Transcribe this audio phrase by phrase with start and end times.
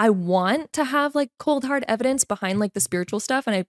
[0.00, 3.66] I want to have like cold hard evidence behind like the spiritual stuff and I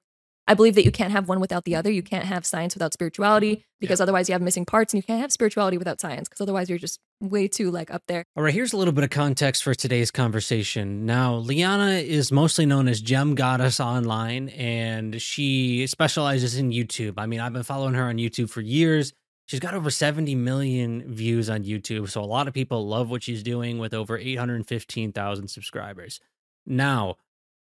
[0.48, 1.92] I believe that you can't have one without the other.
[1.92, 4.04] You can't have science without spirituality because yeah.
[4.04, 6.80] otherwise you have missing parts and you can't have spirituality without science because otherwise you're
[6.80, 8.26] just way too like up there.
[8.36, 11.06] All right, here's a little bit of context for today's conversation.
[11.06, 17.14] Now, Liana is mostly known as Gem Goddess online and she specializes in YouTube.
[17.18, 19.14] I mean, I've been following her on YouTube for years.
[19.46, 22.10] She's got over 70 million views on YouTube.
[22.10, 26.20] So a lot of people love what she's doing with over 815,000 subscribers.
[26.66, 27.18] Now,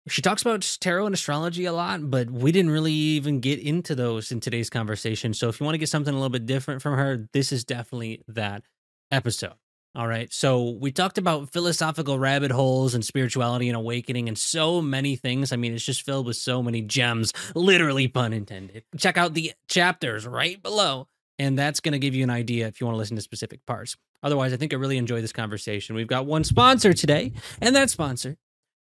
[0.08, 3.96] she talks about tarot and astrology a lot, but we didn't really even get into
[3.96, 5.34] those in today's conversation.
[5.34, 7.64] So if you want to get something a little bit different from her, this is
[7.64, 8.64] definitely that
[9.12, 9.54] episode.
[9.96, 10.32] All right.
[10.34, 15.54] So we talked about philosophical rabbit holes and spirituality and awakening and so many things.
[15.54, 18.84] I mean, it's just filled with so many gems, literally pun intended.
[18.98, 21.08] Check out the chapters right below,
[21.40, 23.66] and that's going to give you an idea if you want to listen to specific
[23.66, 23.96] parts.
[24.24, 25.96] Otherwise, I think I really enjoy this conversation.
[25.96, 28.38] We've got one sponsor today, and that sponsor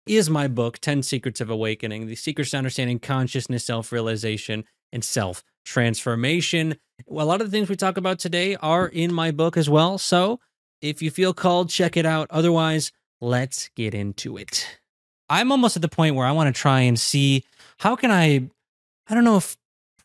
[0.06, 5.04] is my book, 10 Secrets of Awakening The Secrets to Understanding Consciousness, Self Realization, and
[5.04, 6.76] Self Transformation.
[7.08, 9.70] Well, a lot of the things we talk about today are in my book as
[9.70, 9.98] well.
[9.98, 10.40] So
[10.82, 12.28] if you feel called, check it out.
[12.30, 14.80] Otherwise, let's get into it.
[15.30, 17.44] I'm almost at the point where I want to try and see
[17.78, 18.50] how can I,
[19.08, 19.58] I don't know if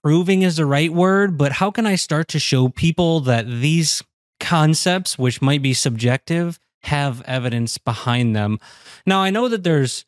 [0.03, 4.03] proving is the right word, but how can I start to show people that these
[4.41, 8.59] concepts, which might be subjective, have evidence behind them.
[9.05, 10.05] Now, I know that there's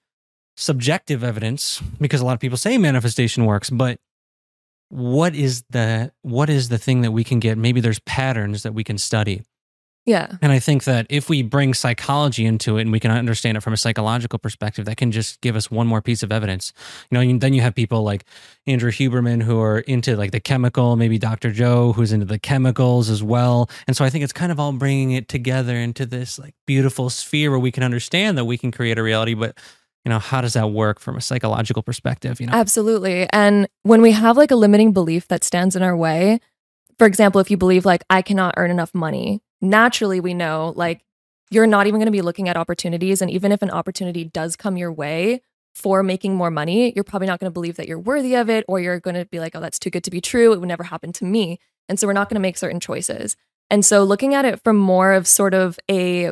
[0.56, 3.98] subjective evidence because a lot of people say manifestation works, but
[4.88, 7.56] what is the what is the thing that we can get?
[7.56, 9.42] Maybe there's patterns that we can study.
[10.06, 10.36] Yeah.
[10.40, 13.60] And I think that if we bring psychology into it and we can understand it
[13.60, 16.72] from a psychological perspective, that can just give us one more piece of evidence.
[17.10, 18.24] You know, and then you have people like
[18.66, 21.52] Andrew Huberman who are into like the chemical, maybe Dr.
[21.52, 23.68] Joe who's into the chemicals as well.
[23.86, 27.10] And so I think it's kind of all bringing it together into this like beautiful
[27.10, 29.56] sphere where we can understand that we can create a reality, but
[30.04, 34.00] you know how does that work from a psychological perspective you know absolutely and when
[34.00, 36.40] we have like a limiting belief that stands in our way
[36.98, 41.04] for example if you believe like i cannot earn enough money naturally we know like
[41.50, 43.20] you're not even going to be looking at opportunities.
[43.20, 45.42] And even if an opportunity does come your way
[45.74, 48.64] for making more money, you're probably not going to believe that you're worthy of it,
[48.68, 50.52] or you're going to be like, oh, that's too good to be true.
[50.52, 51.58] It would never happen to me.
[51.88, 53.36] And so we're not going to make certain choices.
[53.68, 56.28] And so looking at it from more of sort of a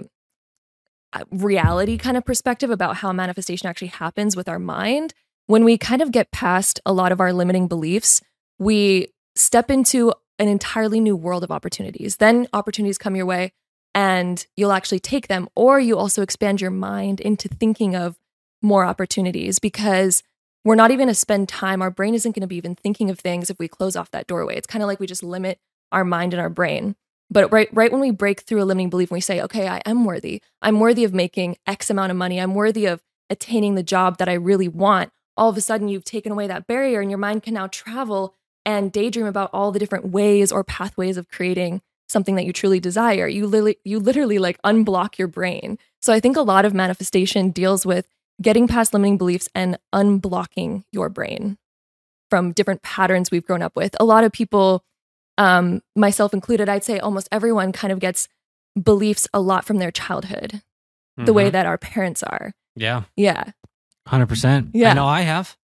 [1.12, 5.14] uh, reality kind of perspective about how manifestation actually happens with our mind,
[5.46, 8.20] when we kind of get past a lot of our limiting beliefs,
[8.58, 12.16] we step into an entirely new world of opportunities.
[12.16, 13.52] Then opportunities come your way
[13.94, 18.18] and you'll actually take them, or you also expand your mind into thinking of
[18.62, 20.22] more opportunities because
[20.64, 21.80] we're not even going to spend time.
[21.82, 24.26] Our brain isn't going to be even thinking of things if we close off that
[24.26, 24.56] doorway.
[24.56, 25.58] It's kind of like we just limit
[25.90, 26.96] our mind and our brain.
[27.30, 29.82] But right, right when we break through a limiting belief and we say, okay, I
[29.84, 33.82] am worthy, I'm worthy of making X amount of money, I'm worthy of attaining the
[33.82, 37.10] job that I really want, all of a sudden you've taken away that barrier and
[37.10, 38.34] your mind can now travel
[38.68, 42.78] and daydream about all the different ways or pathways of creating something that you truly
[42.78, 43.26] desire.
[43.26, 45.78] You literally you literally like unblock your brain.
[46.02, 48.06] So I think a lot of manifestation deals with
[48.42, 51.56] getting past limiting beliefs and unblocking your brain
[52.28, 53.96] from different patterns we've grown up with.
[53.98, 54.84] A lot of people
[55.38, 58.28] um, myself included, I'd say almost everyone kind of gets
[58.80, 61.24] beliefs a lot from their childhood, mm-hmm.
[61.24, 61.52] the way mm-hmm.
[61.52, 62.52] that our parents are.
[62.76, 63.04] Yeah.
[63.16, 63.52] Yeah.
[64.08, 64.72] 100%.
[64.74, 64.90] Yeah.
[64.90, 65.56] I know I have.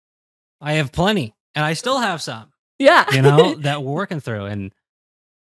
[0.61, 2.52] I have plenty and I still have some.
[2.83, 3.05] Yeah.
[3.13, 4.45] you know, that we're working through.
[4.45, 4.73] And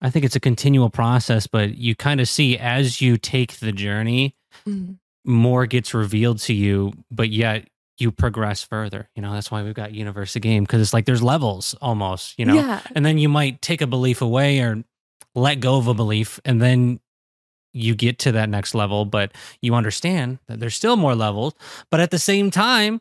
[0.03, 3.73] I think it's a continual process, but you kind of see as you take the
[3.73, 4.35] journey,
[4.67, 4.95] mm-hmm.
[5.25, 9.09] more gets revealed to you, but yet you progress further.
[9.15, 12.39] You know, that's why we've got Universe of Game because it's like there's levels almost,
[12.39, 12.81] you know, yeah.
[12.95, 14.83] and then you might take a belief away or
[15.35, 16.99] let go of a belief, and then
[17.73, 19.33] you get to that next level, but
[19.63, 21.55] you understand that there's still more levels.
[21.91, 23.01] But at the same time,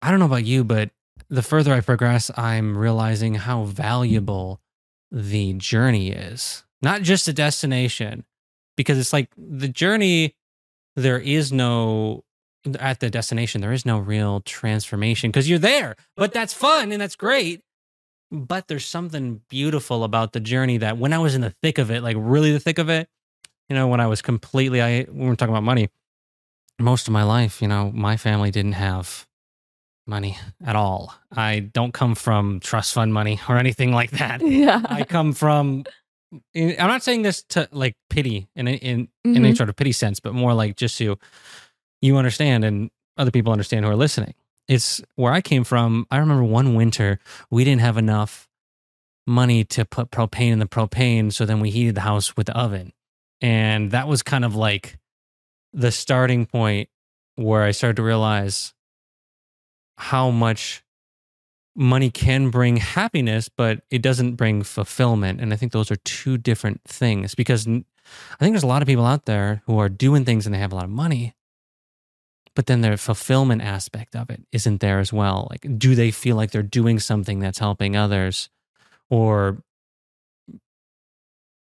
[0.00, 0.90] I don't know about you, but
[1.28, 4.60] the further I progress, I'm realizing how valuable
[5.10, 8.24] the journey is, not just a destination,
[8.76, 10.34] because it's like the journey,
[10.96, 12.24] there is no,
[12.78, 17.00] at the destination, there is no real transformation because you're there, but that's fun and
[17.00, 17.62] that's great.
[18.30, 21.90] But there's something beautiful about the journey that when I was in the thick of
[21.90, 23.08] it, like really the thick of it,
[23.68, 25.88] you know, when I was completely, I, when we're talking about money,
[26.80, 29.26] most of my life, you know, my family didn't have
[30.06, 31.14] money at all.
[31.32, 34.40] I don't come from trust fund money or anything like that.
[34.54, 34.82] Yeah.
[34.84, 35.84] I come from
[36.54, 39.36] I'm not saying this to like pity in in mm-hmm.
[39.36, 41.18] in any sort of pity sense, but more like just so
[42.00, 44.34] you understand and other people understand who are listening.
[44.68, 46.06] It's where I came from.
[46.10, 47.18] I remember one winter
[47.50, 48.48] we didn't have enough
[49.26, 52.56] money to put propane in the propane, so then we heated the house with the
[52.56, 52.92] oven.
[53.40, 54.98] And that was kind of like
[55.72, 56.88] the starting point
[57.36, 58.73] where I started to realize
[59.96, 60.82] how much
[61.76, 65.40] money can bring happiness, but it doesn't bring fulfillment.
[65.40, 67.72] And I think those are two different things because I
[68.38, 70.72] think there's a lot of people out there who are doing things and they have
[70.72, 71.34] a lot of money,
[72.54, 75.48] but then the fulfillment aspect of it isn't there as well.
[75.50, 78.48] Like, do they feel like they're doing something that's helping others?
[79.10, 79.58] Or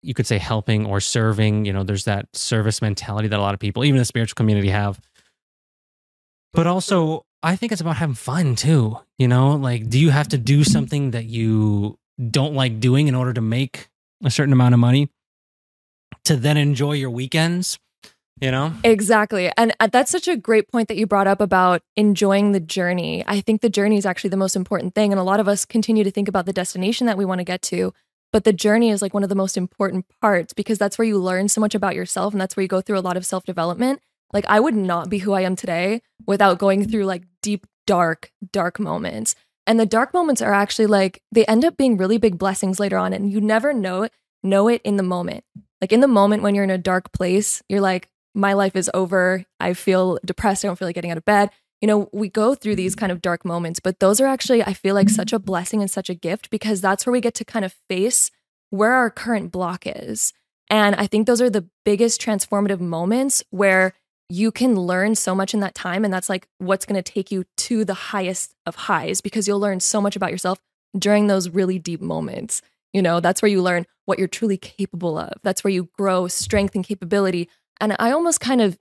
[0.04, 1.66] you could say helping or serving.
[1.66, 4.70] You know, there's that service mentality that a lot of people, even the spiritual community,
[4.70, 5.02] have.
[6.54, 8.98] But also, I think it's about having fun too.
[9.18, 11.98] You know, like, do you have to do something that you
[12.32, 13.90] don't like doing in order to make
[14.24, 15.10] a certain amount of money
[16.26, 17.80] to then enjoy your weekends?
[18.40, 18.74] You know?
[18.84, 19.52] Exactly.
[19.58, 23.24] And uh, that's such a great point that you brought up about enjoying the journey.
[23.26, 25.12] I think the journey is actually the most important thing.
[25.12, 27.44] And a lot of us continue to think about the destination that we want to
[27.44, 27.94] get to.
[28.32, 31.18] But the journey is like one of the most important parts because that's where you
[31.18, 33.46] learn so much about yourself and that's where you go through a lot of self
[33.46, 34.02] development.
[34.34, 38.32] Like, I would not be who I am today without going through like deep, dark,
[38.52, 39.36] dark moments.
[39.66, 42.98] And the dark moments are actually like, they end up being really big blessings later
[42.98, 43.14] on.
[43.14, 44.14] And you never know it,
[44.44, 45.44] know it in the moment.
[45.82, 48.90] Like, in the moment when you're in a dark place, you're like, my life is
[48.94, 49.46] over.
[49.60, 50.64] I feel depressed.
[50.64, 51.50] I don't feel like getting out of bed.
[51.82, 54.74] You know, we go through these kind of dark moments, but those are actually, I
[54.74, 57.46] feel like, such a blessing and such a gift because that's where we get to
[57.46, 58.32] kind of face
[58.70, 60.34] where our current block is.
[60.70, 63.94] And I think those are the biggest transformative moments where
[64.30, 66.04] you can learn so much in that time.
[66.04, 69.60] And that's like what's going to take you to the highest of highs because you'll
[69.60, 70.60] learn so much about yourself
[70.98, 72.62] during those really deep moments.
[72.94, 75.34] You know, that's where you learn what you're truly capable of.
[75.44, 77.50] That's where you grow strength and capability.
[77.80, 78.78] And I almost kind of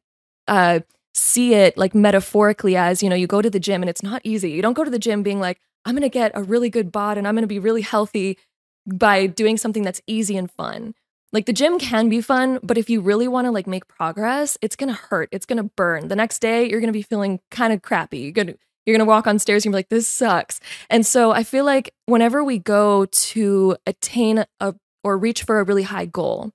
[0.48, 0.81] uh,
[1.14, 4.22] see it like metaphorically as, you know, you go to the gym and it's not
[4.25, 4.50] easy.
[4.50, 6.90] You don't go to the gym being like, I'm going to get a really good
[6.90, 8.38] bod and I'm going to be really healthy
[8.87, 10.94] by doing something that's easy and fun.
[11.37, 14.56] Like the gym can be fun, but if you really want to like make progress,
[14.62, 15.29] it's going to hurt.
[15.33, 16.09] It's going to burn.
[16.09, 18.21] The next day you're going to be feeling kind of crappy.
[18.21, 20.61] You're going to you're going to walk on stairs and be like this sucks.
[20.88, 24.75] And so I feel like whenever we go to attain a
[25.05, 26.53] or reach for a really high goal,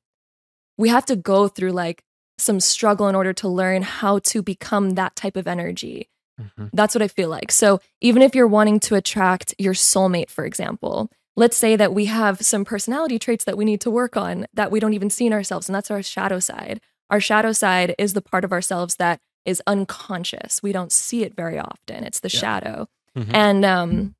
[0.79, 2.03] we have to go through like
[2.39, 6.09] some struggle in order to learn how to become that type of energy.
[6.41, 6.69] Mm-hmm.
[6.73, 7.51] That's what I feel like.
[7.51, 12.05] So even if you're wanting to attract your soulmate, for example, let's say that we
[12.05, 15.25] have some personality traits that we need to work on that we don't even see
[15.25, 16.81] in ourselves, and that's our shadow side.
[17.09, 20.61] Our shadow side is the part of ourselves that is unconscious.
[20.61, 22.03] We don't see it very often.
[22.03, 22.39] It's the yeah.
[22.39, 22.87] shadow.
[23.17, 23.35] Mm-hmm.
[23.35, 24.15] And um,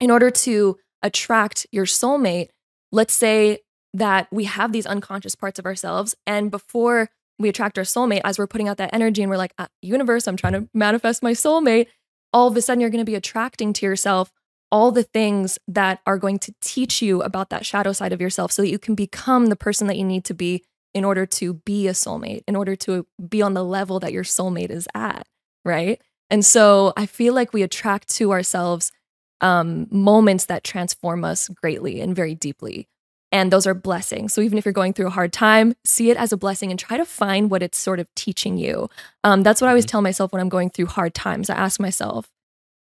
[0.00, 2.48] in order to attract your soulmate,
[2.92, 3.60] let's say
[3.94, 7.08] that we have these unconscious parts of ourselves, and before
[7.38, 10.26] we attract our soulmate, as we're putting out that energy and we're like, ah, universe,
[10.26, 11.86] I'm trying to manifest my soulmate,
[12.32, 14.32] all of a sudden you're going to be attracting to yourself
[14.70, 18.52] all the things that are going to teach you about that shadow side of yourself
[18.52, 20.62] so that you can become the person that you need to be
[20.94, 24.24] in order to be a soulmate, in order to be on the level that your
[24.24, 25.26] soulmate is at,
[25.64, 26.00] right?
[26.30, 28.92] And so I feel like we attract to ourselves
[29.40, 32.88] um, moments that transform us greatly and very deeply.
[33.30, 34.32] And those are blessings.
[34.32, 36.80] So even if you're going through a hard time, see it as a blessing and
[36.80, 38.88] try to find what it's sort of teaching you.
[39.22, 39.90] Um, that's what I always mm-hmm.
[39.90, 41.50] tell myself when I'm going through hard times.
[41.50, 42.30] I ask myself,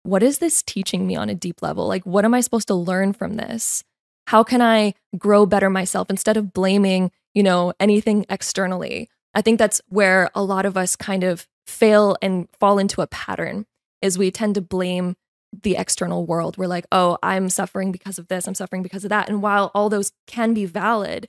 [0.04, 1.88] what is this teaching me on a deep level?
[1.88, 3.82] Like, what am I supposed to learn from this?
[4.26, 9.08] How can I grow better myself instead of blaming, you know, anything externally?
[9.34, 13.06] I think that's where a lot of us kind of fail and fall into a
[13.06, 13.66] pattern
[14.02, 15.16] is we tend to blame
[15.62, 16.58] the external world.
[16.58, 19.28] We're like, oh, I'm suffering because of this, I'm suffering because of that.
[19.28, 21.28] And while all those can be valid,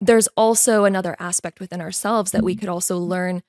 [0.00, 2.60] there's also another aspect within ourselves that we mm-hmm.
[2.60, 3.42] could also learn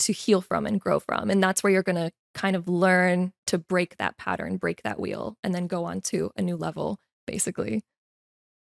[0.00, 1.30] to heal from and grow from.
[1.30, 5.00] And that's where you're going to kind of learn to break that pattern, break that
[5.00, 7.82] wheel, and then go on to a new level, basically.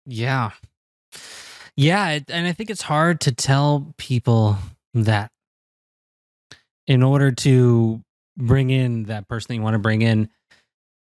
[0.05, 0.51] Yeah.
[1.75, 2.19] Yeah.
[2.27, 4.57] And I think it's hard to tell people
[4.93, 5.31] that
[6.87, 8.01] in order to
[8.37, 10.29] bring in that person that you want to bring in,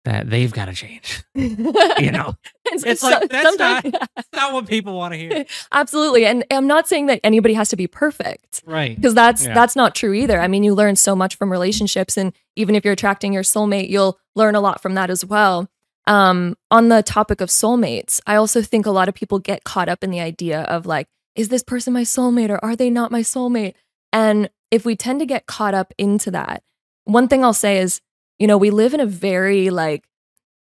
[0.07, 1.21] that they've got to change.
[1.35, 2.33] you know,
[2.65, 3.83] it's, it's like that's not,
[4.15, 5.45] that's not what people want to hear.
[5.73, 8.95] Absolutely, and I'm not saying that anybody has to be perfect, right?
[8.95, 9.53] Because that's yeah.
[9.53, 10.39] that's not true either.
[10.39, 13.89] I mean, you learn so much from relationships, and even if you're attracting your soulmate,
[13.89, 15.69] you'll learn a lot from that as well.
[16.05, 19.89] Um, on the topic of soulmates, I also think a lot of people get caught
[19.89, 23.11] up in the idea of like, is this person my soulmate or are they not
[23.11, 23.73] my soulmate?
[24.13, 26.63] And if we tend to get caught up into that,
[27.03, 27.99] one thing I'll say is
[28.39, 30.05] you know, we live in a very like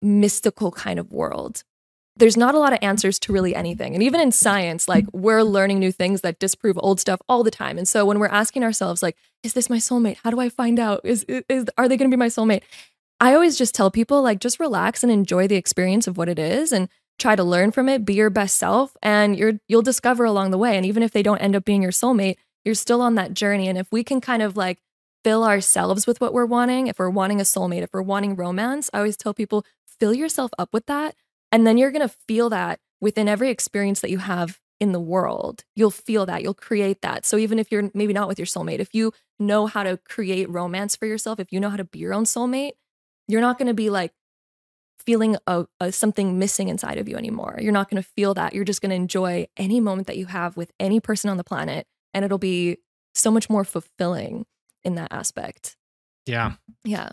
[0.00, 1.62] mystical kind of world.
[2.16, 3.94] There's not a lot of answers to really anything.
[3.94, 7.50] And even in science, like we're learning new things that disprove old stuff all the
[7.50, 7.78] time.
[7.78, 10.18] And so when we're asking ourselves like, is this my soulmate?
[10.22, 11.00] How do I find out?
[11.04, 12.62] Is, is are they going to be my soulmate?
[13.18, 16.38] I always just tell people like just relax and enjoy the experience of what it
[16.38, 16.88] is and
[17.18, 20.58] try to learn from it, be your best self and you're you'll discover along the
[20.58, 23.32] way and even if they don't end up being your soulmate, you're still on that
[23.32, 24.80] journey and if we can kind of like
[25.24, 28.90] fill ourselves with what we're wanting, if we're wanting a soulmate, if we're wanting romance,
[28.92, 31.14] I always tell people fill yourself up with that.
[31.50, 35.00] And then you're going to feel that within every experience that you have in the
[35.00, 35.64] world.
[35.76, 37.24] You'll feel that, you'll create that.
[37.24, 40.50] So even if you're maybe not with your soulmate, if you know how to create
[40.50, 42.72] romance for yourself, if you know how to be your own soulmate,
[43.28, 44.12] you're not going to be like
[44.98, 47.58] feeling a, a, something missing inside of you anymore.
[47.60, 48.54] You're not going to feel that.
[48.54, 51.44] You're just going to enjoy any moment that you have with any person on the
[51.44, 52.78] planet and it'll be
[53.14, 54.46] so much more fulfilling
[54.84, 55.76] in that aspect.
[56.26, 56.52] Yeah.
[56.84, 57.10] Yeah.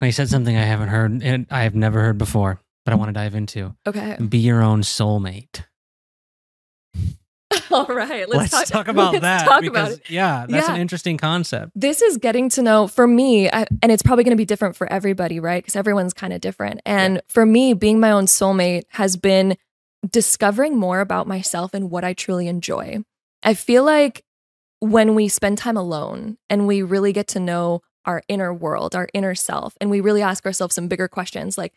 [0.00, 2.96] Well, you said something I haven't heard and I have never heard before, but I
[2.96, 3.74] want to dive into.
[3.86, 4.16] Okay.
[4.16, 5.64] Be your own soulmate.
[7.70, 9.44] All right, let's, let's talk, talk, about let's that.
[9.44, 10.10] Talk because, about it.
[10.10, 10.74] Yeah, that's yeah.
[10.74, 11.72] an interesting concept.
[11.74, 14.76] This is getting to know for me, I, and it's probably going to be different
[14.76, 15.62] for everybody, right?
[15.62, 16.80] Because everyone's kind of different.
[16.86, 17.20] And yeah.
[17.28, 19.56] for me, being my own soulmate has been
[20.08, 23.04] discovering more about myself and what I truly enjoy.
[23.42, 24.24] I feel like
[24.80, 29.08] when we spend time alone and we really get to know our inner world, our
[29.14, 31.74] inner self, and we really ask ourselves some bigger questions like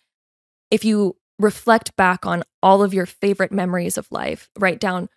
[0.71, 5.09] if you reflect back on all of your favorite memories of life, write down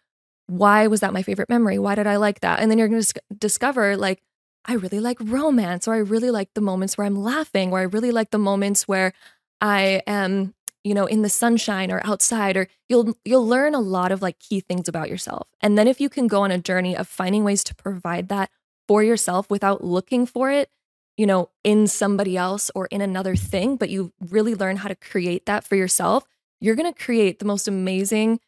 [0.48, 1.78] why was that my favorite memory?
[1.78, 2.60] Why did I like that?
[2.60, 4.22] And then you're going to discover like
[4.64, 7.82] I really like romance or I really like the moments where I'm laughing or I
[7.82, 9.12] really like the moments where
[9.60, 10.54] I am
[10.86, 14.38] you know in the sunshine or outside or you'll you'll learn a lot of like
[14.38, 15.48] key things about yourself.
[15.60, 18.50] And then if you can go on a journey of finding ways to provide that
[18.86, 20.70] for yourself without looking for it
[21.16, 24.94] you know in somebody else or in another thing but you really learn how to
[24.94, 26.24] create that for yourself
[26.60, 28.38] you're going to create the most amazing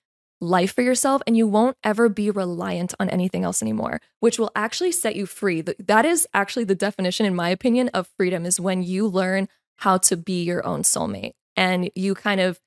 [0.40, 4.50] life for yourself and you won't ever be reliant on anything else anymore which will
[4.54, 5.61] actually set you free.
[5.62, 9.99] That is actually the definition in my opinion of freedom is when you learn how
[9.99, 12.61] to be your own soulmate and you kind of,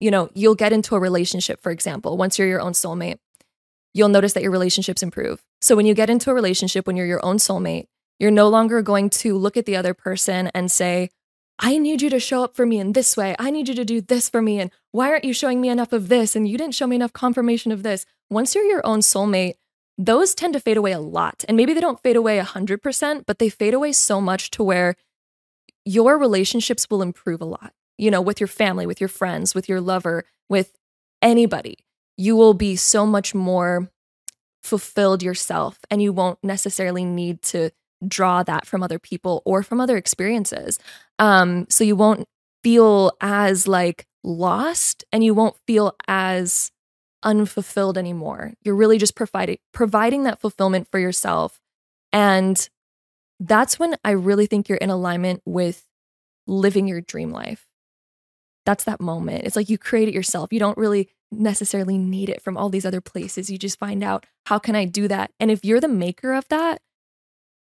[0.00, 3.18] you know, you'll get into a relationship, for example, once you're your own soulmate,
[3.94, 5.44] you'll notice that your relationships improve.
[5.60, 7.86] So when you get into a relationship, when you're your own soulmate,
[8.18, 11.10] you're no longer going to look at the other person and say,
[11.60, 13.36] I need you to show up for me in this way.
[13.38, 14.58] I need you to do this for me.
[14.58, 16.34] And why aren't you showing me enough of this?
[16.34, 18.04] And you didn't show me enough confirmation of this.
[18.28, 19.54] Once you're your own soulmate,
[19.96, 21.44] those tend to fade away a lot.
[21.46, 24.96] And maybe they don't fade away 100%, but they fade away so much to where
[25.84, 29.68] your relationships will improve a lot you know, with your family, with your friends, with
[29.68, 30.76] your lover, with
[31.22, 31.78] anybody,
[32.16, 33.90] you will be so much more
[34.62, 37.70] fulfilled yourself and you won't necessarily need to
[38.06, 40.78] draw that from other people or from other experiences.
[41.18, 42.26] Um, so you won't
[42.62, 46.70] feel as like lost and you won't feel as
[47.22, 48.52] unfulfilled anymore.
[48.62, 51.60] You're really just providing providing that fulfillment for yourself.
[52.12, 52.68] And
[53.40, 55.84] that's when I really think you're in alignment with
[56.46, 57.66] living your dream life
[58.64, 59.44] that's that moment.
[59.44, 60.52] It's like you create it yourself.
[60.52, 63.50] You don't really necessarily need it from all these other places.
[63.50, 65.32] You just find out, how can I do that?
[65.40, 66.80] And if you're the maker of that,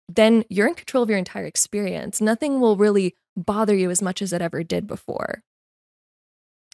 [0.08, 2.20] then you're in control of your entire experience.
[2.20, 5.42] Nothing will really bother you as much as it ever did before.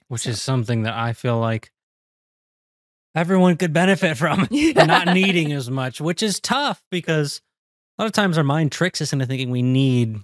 [0.09, 0.31] Which so.
[0.31, 1.71] is something that I feel like
[3.15, 4.85] everyone could benefit from yeah.
[4.85, 7.41] not needing as much, which is tough because
[7.99, 10.19] a lot of times our mind tricks us into thinking we need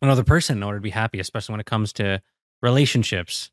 [0.00, 2.22] another person in order to be happy, especially when it comes to
[2.62, 3.50] relationships.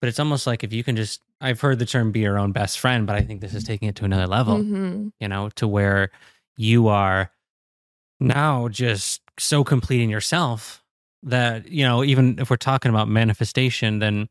[0.00, 2.52] But it's almost like if you can just, I've heard the term be your own
[2.52, 5.08] best friend, but I think this is taking it to another level, mm-hmm.
[5.18, 6.10] you know, to where
[6.56, 7.30] you are
[8.18, 10.82] now just so complete in yourself
[11.22, 14.28] that, you know, even if we're talking about manifestation, then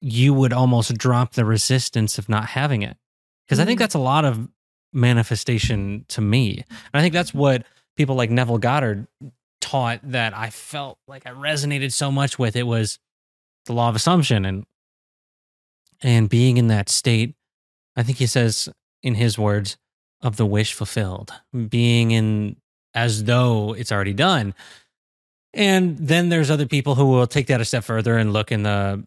[0.00, 2.96] you would almost drop the resistance of not having it.
[3.46, 3.62] Because mm-hmm.
[3.62, 3.82] I think mm-hmm.
[3.82, 4.48] that's a lot of
[4.92, 6.64] manifestation to me.
[6.68, 7.64] And I think that's what
[7.96, 9.08] people like Neville Goddard
[9.60, 12.98] taught that I felt like I resonated so much with it was
[13.66, 14.64] the law of assumption and
[16.00, 17.34] and being in that state.
[17.96, 18.68] I think he says
[19.02, 19.76] in his words
[20.22, 21.32] of the wish fulfilled,
[21.68, 22.56] being in
[22.94, 24.54] as though it's already done.
[25.54, 28.62] And then there's other people who will take that a step further and look in
[28.62, 29.04] the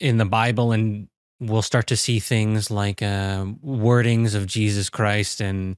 [0.00, 1.08] in the Bible and
[1.40, 5.76] we'll start to see things like uh, wordings of Jesus Christ and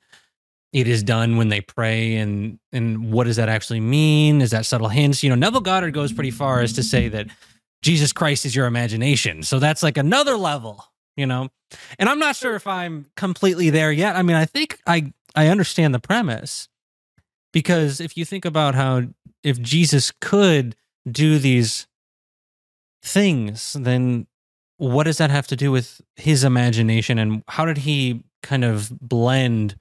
[0.73, 4.41] it is done when they pray and and what does that actually mean?
[4.41, 5.23] Is that subtle hints?
[5.23, 7.27] You know neville goddard goes pretty far as to say that
[7.83, 9.43] jesus christ is your imagination.
[9.43, 10.85] So that's like another level
[11.17, 11.49] you know?
[11.99, 14.17] And i'm not sure if i'm completely there yet.
[14.17, 16.69] I mean i think i i understand the premise
[17.53, 19.03] because if you think about how
[19.43, 20.77] if jesus could
[21.11, 21.87] do these
[23.03, 24.27] things then
[24.79, 28.91] what does that have to do with his imagination and how did he kind of
[29.01, 29.77] blend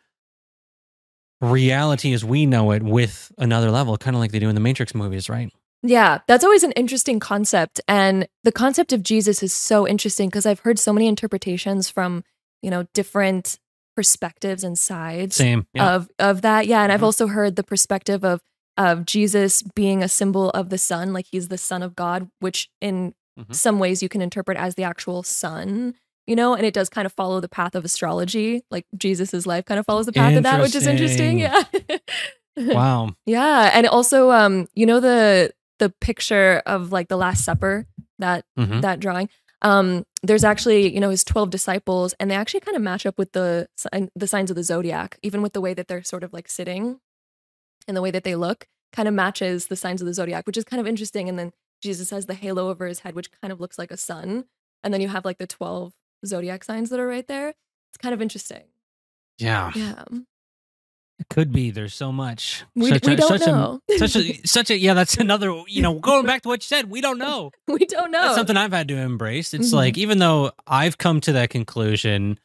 [1.42, 4.62] reality as we know it with another level, kind of like they do in the
[4.62, 5.52] Matrix movies, right?
[5.84, 7.80] Yeah, that's always an interesting concept.
[7.88, 12.24] And the concept of Jesus is so interesting because I've heard so many interpretations from,
[12.62, 13.60] you know, different
[13.96, 15.68] perspectives and sides Same.
[15.74, 15.96] Yeah.
[15.96, 16.68] of of that.
[16.68, 17.04] Yeah, and I've Mhm.
[17.04, 18.42] also heard the perspective of
[18.78, 22.70] of Jesus being a symbol of the sun, like he's the son of God, which
[22.82, 23.56] in Mhm.
[23.56, 25.94] some ways you can interpret as the actual sun,
[26.28, 28.64] you know, and it does kind of follow the path of astrology.
[28.72, 31.40] Like Jesus's life kind of follows the path of that, which is interesting.
[31.40, 31.64] Yeah.
[32.58, 33.16] wow.
[33.26, 33.72] yeah.
[33.74, 37.86] And also um, you know the the picture of like the Last Supper,
[38.20, 38.82] that Mhm.
[38.82, 39.30] that drawing.
[39.62, 43.18] Um, there's actually, you know, his 12 disciples, and they actually kind of match up
[43.18, 46.24] with the sign- the signs of the zodiac, even with the way that they're sort
[46.24, 47.00] of like sitting
[47.88, 50.58] and the way that they look, kind of matches the signs of the zodiac, which
[50.58, 51.28] is kind of interesting.
[51.30, 51.52] And then
[51.82, 54.46] Jesus has the halo over his head, which kind of looks like a sun.
[54.84, 55.94] And then you have like the 12
[56.28, 57.50] zodiac signs that are right there.
[57.50, 58.64] It's kind of interesting.
[59.38, 59.72] Yeah.
[59.76, 60.04] Yeah.
[61.18, 61.72] It could be.
[61.72, 62.66] There's so much.
[62.76, 63.80] We, such we a, don't such know.
[63.90, 64.94] A, such a such a yeah.
[64.94, 65.54] That's another.
[65.68, 67.52] You know, going back to what you said, we don't know.
[67.68, 68.22] we don't know.
[68.24, 69.54] That's something I've had to embrace.
[69.54, 69.74] It's Mhm.
[69.76, 72.38] like even though I've come to that conclusion,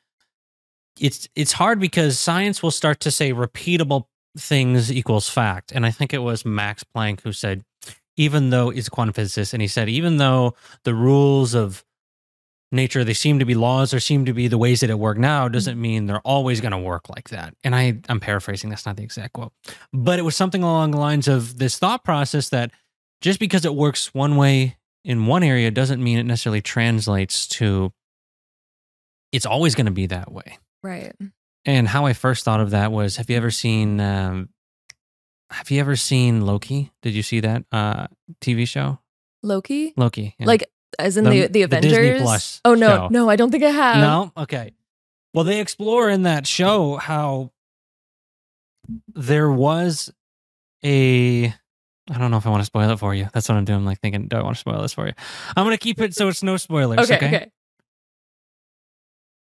[1.00, 4.04] it's it's hard because science will start to say repeatable
[4.38, 7.64] things equals fact, and I think it was Max Planck who said,
[8.16, 11.84] even though he's a quantum physicist, and he said even though the rules of
[12.72, 15.18] nature they seem to be laws or seem to be the ways that it work
[15.18, 18.86] now doesn't mean they're always going to work like that and i i'm paraphrasing that's
[18.86, 19.52] not the exact quote
[19.92, 22.70] but it was something along the lines of this thought process that
[23.20, 27.92] just because it works one way in one area doesn't mean it necessarily translates to
[29.32, 31.14] it's always going to be that way right.
[31.64, 34.48] and how i first thought of that was have you ever seen um,
[35.50, 38.06] have you ever seen loki did you see that uh
[38.40, 39.00] tv show
[39.42, 39.94] Loki?
[39.96, 40.46] loki yeah.
[40.46, 42.22] Like, as in The- the, the the Disney Avengers?
[42.22, 42.88] Plus oh, no.
[42.88, 43.08] show.
[43.10, 43.96] No, I don't think I have.
[43.98, 44.32] No?
[44.36, 44.72] Okay.
[45.34, 47.52] Well, they explore in that show how
[49.14, 50.12] there was
[50.84, 51.46] a.
[52.12, 53.28] I don't know if I want to spoil it for you.
[53.32, 53.78] That's what I'm doing.
[53.78, 55.12] I'm like thinking, do I want to spoil this for you?
[55.56, 56.98] I'm going to keep it so it's no spoilers.
[56.98, 57.26] Okay, Okay.
[57.36, 57.50] okay.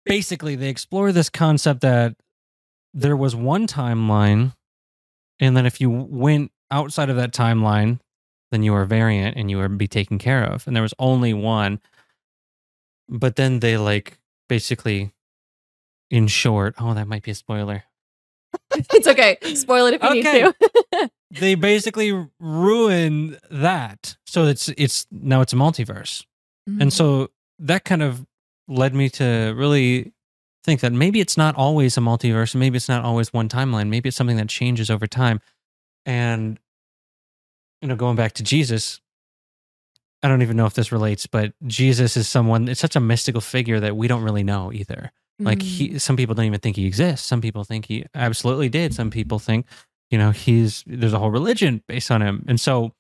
[0.06, 2.16] Basically, they explore this concept that
[2.94, 4.54] there was one timeline,
[5.40, 8.00] and then if you went outside of that timeline,
[8.58, 10.66] then you were a variant and you would be taken care of.
[10.66, 11.80] And there was only one.
[13.08, 14.18] But then they like
[14.50, 15.12] basically,
[16.10, 17.84] in short, oh, that might be a spoiler.
[18.74, 19.38] it's okay.
[19.54, 21.10] Spoil it if you need to.
[21.30, 24.16] They basically ruin that.
[24.26, 26.24] So it's it's now it's a multiverse.
[26.70, 26.84] Mm-hmm.
[26.84, 28.26] And so that kind of
[28.70, 30.14] led me to really
[30.64, 34.08] think that maybe it's not always a multiverse, maybe it's not always one timeline, maybe
[34.08, 35.42] it's something that changes over time.
[36.06, 36.60] And
[37.82, 39.00] you know, going back to Jesus,
[40.24, 43.42] I don't even know if this relates, but Jesus is someone it's such a mystical
[43.42, 45.12] figure that we don't really know either.
[45.40, 45.62] Like Mm.
[45.64, 47.28] he some people don't even think he exists.
[47.28, 48.96] Some people think he absolutely did.
[48.96, 49.68] Some people think,
[50.10, 52.44] you know, he's there's a whole religion based on him.
[52.48, 52.94] And so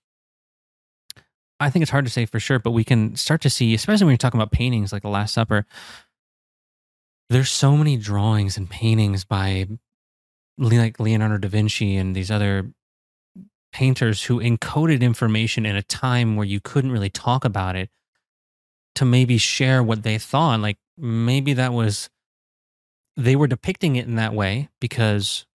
[1.59, 4.05] I think it's hard to say for sure, but we can start to see, especially
[4.05, 5.65] when you're talking about paintings like the Last Supper,
[7.31, 9.67] there's so many drawings and paintings by
[10.59, 12.71] like Leonardo da Vinci and these other
[13.77, 17.91] painters who encoded information in a time where you couldn't really talk about it
[18.95, 20.59] to maybe share what they thought.
[20.61, 22.09] Like maybe that was
[23.15, 25.45] they were depicting it in that way because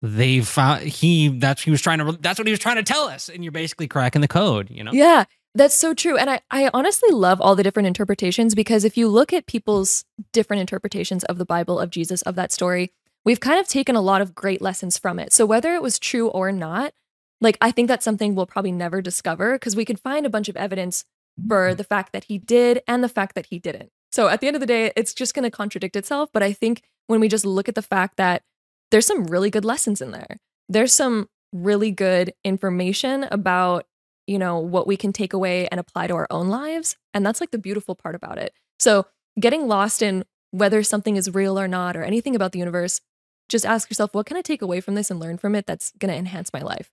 [0.00, 3.04] they found he that's he was trying to that's what he was trying to tell
[3.04, 6.16] us and you're basically cracking the code you know Yeah, that's so true.
[6.16, 10.06] And I, I honestly love all the different interpretations because if you look at people's
[10.32, 12.92] different interpretations of the Bible, of Jesus, of that story,
[13.26, 15.34] we've kind of taken a lot of great lessons from it.
[15.34, 16.94] So whether it was true or not,
[17.40, 20.48] like I think that's something we'll probably never discover because we could find a bunch
[20.48, 21.04] of evidence
[21.48, 21.76] for mm-hmm.
[21.76, 23.90] the fact that he did and the fact that he didn't.
[24.10, 26.30] So at the end of the day, it's just going to contradict itself.
[26.32, 28.42] But I think when we just look at the fact that
[28.90, 33.84] there's some really good lessons in there, there's some really good information about,
[34.26, 36.96] you know, what we can take away and apply to our own lives.
[37.12, 38.52] And that's like the beautiful part about it.
[38.78, 39.06] So
[39.38, 43.00] getting lost in whether something is real or not or anything about the universe,
[43.48, 45.92] just ask yourself, what can I take away from this and learn from it that's
[45.98, 46.90] going to enhance my life?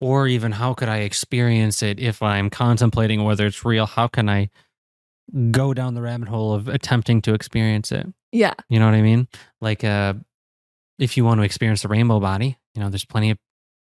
[0.00, 3.86] Or even how could i experience it if i'm contemplating whether it's real?
[3.86, 4.50] How can i
[5.50, 8.06] go down the rabbit hole of attempting to experience it?
[8.32, 8.54] Yeah.
[8.68, 9.28] you know what i mean?
[9.60, 10.14] Like uh
[10.98, 13.38] if you want to experience the rainbow body you know there's plenty of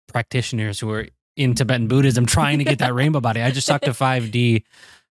[0.08, 3.42] practitioners who are in tibetan buddhism trying to get that rainbow body.
[3.42, 4.64] I just talked to 5d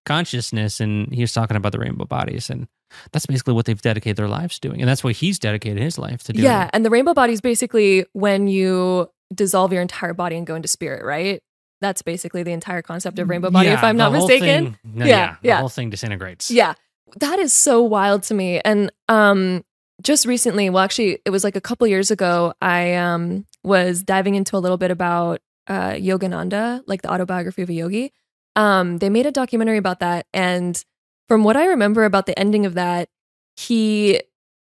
[0.05, 2.67] consciousness and he was talking about the rainbow bodies and
[3.11, 4.79] that's basically what they've dedicated their lives doing.
[4.79, 6.45] And that's what he's dedicated his life to doing.
[6.45, 6.69] Yeah.
[6.73, 10.67] And the rainbow body is basically when you dissolve your entire body and go into
[10.67, 11.41] spirit, right?
[11.81, 14.65] That's basically the entire concept of rainbow body, if I'm not mistaken.
[14.65, 15.59] thing- no, Yeah, yeah, the yeah.
[15.59, 16.49] whole thing disintegrates.
[16.49, 16.73] Yeah.
[17.19, 18.59] That is so wild to me.
[18.61, 19.63] And um
[20.01, 24.35] just recently, well actually it was like a couple years ago, I um was diving
[24.35, 28.11] into a little bit about uh Yogananda, like the autobiography of a yogi.
[28.55, 30.81] Um they made a documentary about that and
[31.27, 33.09] from what I remember about the ending of that,
[33.57, 34.21] he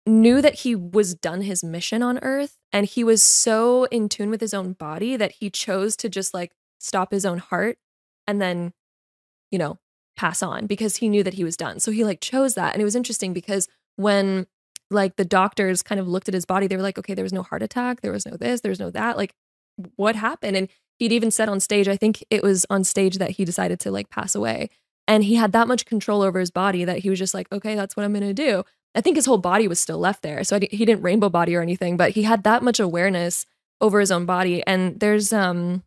[0.06, 4.30] knew that he was done his mission on earth and he was so in tune
[4.30, 7.78] with his own body that he chose to just like stop his own heart
[8.26, 8.72] and then
[9.50, 9.78] you know
[10.16, 11.80] pass on because he knew that he was done.
[11.80, 14.46] So he like chose that and it was interesting because when
[14.90, 17.32] like the doctors kind of looked at his body they were like okay there was
[17.32, 19.34] no heart attack there was no this there was no that like
[19.96, 20.56] what happened?
[20.56, 23.80] And he'd even said on stage i think it was on stage that he decided
[23.80, 24.68] to like pass away.
[25.08, 27.74] And he had that much control over his body that he was just like okay
[27.74, 30.44] that's what i'm going to do I think his whole body was still left there.
[30.44, 33.46] So he didn't rainbow body or anything, but he had that much awareness
[33.80, 34.64] over his own body.
[34.66, 35.82] And there's um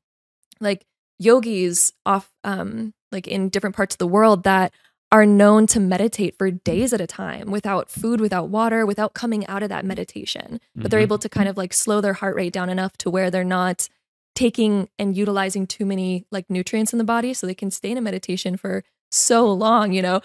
[0.60, 0.86] like
[1.20, 4.74] yogis off um like in different parts of the world that
[5.12, 9.48] are known to meditate for days at a time without food, without water, without coming
[9.48, 10.60] out of that meditation.
[10.76, 10.90] But mm-hmm.
[10.90, 13.46] they're able to kind of like slow their heart rate down enough to where they're
[13.46, 13.88] not
[14.36, 17.98] taking and utilizing too many like nutrients in the body so they can stay in
[17.98, 20.22] a meditation for so long, you know.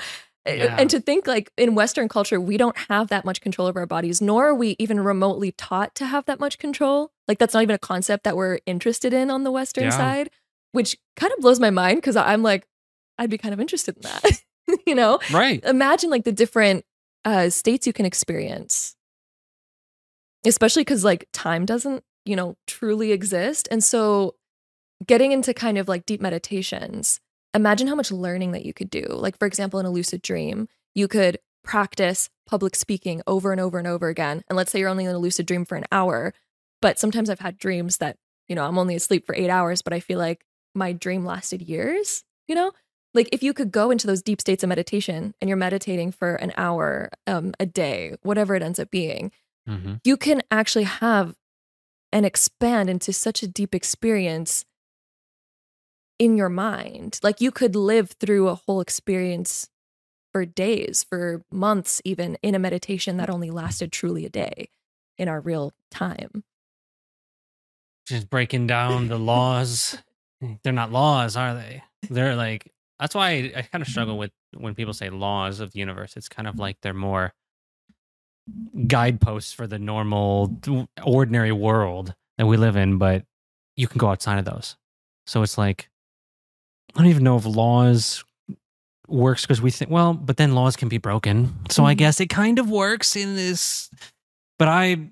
[0.47, 0.77] Yeah.
[0.77, 3.87] And to think like in Western culture, we don't have that much control over our
[3.87, 7.13] bodies, nor are we even remotely taught to have that much control.
[7.29, 9.91] Like that's not even a concept that we're interested in on the Western yeah.
[9.91, 10.31] side,
[10.73, 12.67] which kind of blows my mind because I'm like,
[13.19, 14.43] I'd be kind of interested in that.
[14.87, 15.21] you know?
[15.33, 15.63] Right.
[15.65, 16.85] Imagine like the different
[17.25, 18.97] uh, states you can experience,
[20.45, 23.69] especially because like time doesn't, you know, truly exist.
[23.71, 24.35] And so
[25.07, 27.21] getting into kind of like deep meditations
[27.55, 29.07] imagine how much learning that you could do.
[29.09, 33.79] Like, for example, in a lucid dream, you could practice public speaking over and over
[33.79, 34.43] and over again.
[34.49, 36.35] And let's say you're only in a lucid dream for an hour,
[36.81, 38.17] but sometimes I've had dreams that,
[38.49, 41.63] you know, I'm only asleep for eight hours, but I feel like my dream lasted
[41.63, 42.73] years, you know?
[43.15, 46.35] Like if you could go into those deep states of meditation and you're meditating for
[46.37, 49.31] an hour um, a day, whatever it ends up being,
[49.69, 49.95] mm-hmm.
[50.03, 51.37] you can actually have
[52.13, 54.65] and expand into such a deep experience
[56.23, 57.19] in your mind.
[57.21, 59.69] Like you could live through a whole experience
[60.31, 64.69] for days, for months, even in a meditation that only lasted truly a day
[65.19, 66.45] in our real time.
[68.07, 69.99] Just breaking down the laws.
[70.63, 71.83] They're not laws, are they?
[72.09, 75.73] They're like, that's why I, I kind of struggle with when people say laws of
[75.73, 76.17] the universe.
[76.17, 77.33] It's kind of like they're more
[78.87, 80.57] guideposts for the normal,
[81.03, 83.25] ordinary world that we live in, but
[83.75, 84.77] you can go outside of those.
[85.27, 85.89] So it's like
[86.95, 88.25] I don't even know if laws
[89.09, 91.55] works because we think, well, but then laws can be broken.
[91.71, 91.99] So I mm-hmm.
[91.99, 93.91] guess it kind of works in this.
[94.59, 95.11] But I,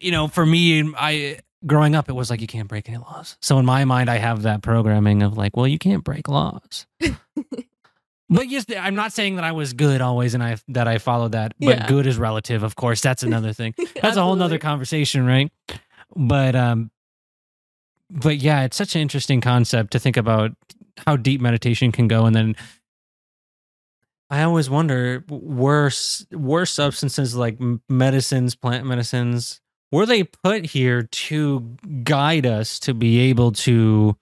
[0.00, 3.36] you know, for me, I growing up, it was like you can't break any laws.
[3.40, 6.86] So in my mind, I have that programming of like, well, you can't break laws.
[8.28, 11.32] but yes, I'm not saying that I was good always and I that I followed
[11.32, 11.54] that.
[11.58, 11.86] But yeah.
[11.86, 13.00] good is relative, of course.
[13.00, 13.74] That's another thing.
[14.00, 15.50] That's a whole nother conversation, right?
[16.14, 16.90] But um,
[18.10, 20.52] but yeah, it's such an interesting concept to think about
[21.06, 22.54] how deep meditation can go and then
[24.32, 25.90] I always wonder were
[26.32, 27.58] were substances like
[27.90, 34.16] medicines, plant medicines, were they put here to guide us to be able to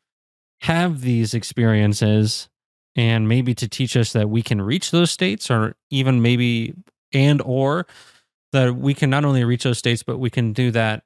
[0.62, 2.48] have these experiences
[2.96, 6.74] and maybe to teach us that we can reach those states or even maybe
[7.12, 7.86] and or
[8.50, 11.04] that we can not only reach those states but we can do that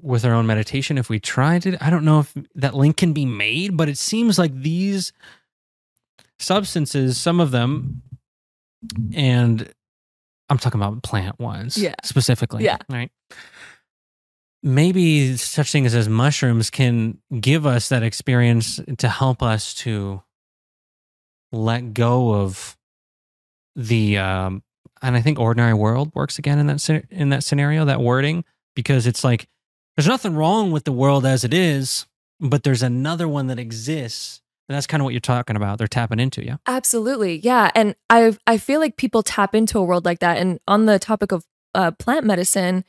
[0.00, 1.80] with our own meditation if we tried it.
[1.80, 5.12] I don't know if that link can be made, but it seems like these
[6.38, 8.02] substances, some of them,
[9.14, 9.72] and
[10.48, 11.94] I'm talking about plant ones yeah.
[12.04, 12.64] specifically.
[12.64, 12.78] Yeah.
[12.88, 13.10] Right.
[14.62, 20.22] Maybe such things as mushrooms can give us that experience to help us to
[21.52, 22.76] let go of
[23.74, 24.62] the um
[25.00, 28.44] and I think ordinary world works again in that in that scenario that wording
[28.76, 29.48] because it's like
[29.96, 32.06] there's nothing wrong with the world as it is,
[32.40, 34.40] but there's another one that exists.
[34.68, 35.78] And that's kind of what you're talking about.
[35.78, 36.56] They're tapping into, yeah.
[36.66, 37.38] Absolutely.
[37.38, 37.70] Yeah.
[37.74, 40.38] And I I feel like people tap into a world like that.
[40.38, 42.84] And on the topic of uh, plant medicine,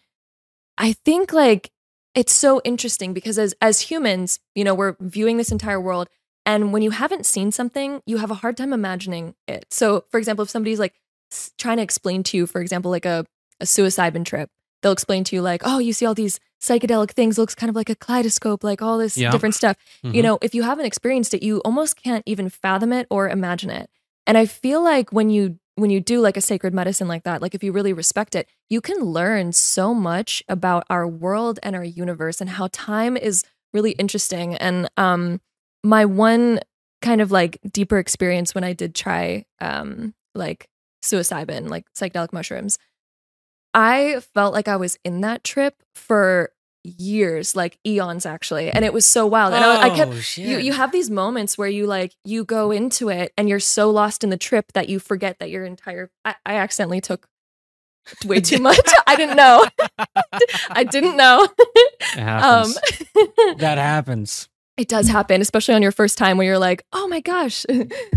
[0.78, 1.72] I think like
[2.16, 6.10] it's so interesting because as as humans, you know, we're viewing this entire world
[6.46, 9.66] and when you haven't seen something, you have a hard time imagining it.
[9.72, 10.94] So, for example, if somebody's like
[11.58, 13.26] trying to explain to you, for example, like a,
[13.60, 14.50] a psilocybin trip,
[14.82, 17.76] they'll explain to you like, oh, you see all these psychedelic things, looks kind of
[17.76, 19.30] like a kaleidoscope, like all this yeah.
[19.30, 19.76] different stuff.
[20.04, 20.16] Mm-hmm.
[20.16, 23.70] You know, if you haven't experienced it, you almost can't even fathom it or imagine
[23.70, 23.90] it.
[24.26, 27.42] And I feel like when you when you do like a sacred medicine like that,
[27.42, 31.76] like if you really respect it, you can learn so much about our world and
[31.76, 34.56] our universe and how time is really interesting.
[34.56, 35.42] And um
[35.84, 36.60] my one
[37.02, 40.70] kind of like deeper experience when I did try um like
[41.04, 42.78] psilocybin, like psychedelic mushrooms,
[43.74, 46.53] I felt like I was in that trip for
[46.84, 48.70] years, like eons actually.
[48.70, 49.54] And it was so wild.
[49.54, 50.46] And oh, I, I, kept shit.
[50.46, 53.90] you you have these moments where you like you go into it and you're so
[53.90, 57.28] lost in the trip that you forget that your entire I, I accidentally took
[58.26, 58.80] way too much.
[59.08, 59.66] I didn't know.
[60.70, 61.48] I didn't know.
[62.02, 62.78] Happens.
[62.78, 64.50] Um, that happens.
[64.78, 67.66] it does happen, especially on your first time where you're like, oh my gosh,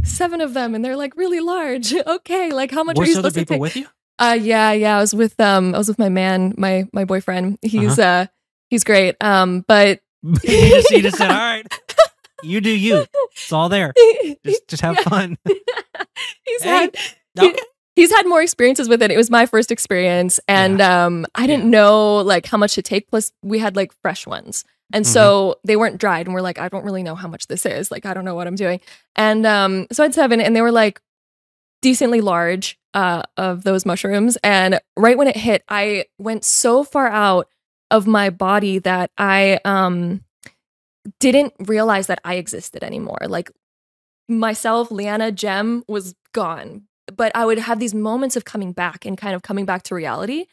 [0.02, 1.94] seven of them and they're like really large.
[1.94, 3.60] Okay, like how much are Were you other supposed to take?
[3.60, 3.86] with you?
[4.18, 4.96] Uh yeah, yeah.
[4.96, 7.58] I was with um I was with my man, my my boyfriend.
[7.62, 8.26] He's uh
[8.68, 9.16] he's great.
[9.20, 11.66] Um but you, just, you just said, "All right,
[12.42, 13.04] you do you.
[13.32, 13.92] It's all there.
[14.44, 15.02] Just just have Yeah.
[15.02, 15.38] fun."
[16.44, 16.96] he's Hey, had
[17.38, 17.58] Okay.
[17.94, 19.10] he's had more experiences with it.
[19.10, 23.08] It was my first experience, and um, I didn't know like how much to take.
[23.10, 25.12] Plus, we had like fresh ones, and Mm-hmm.
[25.12, 26.26] so they weren't dried.
[26.26, 27.90] And we're like, I don't really know how much this is.
[27.90, 28.80] Like, I don't know what I'm doing.
[29.14, 31.00] And um, so I had seven, and they were like
[31.82, 34.36] decently large uh, of those mushrooms.
[34.42, 37.48] And right when it hit, I went so far out
[37.90, 40.22] of my body that I um
[41.20, 43.18] didn't realize that I existed anymore.
[43.28, 43.50] Like
[44.28, 46.82] myself, Leanna, Gem was gone.
[47.14, 49.94] But I would have these moments of coming back and kind of coming back to
[49.94, 50.46] reality.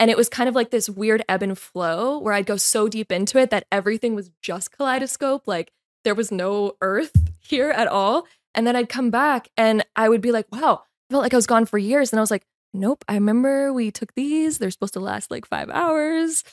[0.00, 2.88] And it was kind of like this weird ebb and flow where I'd go so
[2.88, 5.42] deep into it that everything was just kaleidoscope.
[5.46, 5.72] Like
[6.04, 8.26] there was no earth here at all.
[8.54, 11.36] And then I'd come back and I would be like, wow, I felt like I
[11.36, 12.12] was gone for years.
[12.12, 14.58] And I was like, nope, I remember we took these.
[14.58, 16.44] They're supposed to last like five hours.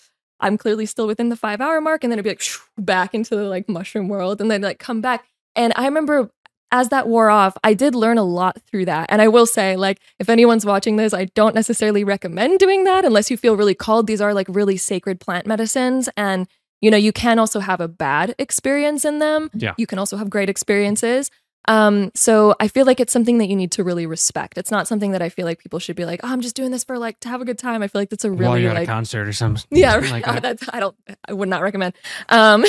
[0.46, 2.04] I'm clearly still within the five hour mark.
[2.04, 4.80] And then it'd be like shoo, back into the like mushroom world and then like
[4.80, 5.26] come back.
[5.56, 6.30] And I remember
[6.72, 9.08] as that wore off, I did learn a lot through that.
[9.10, 13.06] And I will say, like, if anyone's watching this, I don't necessarily recommend doing that
[13.06, 14.08] unless you feel really called.
[14.08, 16.10] These are like really sacred plant medicines.
[16.18, 16.48] And,
[16.82, 19.50] you know, you can also have a bad experience in them.
[19.54, 19.74] Yeah.
[19.78, 21.32] You can also have great experiences.
[21.68, 24.58] Um, so I feel like it's something that you need to really respect.
[24.58, 26.72] It's not something that I feel like people should be like, oh, I'm just doing
[26.72, 27.82] this for like to have a good time.
[27.82, 29.66] I feel like that's a While really you're at a like concert or something.
[29.72, 30.12] yeah, right.
[30.12, 30.96] like Oh, that's I don't
[31.28, 31.94] I would not recommend.
[32.30, 32.66] Um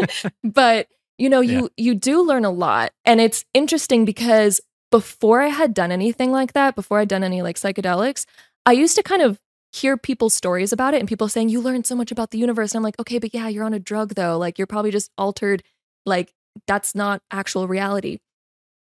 [0.44, 5.48] but you know, you you do learn a lot and it's interesting because before I
[5.48, 8.24] had done anything like that, before I'd done any like psychedelics,
[8.64, 9.38] I used to kind of
[9.72, 12.72] hear people's stories about it and people saying you learned so much about the universe.
[12.72, 14.38] And I'm like, "Okay, but yeah, you're on a drug though.
[14.38, 15.62] Like you're probably just altered
[16.06, 16.32] like
[16.66, 18.18] that's not actual reality."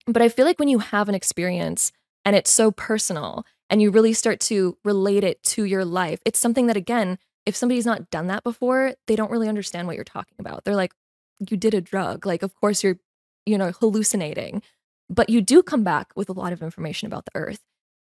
[0.06, 1.92] But I feel like when you have an experience
[2.24, 6.38] and it's so personal and you really start to relate it to your life, it's
[6.38, 10.04] something that, again, if somebody's not done that before, they don't really understand what you're
[10.04, 10.64] talking about.
[10.64, 10.92] They're like,
[11.38, 12.26] you did a drug.
[12.26, 12.98] Like, of course, you're,
[13.46, 14.62] you know, hallucinating,
[15.10, 17.60] but you do come back with a lot of information about the earth.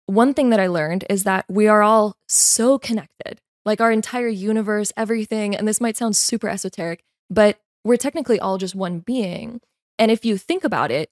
[0.07, 4.27] One thing that I learned is that we are all so connected, like our entire
[4.27, 5.55] universe, everything.
[5.55, 9.61] And this might sound super esoteric, but we're technically all just one being.
[9.97, 11.09] And if you think about it,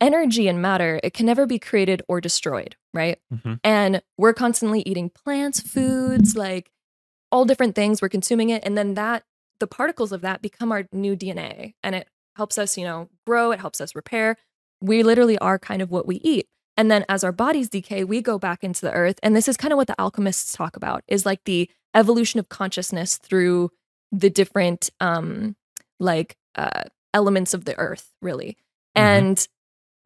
[0.00, 3.18] energy and matter, it can never be created or destroyed, right?
[3.32, 3.60] Mhm.
[3.64, 6.70] And we're constantly eating plants, foods, like
[7.32, 8.02] all different things.
[8.02, 8.62] We're consuming it.
[8.64, 9.24] And then that,
[9.60, 13.50] the particles of that become our new DNA and it helps us, you know, grow.
[13.52, 14.36] It helps us repair.
[14.80, 16.46] We literally are kind of what we eat.
[16.76, 19.18] And then as our bodies decay, we go back into the earth.
[19.22, 22.50] And this is kind of what the alchemists talk about is like the evolution of
[22.50, 23.70] consciousness through
[24.12, 25.56] the different, um,
[25.98, 26.82] like, uh,
[27.14, 28.58] elements of the earth, really.
[28.94, 29.00] Mhm.
[29.02, 29.48] And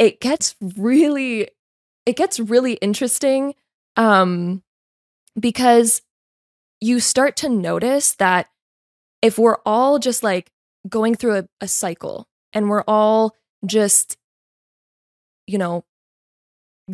[0.00, 1.48] it gets really
[2.06, 3.54] it gets really interesting
[3.96, 4.62] um
[5.38, 6.02] because
[6.80, 8.48] you start to notice that
[9.22, 10.50] if we're all just like
[10.88, 14.16] going through a, a cycle and we're all just
[15.46, 15.84] you know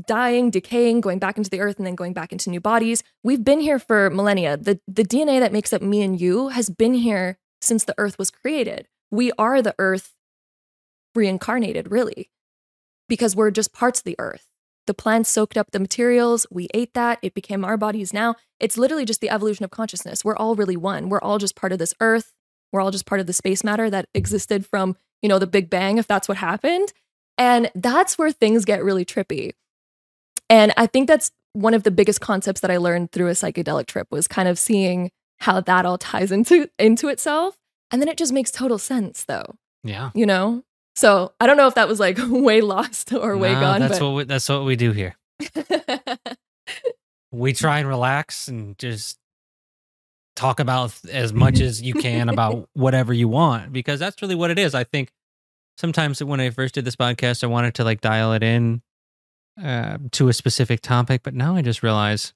[0.06, 3.44] dying decaying going back into the earth and then going back into new bodies we've
[3.44, 4.56] been here for millennia.
[4.56, 8.18] The the dna that makes up me and you has been here since the earth
[8.18, 8.88] was created.
[9.10, 10.12] We are the earth
[11.14, 12.30] reincarnated really
[13.08, 14.46] because we're just parts of the earth.
[14.86, 18.36] The plants soaked up the materials, we ate that, it became our bodies now.
[18.60, 20.24] It's literally just the evolution of consciousness.
[20.24, 21.08] We're all really one.
[21.08, 22.32] We're all just part of this earth.
[22.72, 25.68] We're all just part of the space matter that existed from, you know, the Big
[25.70, 26.92] Bang, if that's what happened.
[27.36, 29.52] And that's where things get really trippy.
[30.48, 33.86] And I think that's one of the biggest concepts that I learned through a psychedelic
[33.86, 37.56] trip was kind of seeing how that all ties into into itself.
[37.90, 40.10] And then it just makes total sense though Yeah.
[40.14, 40.62] you know?
[40.96, 43.98] So I don't know if that was like way lost or way No, gone, That's
[43.98, 45.16] but what we, that's what we do here.
[47.32, 49.18] We try and relax and just
[50.36, 54.50] talk about as much as you can about whatever you want because that's really what
[54.50, 54.74] it is.
[54.74, 55.10] I think
[55.76, 58.80] sometimes when I first did this podcast, I wanted to like dial it in
[59.62, 62.32] uh, to a specific topic, but now I just realize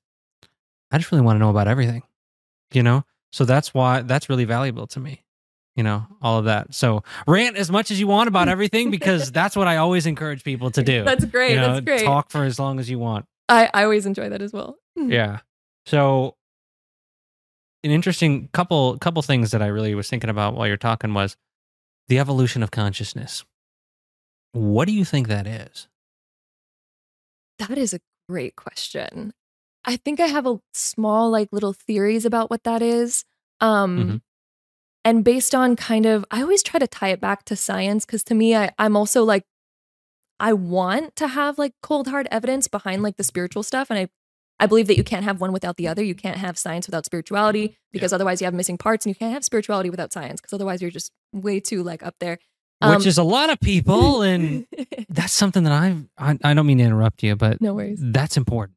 [0.90, 2.03] I just really want to know about everything,
[2.73, 3.05] you know?
[3.33, 5.25] So that's why that's really valuable to me,
[5.76, 6.74] you know, all of that.
[6.74, 10.42] So rant as much as you want about everything because that's what I always encourage
[10.44, 11.04] people to do.
[11.04, 11.50] that's great.
[11.52, 12.04] you know, that's great.
[12.04, 13.26] talk for as long as you want.
[13.48, 14.76] I, I always enjoy that as well.
[14.96, 15.38] Yeah.
[15.87, 16.37] So
[17.83, 21.37] an interesting couple couple things that I really was thinking about while you're talking was
[22.09, 23.44] the evolution of consciousness.
[24.52, 25.88] What do you think that is?
[27.59, 29.33] That is a great question.
[29.85, 33.24] I think I have a small like little theories about what that is.
[33.61, 34.20] Um Mhm.
[35.04, 38.22] And based on kind of I always try to tie it back to science cuz
[38.24, 39.44] to me I I'm also like
[40.38, 44.08] I want to have like cold hard evidence behind like the spiritual stuff and I
[44.60, 46.04] I believe that you can't have one without the other.
[46.04, 49.32] You can't have science without spirituality because otherwise you have missing parts and you can't
[49.32, 52.38] have spirituality without science because otherwise you're just way too like up there.
[52.82, 54.66] Um, Which is a lot of people, and
[55.08, 56.06] that's something that I've.
[56.18, 57.98] I, I don't mean to interrupt you, but no worries.
[58.02, 58.76] that's important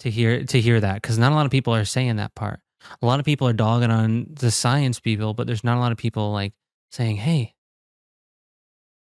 [0.00, 2.60] to hear to hear that because not a lot of people are saying that part.
[3.00, 5.92] A lot of people are dogging on the science people, but there's not a lot
[5.92, 6.52] of people like
[6.90, 7.54] saying, "Hey,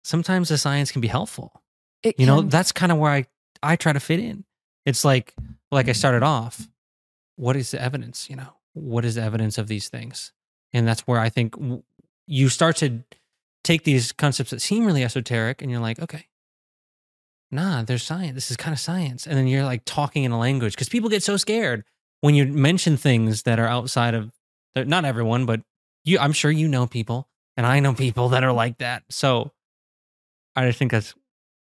[0.05, 1.63] sometimes the science can be helpful."
[2.03, 3.27] It You know, that's kind of where I
[3.63, 4.45] I try to fit in.
[4.85, 5.35] It's like
[5.71, 6.69] like I started off.
[7.37, 8.29] What is the evidence?
[8.29, 10.33] You know, what is the evidence of these things?
[10.73, 11.55] And that's where I think
[12.27, 13.05] you start to
[13.65, 16.27] take these concepts that seem really esoteric, and you're like, okay,
[17.51, 18.35] nah, there's science.
[18.35, 21.09] This is kind of science, and then you're like talking in a language because people
[21.09, 21.85] get so scared
[22.21, 24.31] when you mention things that are outside of.
[24.77, 25.61] Not everyone, but
[26.05, 26.19] you.
[26.19, 29.03] I'm sure you know people, and I know people that are like that.
[29.11, 29.51] So
[30.55, 31.15] I just think that's.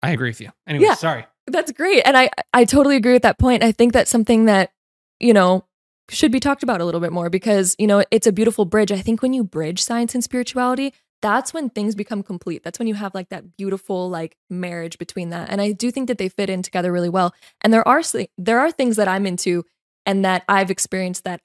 [0.02, 0.50] I agree with you.
[0.66, 0.94] Anyway, Yeah.
[0.94, 1.26] sorry.
[1.48, 2.02] That's great.
[2.02, 3.64] And I I totally agree with that point.
[3.64, 4.72] I think that's something that,
[5.18, 5.64] you know,
[6.10, 8.92] should be talked about a little bit more because, you know, it's a beautiful bridge.
[8.92, 12.62] I think when you bridge science and spirituality, that's when things become complete.
[12.62, 15.50] That's when you have like that beautiful like marriage between that.
[15.50, 17.34] And I do think that they fit in together really well.
[17.62, 18.02] And there are
[18.38, 19.64] there are things that I'm into
[20.06, 21.40] and that I've experienced that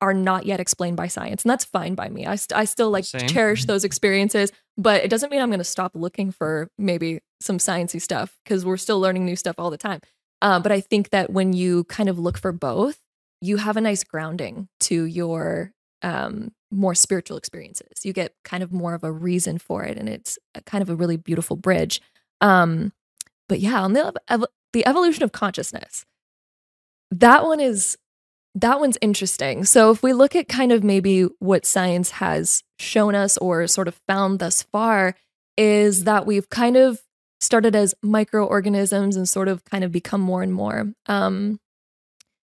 [0.00, 1.42] are not yet explained by science.
[1.42, 2.26] And that's fine by me.
[2.26, 3.26] I, st- I still like Same.
[3.28, 7.58] cherish those experiences, but it doesn't mean I'm going to stop looking for maybe some
[7.58, 10.00] sciencey stuff because we're still learning new stuff all the time.
[10.42, 12.98] Uh, but I think that when you kind of look for both,
[13.40, 15.72] you have a nice grounding to your
[16.02, 18.04] um, more spiritual experiences.
[18.04, 20.90] You get kind of more of a reason for it, and it's a kind of
[20.90, 22.00] a really beautiful bridge.
[22.40, 22.92] Um,
[23.48, 26.04] but yeah, on the ev- the evolution of consciousness,
[27.10, 27.96] that one is
[28.54, 29.64] that one's interesting.
[29.64, 33.88] So if we look at kind of maybe what science has shown us or sort
[33.88, 35.14] of found thus far,
[35.56, 37.00] is that we've kind of
[37.40, 40.92] started as microorganisms and sort of kind of become more and more.
[41.06, 41.60] Um,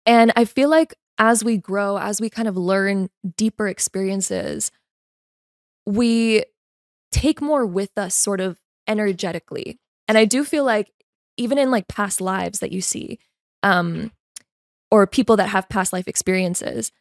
[0.07, 4.71] and I feel like as we grow, as we kind of learn deeper experiences,
[5.87, 6.45] we
[7.13, 9.79] take more with us sort of energetically.
[10.09, 10.91] And I do feel like
[11.37, 13.19] even in like past lives that you see,
[13.63, 14.13] um,
[14.91, 16.93] or people that have past life experiences,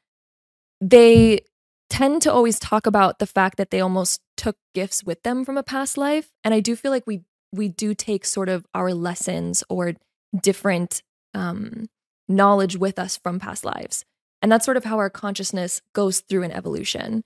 [0.82, 1.42] they
[1.90, 5.58] tend to always talk about the fact that they almost took gifts with them from
[5.58, 6.32] a past life.
[6.44, 7.22] And I do feel like we
[7.52, 9.94] we do take sort of our lessons or
[10.40, 11.02] different
[11.34, 11.90] um,
[12.28, 14.06] knowledge with us from past lives.
[14.42, 17.24] And that's sort of how our consciousness goes through an evolution.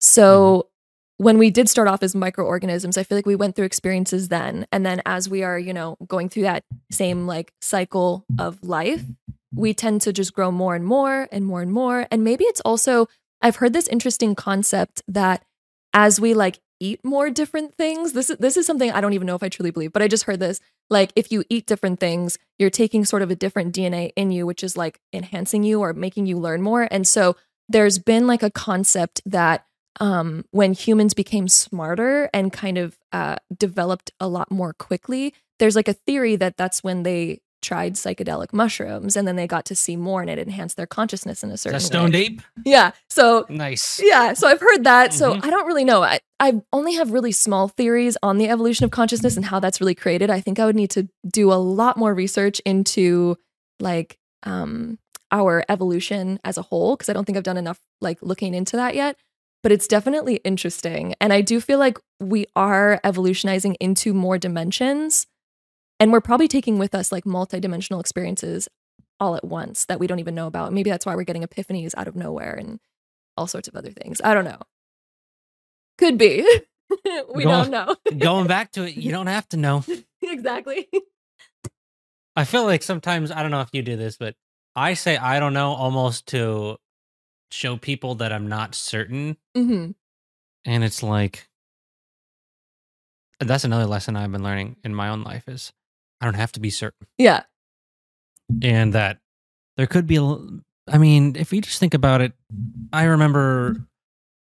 [0.00, 0.68] So
[1.18, 4.66] when we did start off as microorganisms, I feel like we went through experiences then.
[4.72, 9.04] And then as we are, you know, going through that same like cycle of life,
[9.54, 12.06] we tend to just grow more and more and more and more.
[12.10, 13.08] And maybe it's also,
[13.42, 15.44] I've heard this interesting concept that
[15.92, 19.26] as we like eat more different things, this is this is something I don't even
[19.26, 20.60] know if I truly believe, but I just heard this.
[20.88, 24.46] Like if you eat different things, you're taking sort of a different DNA in you,
[24.46, 26.88] which is like enhancing you or making you learn more.
[26.90, 27.36] And so
[27.68, 29.66] there's been like a concept that
[30.00, 35.76] um, when humans became smarter and kind of uh, developed a lot more quickly, there's
[35.76, 39.74] like a theory that that's when they tried psychedelic mushrooms and then they got to
[39.74, 42.20] see more and it enhanced their consciousness in a Is certain that stoned way.
[42.20, 42.42] ape?
[42.64, 42.92] Yeah.
[43.08, 44.00] So Nice.
[44.02, 45.12] yeah, so I've heard that.
[45.12, 45.44] So Mhm.
[45.44, 46.02] I don't really know.
[46.02, 49.80] I, I only have really small theories on the evolution of consciousness and how that's
[49.80, 50.30] really created.
[50.30, 53.36] I think I would need to do a lot more research into
[53.80, 54.98] like um
[55.32, 58.76] our evolution as a whole because I don't think I've done enough like looking into
[58.76, 59.16] that yet.
[59.62, 61.14] But it's definitely interesting.
[61.20, 65.26] And I do feel like we are evolutionizing into more dimensions.
[66.00, 68.68] And we're probably taking with us like multidimensional experiences
[69.20, 70.72] all at once that we don't even know about.
[70.72, 72.80] Maybe that's why we're getting epiphanies out of nowhere and
[73.36, 74.20] all sorts of other things.
[74.24, 74.58] I don't know.
[75.98, 76.40] Could be.
[77.34, 77.94] we Go- don't know.
[78.18, 79.84] Going back to it, you don't have to know.
[80.22, 80.88] exactly.
[82.34, 84.34] I feel like sometimes I don't know if you do this, but
[84.74, 86.78] I say I don't know almost to
[87.50, 89.90] show people that I'm not certain, hmm
[90.64, 91.48] and it's like
[93.40, 95.72] that's another lesson I've been learning in my own life is
[96.20, 97.42] I don't have to be certain, Yeah.
[98.62, 99.18] and that
[99.76, 100.16] there could be.
[100.16, 100.36] a,
[100.88, 102.32] I mean, if you just think about it,
[102.92, 103.76] I remember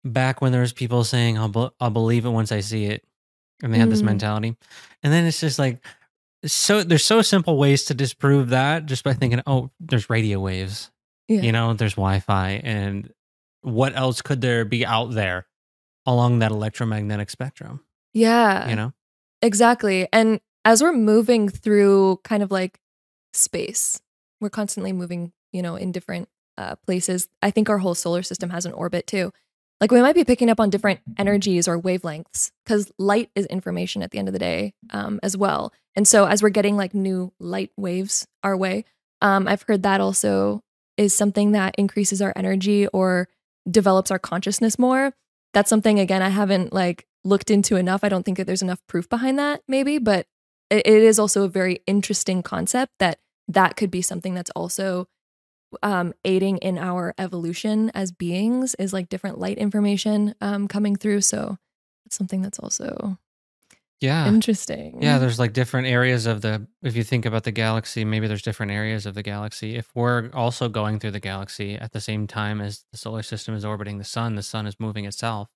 [0.05, 3.05] back when there was people saying I'll be- I'll believe it once I see it,
[3.63, 4.07] and they had this Mm.
[4.07, 4.57] mentality,
[5.03, 5.85] and then it's just like
[6.45, 10.91] so there's so simple ways to disprove that just by thinking oh there's radio waves
[11.29, 11.43] Yeah.
[11.43, 13.13] you know there's wi-fi and
[13.61, 15.47] what else could there be out there
[16.05, 18.69] along that electromagnetic spectrum Yeah.
[18.69, 18.93] you know
[19.41, 20.09] Exactly.
[20.13, 22.81] And as we're moving through kind of like
[23.33, 24.01] space,
[24.41, 27.29] We're constantly moving, you know, in different uh, places.
[27.41, 29.33] I think our whole solar system has an orbit too.
[29.81, 34.03] Like we might be picking up on different energies or wavelengths because light is information
[34.03, 35.73] at the end of the day um, as well.
[35.97, 38.85] And so as we're getting like new light waves our way,
[39.21, 40.63] um, I've heard that also
[40.97, 43.29] is something that increases our energy or
[43.69, 45.15] develops our consciousness more.
[45.53, 48.05] That's something again I haven't like looked into enough.
[48.05, 50.27] I don't think that there's enough proof behind that maybe, but
[50.73, 53.19] it, it is also a very interesting concept that
[53.49, 55.07] that could be something that's also
[55.83, 61.21] um, aiding in our evolution as beings is like different light information um, coming through.
[61.23, 61.59] So
[62.07, 63.19] it's something that's also
[64.01, 65.03] yeah interesting.
[65.03, 68.43] Yeah, there's like different areas of the if you think about the galaxy, maybe there's
[68.43, 69.77] different areas of the galaxy.
[69.77, 73.55] If we're also going through the galaxy at the same time as the solar system
[73.55, 75.49] is orbiting the sun, the sun is moving itself.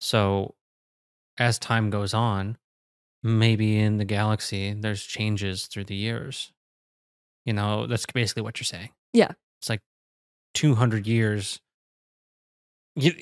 [0.00, 0.54] So
[1.38, 2.58] as time goes on,
[3.22, 6.52] maybe in the galaxy there's changes through the years.
[7.44, 8.90] You know, that's basically what you're saying.
[9.12, 9.32] Yeah.
[9.60, 9.80] It's like
[10.54, 11.60] 200 years.
[12.94, 13.12] You,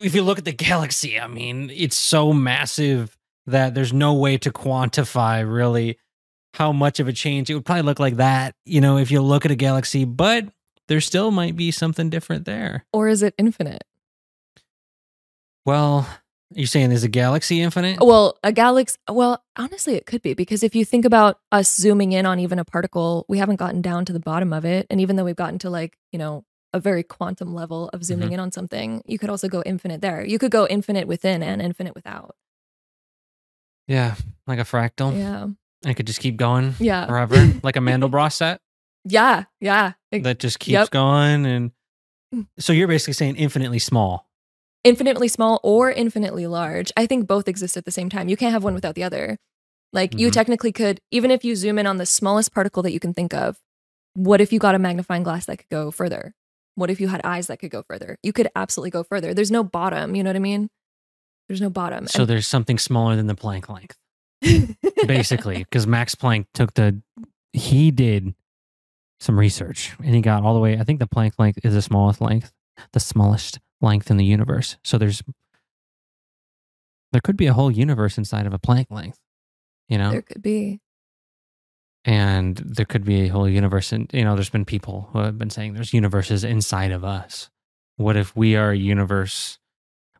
[0.00, 4.38] if you look at the galaxy, I mean, it's so massive that there's no way
[4.38, 5.98] to quantify really
[6.54, 9.20] how much of a change it would probably look like that, you know, if you
[9.20, 10.46] look at a galaxy, but
[10.88, 12.84] there still might be something different there.
[12.92, 13.84] Or is it infinite?
[15.64, 16.08] Well,
[16.52, 17.98] you're saying is a galaxy infinite?
[18.00, 22.12] Well, a galaxy, well, honestly, it could be because if you think about us zooming
[22.12, 24.86] in on even a particle, we haven't gotten down to the bottom of it.
[24.90, 28.30] And even though we've gotten to like, you know, a very quantum level of zooming
[28.30, 28.32] Mhm.
[28.34, 30.24] in on something, you could also go infinite there.
[30.24, 32.36] You could go infinite within and infinite without.
[33.88, 34.14] Yeah,
[34.46, 35.16] like a fractal.
[35.16, 35.48] Yeah.
[35.88, 37.06] It could just keep going Yeah.
[37.06, 38.60] forever, like a Mandelbrot set
[39.04, 39.44] Yeah.
[39.60, 39.92] Yeah.
[40.12, 40.90] Ex- that just keeps Yep.
[40.90, 41.46] going.
[41.46, 41.72] And
[42.34, 42.46] Mm.
[42.60, 44.28] so you're basically saying infinitely small.
[44.84, 46.90] Infinitely small or infinitely large.
[46.96, 48.28] I think both exist at the same time.
[48.28, 49.36] You can't have one without the other.
[49.92, 50.32] Like you Mhm.
[50.32, 53.34] technically could, even if you zoom in on the smallest particle that you can think
[53.34, 53.58] of,
[54.14, 56.34] what if you got a magnifying glass that could go further?
[56.76, 58.16] What if you had eyes that could go further?
[58.22, 59.34] You could absolutely go further.
[59.34, 60.14] There's no bottom.
[60.14, 60.70] You know what I mean?
[61.48, 62.06] There's no bottom.
[62.06, 63.96] So there's something smaller than the Planck length,
[65.06, 67.02] basically, because Max Planck took the,
[67.52, 68.34] he did
[69.18, 71.82] some research and he got all the way, I think the Planck length is the
[71.82, 72.52] smallest length,
[72.92, 74.76] the smallest length in the universe.
[74.84, 75.22] So there's,
[77.12, 79.18] there could be a whole universe inside of a Planck length,
[79.88, 80.10] you know?
[80.12, 80.80] there could be.
[82.04, 85.36] and there could be a whole universe and you know there's been people who have
[85.36, 87.50] been saying there's universes inside of us
[87.96, 89.58] what if we are a universe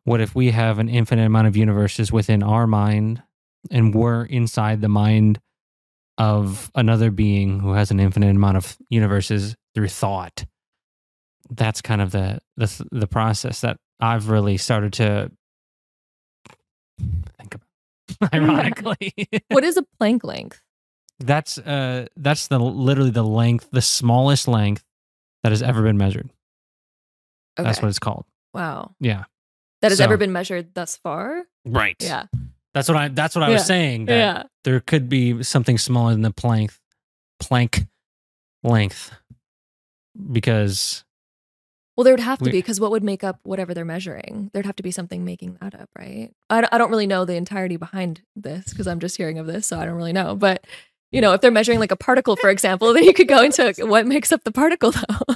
[0.03, 3.23] what if we have an infinite amount of universes within our mind
[3.71, 5.39] and we're inside the mind
[6.17, 10.45] of another being who has an infinite amount of universes through thought
[11.51, 15.29] that's kind of the the, the process that i've really started to
[17.37, 19.13] think about ironically
[19.49, 20.61] What is a Planck length?
[21.19, 24.83] that's uh that's the literally the length, the smallest length
[25.43, 26.29] that has ever been measured.
[27.59, 27.67] Okay.
[27.67, 28.25] That's what it's called.
[28.53, 28.95] wow.
[28.99, 29.25] Yeah.
[29.81, 31.43] That has So- ever been measured thus far?
[31.65, 31.95] Right.
[31.99, 32.25] Yeah.
[32.73, 34.05] That's what I that's what I was saying.
[34.05, 34.43] That Yeah.
[34.63, 36.71] there could be something smaller than the Planck
[37.41, 37.87] Planck
[38.63, 39.11] length.
[40.31, 41.03] Because
[42.01, 44.49] Well, there would have to We- be because what would make up whatever they're measuring?
[44.53, 46.31] There'd have to be something making that up, right?
[46.49, 49.45] I don't, I don't really know the entirety behind this because I'm just hearing of
[49.45, 50.35] this, so I don't really know.
[50.35, 50.65] But
[51.11, 53.71] you know, if they're measuring like a particle, for example, then you could go into
[53.79, 55.35] what makes up the particle, though.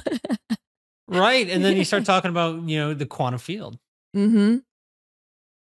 [1.08, 1.48] Right.
[1.48, 3.78] And then you start talking about, you know, the quantum field.
[4.16, 4.56] mm-hmm.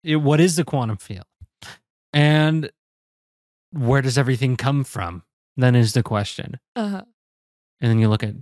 [0.04, 1.24] It- what is the quantum field?
[2.12, 2.70] And
[3.72, 5.24] where does everything come from?
[5.56, 6.60] Then is the question.
[6.76, 7.02] Uh, huh.
[7.80, 8.34] And then you look at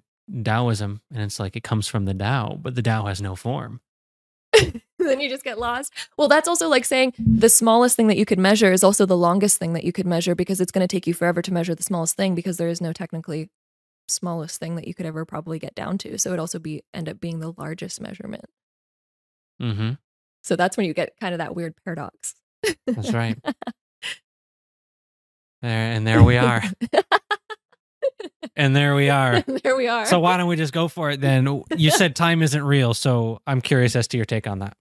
[0.42, 3.80] Taoism and it's like it comes from the Tao, but the Tao has no form.
[4.98, 5.92] then you just get lost.
[6.16, 9.16] Well, that's also like saying the smallest thing that you could measure is also the
[9.16, 11.74] longest thing that you could measure because it's going to take you forever to measure
[11.74, 13.50] the smallest thing because there is no technically
[14.08, 16.18] smallest thing that you could ever probably get down to.
[16.18, 18.44] So it also be end up being the largest measurement.
[19.60, 19.92] Mm-hmm.
[20.42, 22.34] So that's when you get kind of that weird paradox.
[22.86, 23.38] That's right.
[25.62, 26.62] there and there we are.
[28.56, 29.40] and there we are.
[29.62, 30.06] there we are.
[30.06, 31.62] So why don't we just go for it then?
[31.76, 34.76] You said time isn't real, so I'm curious as to your take on that.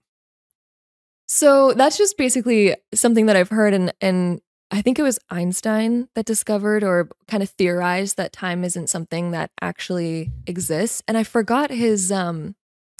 [1.26, 6.08] So that's just basically something that I've heard, and and I think it was Einstein
[6.14, 11.02] that discovered or kind of theorized that time isn't something that actually exists.
[11.06, 12.56] And I forgot his um,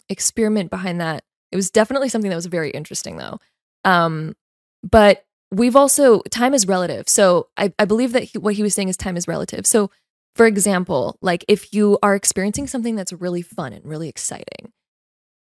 [0.08, 1.24] experiment behind that.
[1.50, 3.38] It was definitely something that was very interesting, though.
[3.84, 4.34] Um,
[4.82, 7.08] but we've also time is relative.
[7.08, 9.66] So I, I believe that he, what he was saying is time is relative.
[9.66, 9.90] So
[10.34, 14.72] for example, like if you are experiencing something that's really fun and really exciting,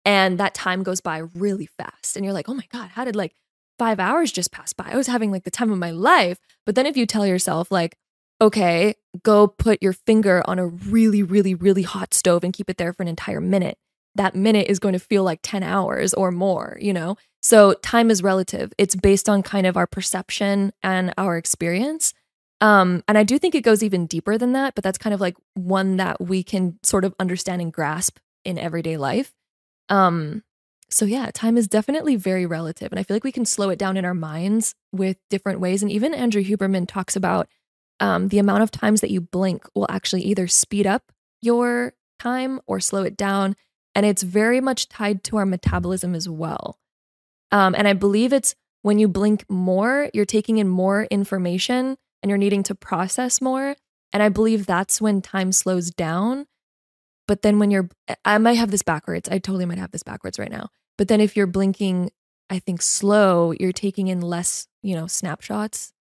[0.06, 3.18] and that time goes by really fast and you're like oh my god how did
[3.18, 3.36] like
[3.78, 6.74] five hours just pass by i was having like the time of my life but
[6.74, 7.98] then if you tell yourself like
[8.42, 12.78] okay, go put your finger on a really, really, really hot stove and keep it
[12.78, 13.78] there for an entire minute.
[14.16, 17.16] That minute is going to feel like 10 hours or more, you know?
[17.42, 18.74] So time is relative.
[18.78, 22.14] It's based on kind of our perception and our experience.
[22.62, 25.22] Um, and I do think it goes even deeper than that, but that's kind of
[25.22, 29.34] like one that we can sort of understand and grasp in everyday life.
[29.88, 30.44] Um,
[30.90, 32.92] so yeah, time is definitely very relative.
[32.92, 35.82] And I feel like we can slow it down in our minds with different ways.
[35.82, 37.48] And even Andrew Huberman talks about
[38.00, 42.60] um, the amount of times that you blink will actually either speed up your time
[42.66, 43.56] or slow it down.
[43.96, 46.80] And it's very much tied to our metabolism as well.
[47.52, 52.30] Um, and I believe it's when you blink more, you're taking in more information and
[52.30, 53.76] you're needing to process more.
[54.12, 56.46] And I believe that's when time slows down.
[57.28, 57.90] But then when you're,
[58.26, 59.30] I might have this backwards.
[59.30, 60.70] I totally might have this backwards right now.
[60.98, 62.12] But then if you're blinking,
[62.50, 65.94] I think slow, you're taking in less, you know, snapshots.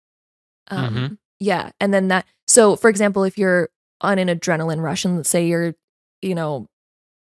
[0.71, 1.19] Um, Mhm.
[1.41, 1.71] Yeah.
[1.81, 3.69] And then that, so for example, if you're
[4.01, 5.75] on an adrenaline rush and let's say you're,
[6.23, 6.67] you know,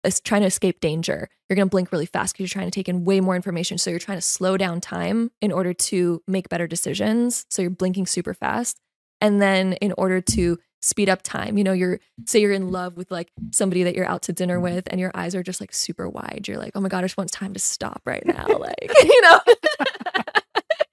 [0.04, 2.76] es- trying to escape danger, you're going to blink really fast because you're trying to
[2.76, 3.78] take in way more information.
[3.78, 7.46] So you're trying to slow down time in order to make better decisions.
[7.50, 8.80] So you're blinking super fast.
[9.22, 12.98] And then in order to speed up time, you know, you're, say you're in love
[12.98, 15.74] with like somebody that you're out to dinner with and your eyes are just like
[15.74, 16.46] super wide.
[16.48, 18.46] You're like, oh my God, I just want time to stop right now.
[18.60, 19.40] Like, you know?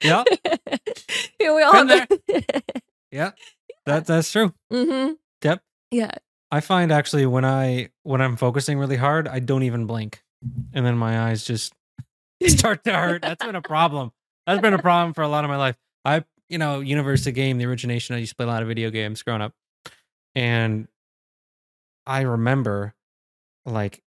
[0.03, 0.25] Yeah.
[1.41, 2.09] Yeah, we all Been have
[3.11, 3.33] Yeah.
[3.87, 4.55] That that's true.
[4.71, 5.63] hmm Yep.
[5.91, 6.13] Yeah.
[6.55, 10.23] I find actually when I when I'm focusing really hard, I don't even blink.
[10.73, 11.73] And then my eyes just
[12.47, 13.23] start to hurt.
[13.23, 14.13] That's been a problem.
[14.47, 15.75] That's been a problem for a lot of my life.
[16.05, 18.91] I, you know, Universe Game, the origination, I used to play a lot of video
[18.91, 19.53] games growing up.
[20.37, 20.87] And
[22.07, 22.95] I remember
[23.67, 24.01] like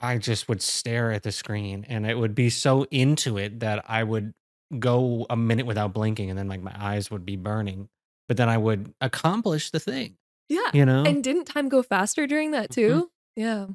[0.00, 3.84] I just would stare at the screen and it would be so into it that
[3.90, 4.32] I would
[4.78, 7.88] go a minute without blinking and then like my eyes would be burning.
[8.28, 10.18] But then I would accomplish the thing,
[10.50, 10.70] Yeah.
[10.74, 11.04] you know?
[11.04, 13.10] And didn't time go faster during that too?
[13.36, 13.68] Yeah.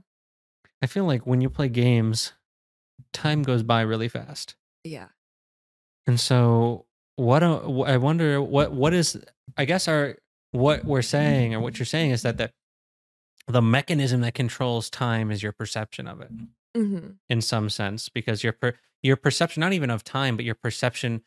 [0.82, 2.34] I feel like when you play games,
[3.14, 4.56] time goes by really fast.
[4.84, 5.08] Yeah.
[6.06, 9.18] And so what a- I wonder what what is
[9.58, 10.18] I guess our
[10.52, 12.52] what we're saying or what you're saying is that the
[13.48, 16.32] the mechanism that controls time is your perception of it
[16.76, 20.56] hmm in some sense because your per, your perception not even of time but your
[20.56, 21.22] perception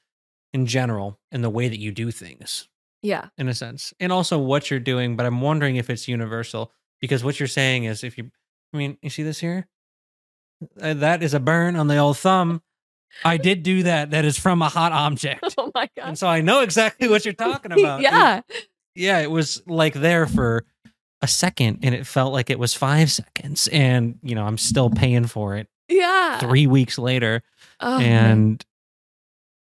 [0.53, 2.69] in general and the way that you do things
[3.03, 3.29] Yeah.
[3.39, 7.23] in a sense and also what you're doing but i'm wondering if it's universal because
[7.23, 8.31] what you're saying is if you
[8.73, 9.67] i mean you see this here
[10.83, 12.61] Uh, that is a burn on the old thumb
[13.25, 16.09] i did do that that is from a hot object Oh my God.
[16.09, 18.41] and so i know exactly what you're talking about It- yeah.
[18.95, 20.65] yeah it was like there for
[21.23, 24.91] a second and it felt like it was five seconds and you know i'm still
[24.91, 26.39] paying for it Yeah.
[26.39, 27.43] three weeks later
[27.81, 28.31] Oh, man.
[28.31, 28.65] and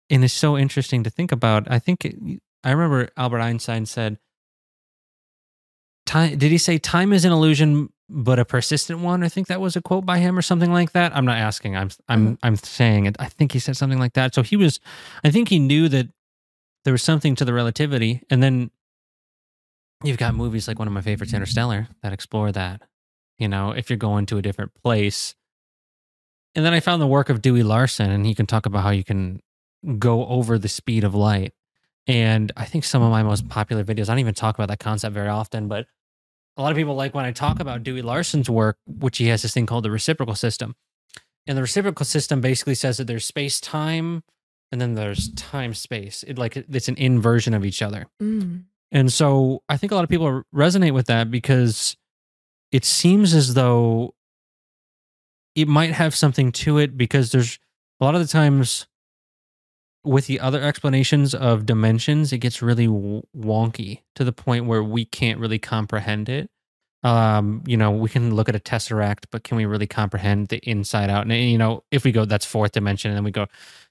[0.10, 2.16] and it's so interesting to think about i think it,
[2.64, 4.18] i remember albert einstein said
[6.06, 9.24] time did he say time is an illusion but a persistent one?
[9.24, 11.16] I think that was a quote by him or something like that.
[11.16, 11.76] I'm not asking.
[11.76, 12.38] I'm i'm Mhm.
[12.44, 13.16] i'm saying it.
[13.18, 14.36] I think he said something like that.
[14.36, 14.80] So he was
[15.24, 16.10] i think he knew that
[16.84, 18.22] there was something to the relativity.
[18.30, 18.70] And then
[20.04, 22.82] you've got movies like one of my favorites interstellar that explore that
[23.40, 25.34] you know if you're going to a different place.
[26.56, 28.92] And then I found the work of Dewey Larson, and he can talk about how
[28.92, 29.42] you can
[29.98, 31.54] go over the speed of light.
[32.08, 34.80] And I think some of my most popular videos, I don't even talk about that
[34.80, 35.88] concept very often, but
[36.58, 39.42] a lot of people like when I talk about Dewey Larson's work, which he has
[39.42, 40.76] this thing called the reciprocal system.
[41.48, 44.24] And the reciprocal system basically says that there's space time
[44.72, 46.24] and then there's time space.
[46.24, 48.08] It like it's an inversion of each other.
[48.22, 48.64] Mm.
[48.92, 51.98] And so I think a lot of people resonate with that because
[52.72, 54.14] it seems as though
[55.56, 57.60] it might have something to it because there's
[58.00, 58.88] a lot of the times
[60.04, 65.06] with the other explanations of dimensions, it gets really wonky to the point where we
[65.06, 66.50] can't really comprehend it.
[67.04, 70.58] Um, you know, we can look at a tesseract, but can we really comprehend the
[70.60, 71.24] inside out?
[71.24, 73.48] And you know, if we go, that's fourth dimension, and then we go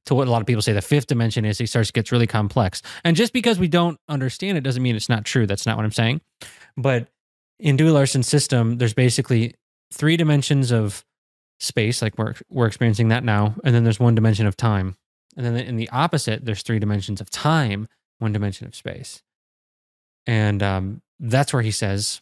[0.06, 2.26] to what a lot of people say the fifth dimension is, it starts gets really
[2.26, 2.80] complex.
[3.04, 5.46] And just because we don't understand it doesn't mean it's not true.
[5.46, 6.22] That's not what I'm saying.
[6.76, 7.08] But
[7.58, 9.54] in Dewey Larson's system, there's basically
[9.92, 11.04] three dimensions of
[11.60, 14.96] space, like we're we're experiencing that now, and then there's one dimension of time.
[15.36, 19.22] And then in the opposite, there's three dimensions of time, one dimension of space.
[20.26, 22.20] And um, that's where he says,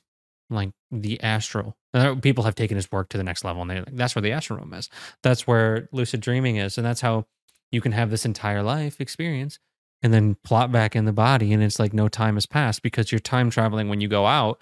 [0.48, 1.76] like the astral.
[1.94, 4.22] uh, People have taken his work to the next level, and they're like, that's where
[4.22, 4.88] the astral room is.
[5.22, 7.26] That's where lucid dreaming is, and that's how
[7.70, 9.58] you can have this entire life experience,
[10.02, 13.12] and then plot back in the body, and it's like no time has passed because
[13.12, 14.60] you're time traveling when you go out.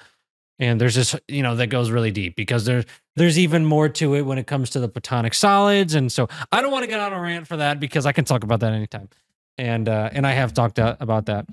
[0.59, 2.85] And there's this, you know, that goes really deep because there's
[3.19, 6.61] there's even more to it when it comes to the platonic solids, and so I
[6.63, 8.73] don't want to get on a rant for that because I can talk about that
[8.73, 9.09] anytime,
[9.57, 11.47] and uh, and I have talked uh, about that.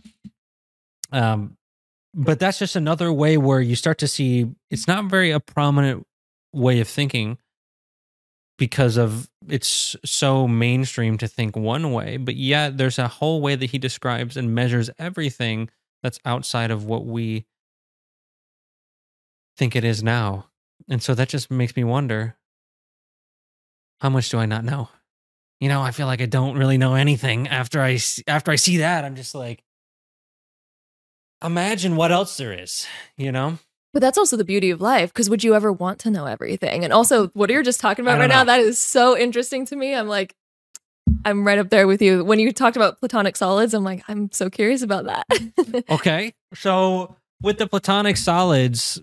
[1.12, 1.58] Um,
[2.14, 6.08] but that's just another way where you start to see it's not very a prominent
[6.54, 7.38] way of thinking
[8.58, 13.56] because of it's so mainstream to think one way, but yet there's a whole way
[13.56, 15.70] that he describes and measures everything
[16.02, 17.46] that's outside of what we
[19.58, 20.46] think it is now.
[20.90, 22.36] And so that just makes me wonder
[24.00, 24.90] how much do I not know?
[25.60, 27.98] You know, I feel like I don't really know anything after I
[28.28, 29.06] after I see that.
[29.06, 29.64] I'm just like
[31.44, 32.86] imagine what else there is,
[33.18, 33.58] you know?
[33.94, 36.84] But that's also the beauty of life because would you ever want to know everything?
[36.84, 38.36] And also, what you're just talking about right know.
[38.36, 39.96] now, that is so interesting to me.
[39.96, 40.36] I'm like,
[41.24, 42.26] I'm right up there with you.
[42.26, 45.86] When you talked about platonic solids, I'm like, I'm so curious about that.
[45.90, 46.34] okay.
[46.54, 49.02] So, with the platonic solids,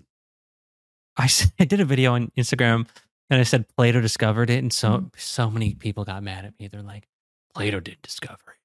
[1.17, 2.87] I, I did a video on Instagram
[3.29, 4.59] and I said Plato discovered it.
[4.59, 5.07] And so, mm-hmm.
[5.17, 6.67] so many people got mad at me.
[6.67, 7.07] They're like,
[7.53, 8.57] Plato didn't discover it.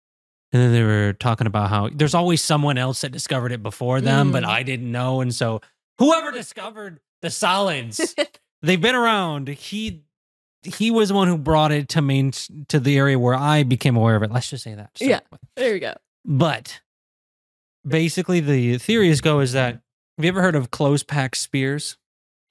[0.52, 4.00] And then they were talking about how there's always someone else that discovered it before
[4.00, 4.32] them, mm.
[4.32, 5.20] but I didn't know.
[5.20, 5.60] And so
[5.98, 8.14] whoever discovered the solids,
[8.62, 9.48] they've been around.
[9.48, 10.04] He
[10.64, 12.32] he was the one who brought it to main
[12.68, 14.32] to the area where I became aware of it.
[14.32, 14.90] Let's just say that.
[14.98, 15.20] Yeah,
[15.54, 15.94] there you go.
[16.24, 16.80] But
[17.86, 19.74] basically, the theories go is that
[20.16, 21.98] have you ever heard of close pack spheres?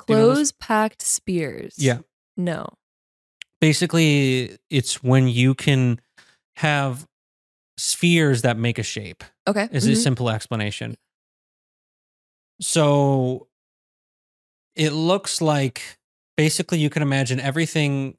[0.08, 1.76] Close packed spheres.
[1.78, 2.00] Yeah.
[2.36, 2.68] No.
[3.60, 6.00] Basically, it's when you can
[6.58, 7.08] have
[7.78, 9.24] spheres that make a shape.
[9.48, 9.68] Okay.
[9.72, 9.94] Is mm-hmm.
[9.94, 10.98] a simple explanation.
[12.60, 13.48] So
[14.76, 15.98] it looks like
[16.36, 18.18] basically you can imagine everything.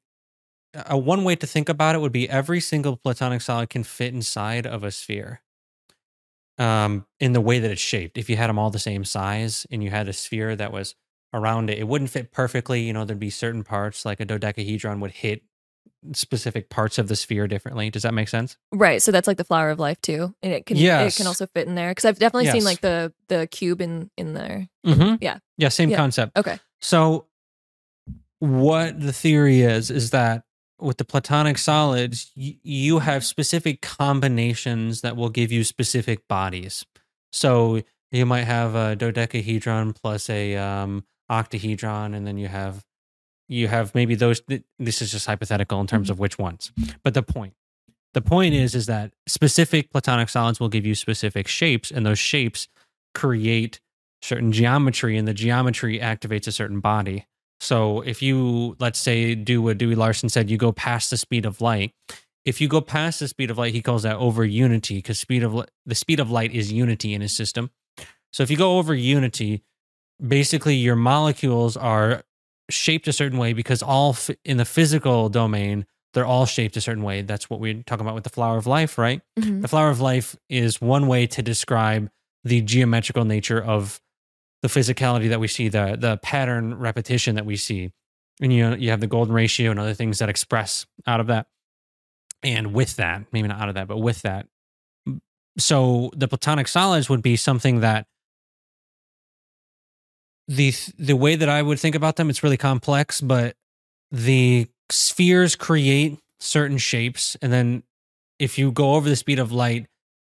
[0.75, 4.13] A one way to think about it would be every single platonic solid can fit
[4.13, 5.41] inside of a sphere
[6.59, 8.19] um, in the way that it's shaped.
[8.19, 10.95] If you had them all the same size and you had a sphere that was
[11.33, 12.83] around it, it wouldn't fit perfectly.
[12.83, 15.43] You know, there'd be certain parts like a dodecahedron would hit
[16.13, 17.91] specific parts of the sphere differently.
[17.91, 18.57] Does that make sense?
[18.73, 19.03] Right.
[19.03, 21.15] So that's like the flower of life too, and it can yes.
[21.15, 22.55] it can also fit in there because I've definitely yes.
[22.55, 24.69] seen like the the cube in in there.
[24.87, 25.17] Mm-hmm.
[25.21, 25.39] Yeah.
[25.57, 25.69] Yeah.
[25.69, 25.97] Same yeah.
[25.97, 26.37] concept.
[26.37, 26.59] Okay.
[26.81, 27.27] So
[28.39, 30.45] what the theory is is that
[30.81, 36.85] with the platonic solids, y- you have specific combinations that will give you specific bodies.
[37.33, 42.85] So you might have a dodecahedron plus a um, octahedron, and then you have
[43.49, 44.43] you have maybe those
[44.79, 46.13] this is just hypothetical in terms mm-hmm.
[46.13, 46.71] of which ones
[47.03, 47.55] but the point
[48.15, 52.19] the point is is that specific platonic solids will give you specific shapes and those
[52.19, 52.69] shapes
[53.15, 53.81] create
[54.23, 57.27] certain geometry and the geometry activates a certain body.
[57.61, 61.45] So if you let's say do what dewey larson said you go past the speed
[61.45, 61.93] of light.
[62.45, 65.43] If you go past the speed of light he calls that over unity because speed
[65.43, 67.71] of the speed of light is unity in his system.
[68.33, 69.63] So if you go over unity
[70.25, 72.23] basically your molecules are
[72.71, 76.81] shaped a certain way because all f- in the physical domain they're all shaped a
[76.81, 77.21] certain way.
[77.23, 79.21] That's what we're talking about with the flower of life right?
[79.39, 79.61] Mm-hmm.
[79.61, 82.11] the flower of life is one way to describe
[82.45, 84.01] the geometrical nature of
[84.63, 87.93] the physicality that we see the the pattern repetition that we see.
[88.41, 91.27] And you know, you have the golden ratio and other things that express out of
[91.29, 91.47] that
[92.43, 94.47] and with that maybe not out of that but with that.
[95.59, 98.07] So the platonic solids would be something that
[100.49, 103.55] the the way that I would think about them, it's really complex, but
[104.11, 107.83] the spheres create certain shapes, and then
[108.39, 109.87] if you go over the speed of light,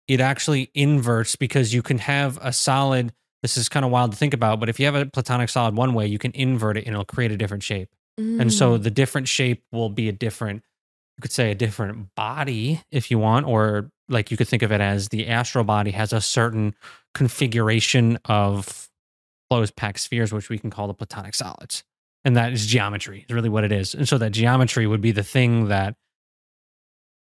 [0.08, 3.14] it actually inverts because you can have a solid.
[3.42, 5.76] This is kind of wild to think about, but if you have a platonic solid
[5.76, 7.90] one way, you can invert it and it'll create a different shape.
[8.20, 8.40] Mm.
[8.40, 8.84] And so mm.
[8.84, 10.64] the different shape will be a different,
[11.18, 14.72] you could say a different body if you want, or like you could think of
[14.72, 16.76] it as the astral body has a certain
[17.16, 18.91] configuration of
[19.52, 21.84] closed packed spheres, which we can call the platonic solids.
[22.24, 23.94] And that is geometry, is really what it is.
[23.94, 25.96] And so that geometry would be the thing that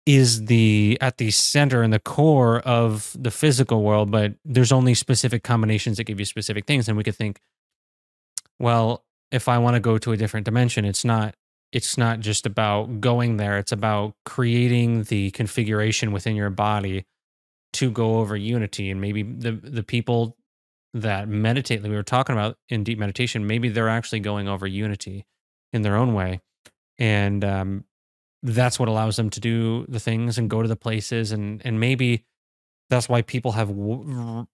[0.05, 4.93] is the at the center and the core of the physical world, but there's only
[4.93, 6.87] specific combinations that give you specific things.
[6.87, 7.39] And we could think,
[8.59, 11.33] well, if I want to go to a different dimension, it's not
[11.71, 17.05] it's not just about going there, it's about creating the configuration within your body
[17.73, 18.91] to go over unity.
[18.91, 20.37] And maybe the the people
[20.93, 24.67] that meditate that we were talking about in deep meditation maybe they're actually going over
[24.67, 25.25] unity
[25.71, 26.39] in their own way.
[26.99, 27.85] And um,
[28.43, 31.79] that's what allows them to do the things and go to the places and and
[31.79, 32.25] maybe
[32.89, 34.45] that's why people have w-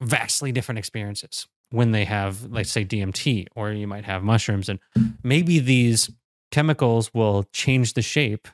[0.00, 4.68] vastly different experiences when they have let's say DMT or you might have mushrooms.
[4.68, 4.78] And
[5.22, 6.10] maybe these
[6.52, 8.46] chemicals will change the shape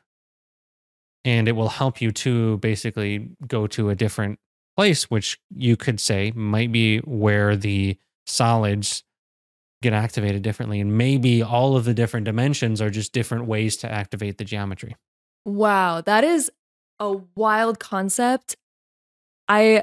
[1.24, 4.38] and it will help you to basically go to a different
[4.77, 9.05] place, which you could say might be where the solids
[9.83, 10.81] get activated differently.
[10.81, 14.97] And maybe all of the different dimensions are just different ways to activate the geometry.
[15.45, 16.51] Wow, that is
[17.01, 18.57] a wild concept.
[19.49, 19.83] I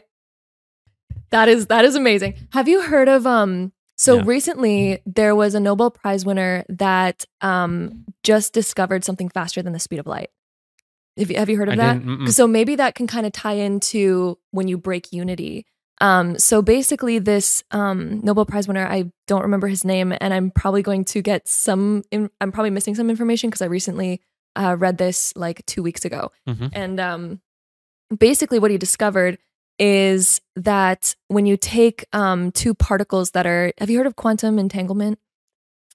[1.31, 2.35] That is that is amazing.
[2.53, 4.23] Have you heard of um so Yeah.
[4.25, 9.79] recently there was a Nobel Prize winner that um just discovered something faster than the
[9.79, 10.29] speed of light.
[11.19, 12.31] Have you, have you heard of I that?
[12.31, 15.65] So maybe that can kind of tie into when you break unity.
[16.01, 20.49] Um, so basically, this um, Nobel Prize winner, I don't remember his name, and I'm
[20.49, 22.03] probably going to get some.
[22.11, 24.21] In, I'm probably missing some information because I recently
[24.55, 26.31] uh, read this like two weeks ago.
[26.47, 26.69] Mhm.
[26.71, 27.41] And um,
[28.17, 29.37] basically, what he discovered
[29.77, 34.59] is that when you take um, two particles that are, have you heard of quantum
[34.59, 35.19] entanglement?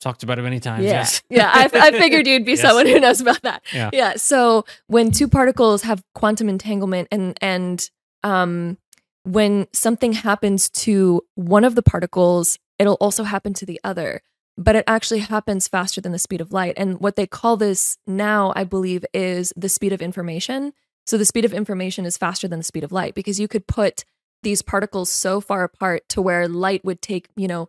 [0.00, 0.84] Talked about it many times.
[0.84, 0.90] Yeah.
[0.90, 1.22] Yes.
[1.30, 2.60] yeah, I, I figured you'd be Yes.
[2.60, 3.62] someone who knows about that.
[3.72, 3.90] Yeah.
[3.92, 4.14] Yeah.
[4.16, 7.88] So when two particles have quantum entanglement and and
[8.22, 8.76] um
[9.22, 14.20] when something happens to one of the particles, it'll also happen to the other.
[14.58, 16.74] But it actually happens faster than the speed of light.
[16.76, 20.74] And what they call this now, I believe, is the speed of information.
[21.06, 23.66] So the speed of information is faster than the speed of light because you could
[23.66, 24.04] put
[24.42, 27.68] these particles so far apart to where light would take, you know,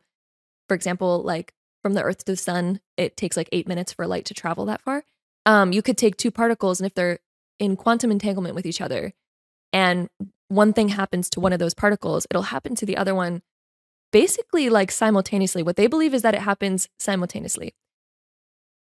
[0.67, 1.53] for example, like
[1.85, 4.65] from the earth to the sun, it takes like eight minutes for light to travel
[4.65, 5.03] that far.
[5.45, 7.19] Um, you could take two particles, and if they're
[7.59, 9.13] in quantum entanglement with each other,
[9.71, 10.09] and
[10.47, 13.43] one thing happens to one of those particles, it'll happen to the other one
[14.11, 15.61] basically like simultaneously.
[15.61, 17.75] What they believe is that it happens simultaneously.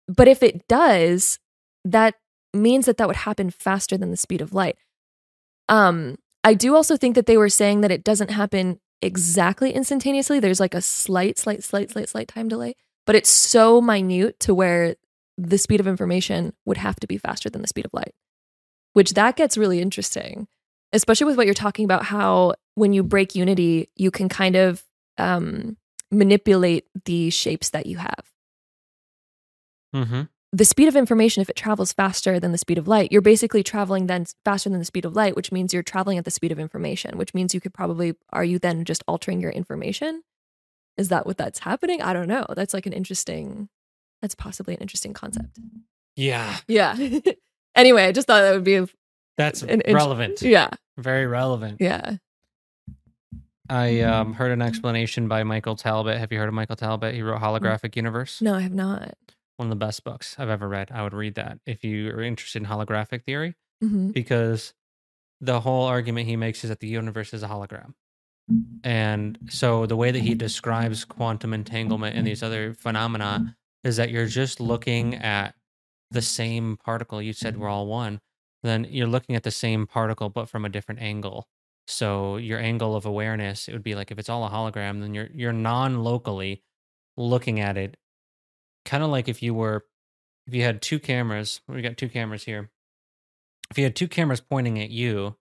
[0.07, 1.40] But if it does,
[1.84, 2.14] that
[2.53, 4.76] means that that would happen faster than the speed of light.
[5.68, 6.14] Um,
[6.45, 10.40] I do also think that they were saying that it doesn't happen exactly instantaneously.
[10.40, 12.74] There's like a slight, slight, slight, slight, slight time delay,
[13.07, 14.96] but it's so minute to where
[15.36, 18.14] the speed of information would have to be faster than the speed of light,
[18.92, 20.46] which that gets really interesting,
[20.92, 22.05] especially with what you're talking about.
[22.05, 24.82] How when you break unity, you can kind of
[25.18, 25.76] um,
[26.11, 28.24] manipulate the shapes that you have
[29.94, 30.22] Mm-hmm.
[30.57, 33.62] The speed of information, if it travels faster than the speed of light, you're basically
[33.64, 36.52] traveling then faster than the speed of light, which means you're traveling at the speed
[36.52, 40.22] of information, which means you could probably, are you then just altering your information?
[40.96, 42.00] Is that what that's happening?
[42.02, 42.46] I don't know.
[42.55, 43.68] That's like an interesting,
[44.22, 45.59] that's possibly an interesting concept.
[46.14, 46.57] Yeah.
[46.68, 46.96] Yeah.
[47.74, 48.88] anyway, I just thought that would be, a-
[49.36, 50.40] That's An int- relevant.
[50.42, 51.80] yeah, Very relevant.
[51.80, 52.16] yeah.
[53.68, 56.18] I um, heard an explanation by Michael Talbot.
[56.18, 57.14] Have you heard of Michael Talbot?
[57.14, 58.40] He wrote Holographic Universe.
[58.42, 59.14] No, I have not.
[59.57, 60.90] One of the best books I've ever read.
[60.92, 64.74] I would read that if you are interested in holographic theory, hmm because
[65.40, 67.94] the whole argument he makes is that the universe is a hologram.
[68.82, 74.11] And so the way that he describes quantum entanglement and these other phenomena is that
[74.11, 75.55] you're just looking at
[76.11, 77.20] the same particle.
[77.22, 78.20] You said we're all one.
[78.62, 81.48] Then you're looking at the same particle, but from a different angle.
[81.86, 85.12] So your angle of awareness, it would be like if it's all a hologram, then
[85.14, 86.62] you're you're non-locally
[87.16, 87.96] looking at it,
[88.85, 89.85] kind of like if you were
[90.47, 91.61] if you had two cameras.
[91.66, 92.70] We got two cameras here.
[93.70, 95.37] If you had two cameras pointing at you,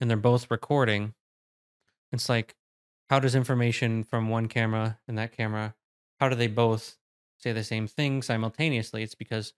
[0.00, 1.14] and they're both recording,
[2.12, 2.54] it's like
[3.08, 5.74] how does information from one camera and that camera
[6.20, 6.96] how do they both
[7.36, 9.52] say the same thing simultaneously it's because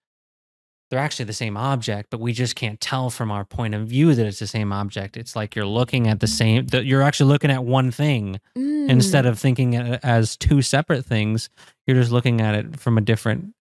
[0.95, 4.15] they're actually the same object but we just can't tell from our point of view
[4.15, 7.29] that it's the same object it's like you're looking at the same that you're actually
[7.29, 8.89] looking at one thing Mm.
[8.89, 11.49] instead of thinking it as two separate things
[11.87, 13.55] you're just looking at it from a different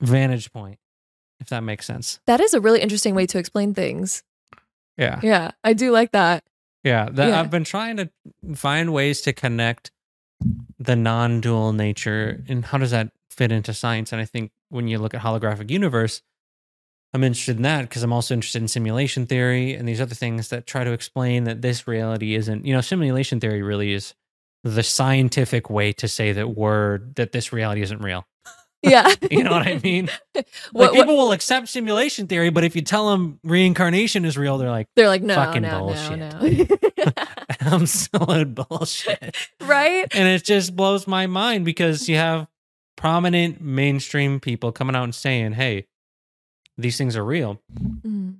[0.00, 0.78] vantage point
[1.40, 4.22] if that makes sense that is a really interesting way to explain things.
[4.96, 6.44] yeah Yeah, I do like that.
[6.84, 7.40] Yeah, that, Yeah.
[7.40, 8.10] I've been trying to
[8.54, 9.90] find ways to connect
[10.78, 14.12] the non-dual nature and how does that fit into science?
[14.12, 16.22] And I think when you look at holographic universe,
[17.14, 20.48] I'm interested in that because I'm also interested in simulation theory and these other things
[20.48, 22.66] that try to explain that this reality isn't.
[22.66, 24.14] You know, simulation theory really is
[24.64, 28.26] the scientific way to say that we're that this reality isn't real.
[28.80, 29.12] Yeah.
[29.30, 30.08] You know what I mean?
[30.36, 34.38] Like What- what- people will accept simulation theory, but if you tell them reincarnation is
[34.38, 36.18] real, they're like They're like, no, Fucking no, bullshit.
[36.18, 37.12] no, no.
[37.60, 39.36] absolute bullshit.
[39.62, 40.06] right?
[40.14, 42.46] and it just blows my mind because you have
[42.96, 45.86] prominent mainstream people coming out and saying, "Hey,
[46.78, 47.60] these things are real,"
[48.06, 48.36] Mm.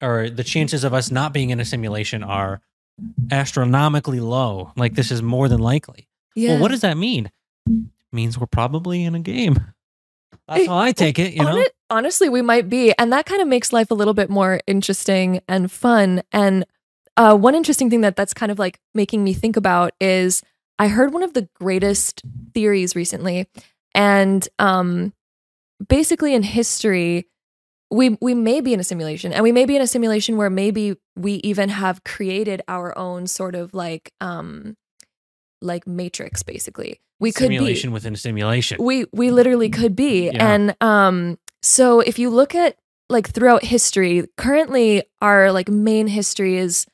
[0.00, 2.60] or the chances of us not being in a simulation are
[3.30, 4.72] astronomically low.
[4.76, 6.08] Like this is more than likely.
[6.34, 6.52] Yeah.
[6.52, 7.30] Well, what does that mean?
[8.12, 9.72] means we're probably in a game.
[10.48, 11.32] That's how I take it.
[11.32, 12.92] You know, Hon- honestly, we might be.
[12.98, 16.22] And that kind of makes life a little bit more interesting and fun.
[16.32, 16.66] And
[17.16, 20.42] uh, one interesting thing that that's kind of like making me think about is
[20.76, 22.22] I heard one of the greatest
[22.52, 23.46] theories recently.
[23.94, 25.12] And um,
[25.88, 27.26] basically, in history,
[27.90, 30.50] we, we may be in a simulation and we may be in a simulation where
[30.50, 34.76] maybe we even have created our own sort of like um
[35.60, 38.78] like matrix basically we could be simulation within a simulation.
[38.82, 40.52] we we literally could be Yeah.
[40.52, 42.76] and um so if you look at
[43.10, 46.86] like throughout history currently our like main history is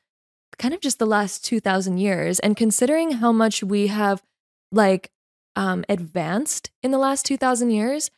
[0.59, 4.22] kind of just the last 2000 years and considering how much we have
[4.72, 5.11] like
[5.55, 8.11] um advanced in the last 2000 years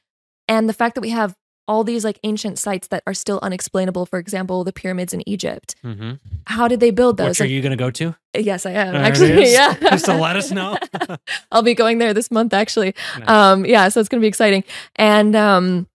[0.47, 1.35] and the fact that we have
[1.69, 5.77] all these like ancient sites that are still unexplainable for example the pyramids in Egypt
[5.85, 6.13] Mm-hmm.
[6.47, 8.17] how did they build those Which are you going to go to?
[8.35, 10.77] yes I am There actually yeah Just to let us know.
[11.53, 12.95] I'll be going there this month actually.
[13.19, 13.29] Nice.
[13.29, 14.65] Um yeah, so it's going to be exciting.
[14.97, 15.87] And um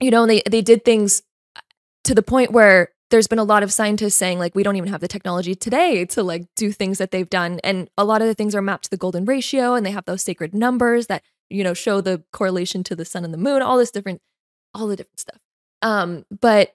[0.00, 1.22] you know, they they did things
[2.04, 4.90] to the point where there's been a lot of scientists saying like we don't even
[4.90, 8.28] have the technology today to like do things that they've done and a lot of
[8.28, 11.22] the things are mapped to the golden ratio and they have those sacred numbers that
[11.50, 14.20] you know show the correlation to the sun and the moon all this different
[14.74, 15.40] all the different stuff
[15.82, 16.74] um but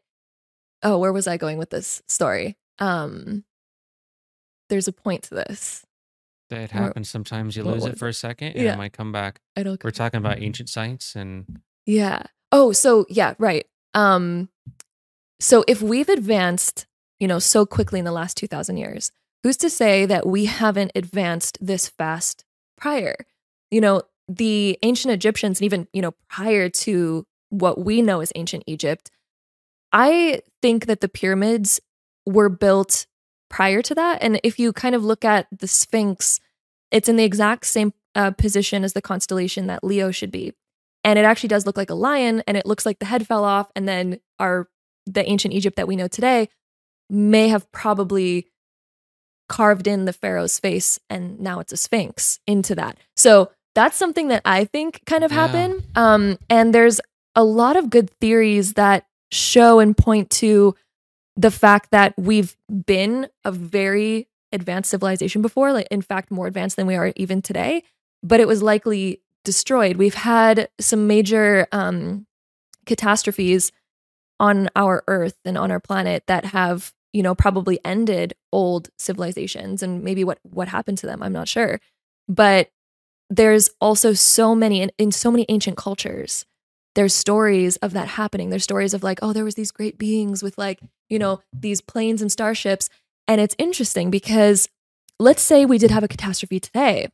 [0.84, 3.44] oh where was i going with this story um
[4.70, 5.86] there's a point to this
[6.52, 7.56] Or- happens sometimes.
[7.58, 8.74] You lose it for a second and Yeah.
[8.74, 9.40] it might come back.
[9.56, 12.24] it'll We're talking about ancient sites and Yeah.
[12.52, 13.66] Oh, so yeah, right.
[13.94, 14.50] Um
[15.40, 16.86] so if we've advanced,
[17.20, 20.92] you know, so quickly in the last 2000 years, who's to say that we haven't
[20.96, 22.46] advanced this fast
[22.78, 23.16] prior?
[23.72, 28.32] You know, the ancient Egyptians and even, you know, prior to what we know as
[28.36, 29.12] ancient Egypt,
[29.92, 31.80] I think that the pyramids
[32.26, 33.06] were built
[33.50, 34.24] prior to that.
[34.24, 36.40] And if you kind of look at the Sphinx,
[36.92, 40.54] it's in the exact same uh, position as the constellation that Leo should be.
[41.04, 43.44] And it actually does look like a lion and it looks like the head fell
[43.44, 44.68] off and then our
[45.06, 46.48] the ancient egypt that we know today
[47.10, 48.48] may have probably
[49.50, 52.98] carved in the pharaoh's face and now it's a sphinx into that.
[53.18, 55.42] So that's something that i think kind of Yeah.
[55.48, 55.84] happened.
[55.96, 57.02] Um and there's
[57.36, 60.76] a lot of good theories that show and point to
[61.36, 62.56] the fact that we've
[62.86, 67.42] been a very advanced civilization before like in fact more advanced than we are even
[67.42, 67.82] today
[68.22, 69.98] but it was likely destroyed.
[69.98, 72.26] We've had some major um,
[72.86, 73.72] catastrophes
[74.40, 79.84] on our Earth and on our planet that have, you know, probably ended old civilizations
[79.84, 81.22] and maybe what what happened to them.
[81.22, 81.80] I'm not sure,
[82.28, 82.70] but
[83.30, 86.46] there's also so many in, in so many ancient cultures.
[86.96, 88.50] There's stories of that happening.
[88.50, 90.80] There's stories of like, oh, there was these great beings with like,
[91.10, 92.90] you know, these planes and starships,
[93.28, 94.68] and it's interesting because
[95.20, 97.08] let's say we did have a catastrophe today,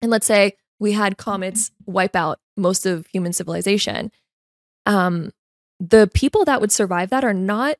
[0.00, 4.10] and let's say we had comets wipe out most of human civilization.
[4.84, 5.30] Um,
[5.78, 7.76] the people that would survive that are not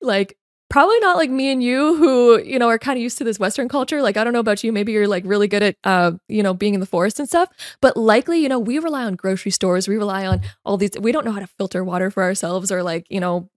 [0.00, 0.36] like
[0.68, 3.38] probably not like me and you who you know are kind of used to this
[3.38, 6.12] western culture like i don't know about you maybe you're like really good at uh
[6.28, 7.48] you know being in the forest and stuff
[7.80, 11.12] but likely you know we rely on grocery stores we rely on all these we
[11.12, 13.48] don't know how to filter water for ourselves or like you know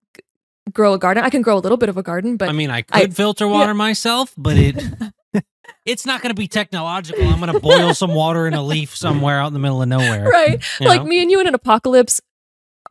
[0.72, 2.70] grow a garden i can grow a little bit of a garden but I mean,
[2.70, 4.76] I I- could filter water myself, but it
[5.86, 7.26] it's not going to be technological.
[7.26, 9.88] I'm going to boil some water in a leaf somewhere out in the middle of
[9.88, 10.28] nowhere.
[10.28, 11.06] right like know?
[11.06, 12.20] me and you in an apocalypse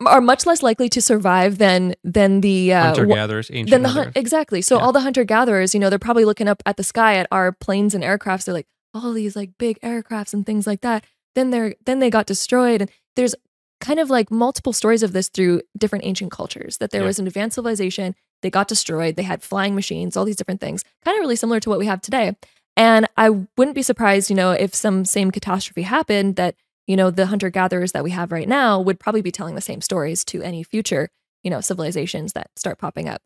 [0.05, 3.89] are much less likely to survive than than the uh, Hunter gatherers, ancient than the
[3.89, 4.61] hunt exactly.
[4.61, 4.81] So Yeah.
[4.83, 7.51] all the hunter gatherers, you know, they're probably looking up at the sky at our
[7.51, 8.45] planes and aircrafts.
[8.45, 11.03] They're like, all these like big aircrafts and things like that.
[11.35, 13.35] Then they're then they got destroyed, and there's
[13.81, 16.77] kind of like multiple stories of this through different ancient cultures.
[16.77, 17.07] That there Yeah.
[17.07, 20.83] was an advanced civilization, they got destroyed, they had flying machines, all these different things,
[21.05, 22.35] kind of really similar to what we have today.
[22.77, 26.55] And I wouldn't be surprised, you know, if some same catastrophe happened that
[26.89, 29.61] you know the hunter gatherers that we have right now would probably be telling the
[29.61, 31.07] same stories to any future
[31.43, 33.21] you know civilizations that start popping up.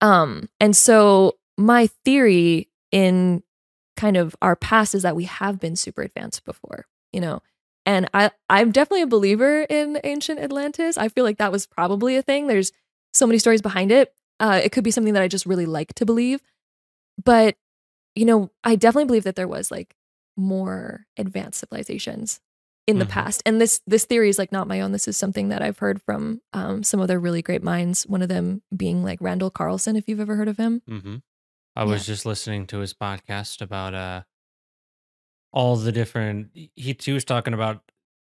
[0.00, 3.42] Um and so my theory in
[3.96, 7.40] kind of our past is that we have been super advanced before you know
[7.84, 10.96] and i i'm definitely a believer in ancient atlantis.
[10.96, 12.46] I feel like that was probably a thing.
[12.46, 12.72] There's
[13.12, 14.14] so many stories behind it.
[14.40, 16.40] Uh it could be something that i just really like to believe.
[17.22, 17.56] But
[18.14, 19.94] you know i definitely believe that there was like
[20.34, 22.40] more advanced civilizations
[22.88, 23.10] in the Mhm.
[23.10, 25.78] past and this this theory is like not my own this is something that i've
[25.78, 29.94] heard from um, some other really great minds one of them being like randall carlson
[29.96, 31.16] if you've ever heard of him hmm
[31.74, 34.22] I was just listening to his podcast about uh
[35.52, 36.48] all the different.
[36.54, 36.70] He,
[37.00, 37.82] he was talking about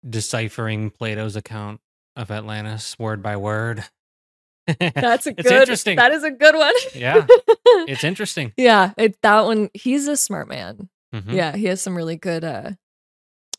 [0.09, 1.81] deciphering Plato's account
[2.17, 3.85] of Atlantis word by word.
[4.67, 5.97] that's a It's good interesting.
[5.97, 7.27] that is a good one Yeah.
[7.87, 8.53] it's interesting.
[8.57, 11.33] yeah it, that one he's a smart man Mhm.
[11.33, 12.73] yeah he has some really good uh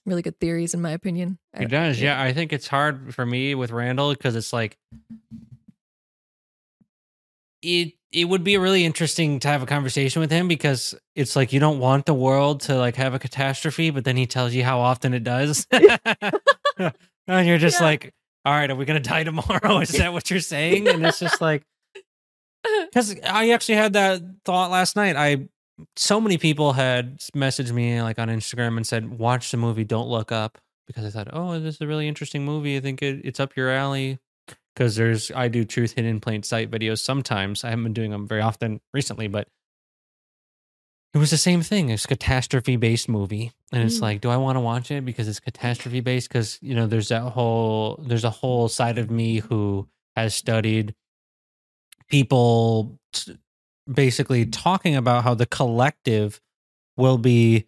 [0.08, 2.02] really good theories in my opinion He does.
[2.02, 4.78] Yeah, I think it's hard for me with Randall because it's like
[7.62, 11.52] it it would be really interesting to have a conversation with him because it's like
[11.52, 14.64] you don't want the world to like have a catastrophe, but then he tells you
[14.64, 15.68] how often it does.
[15.72, 16.94] and
[17.28, 17.86] you're just Yeah.
[17.86, 18.14] like,
[18.46, 19.80] all right, are we gonna die tomorrow?
[19.82, 20.88] Is that what you're saying?
[20.88, 21.64] And it's just like
[22.86, 25.16] because I actually had that thought last night.
[25.18, 25.50] I
[25.96, 30.08] so many people had messaged me like on Instagram and said, "Watch the movie Don't
[30.10, 30.58] Look Up,"
[30.88, 32.78] because I thought, "Oh, this is a really interesting movie.
[32.78, 34.20] I think it, it's up your alley."
[34.76, 37.64] Because there's, I do truth hidden in plain sight videos sometimes.
[37.64, 39.48] I haven't been doing them very often recently, but
[41.16, 41.90] it was the same thing.
[41.90, 43.54] It's a catastrophe based movie.
[43.72, 44.02] And it's Mm.
[44.04, 46.30] like, do I want to watch it because it's catastrophe based?
[46.30, 50.94] Because, you know, there's that whole there's a whole side of me who has studied
[52.08, 53.00] people
[53.92, 56.42] basically talking about how the collective
[56.96, 57.66] will be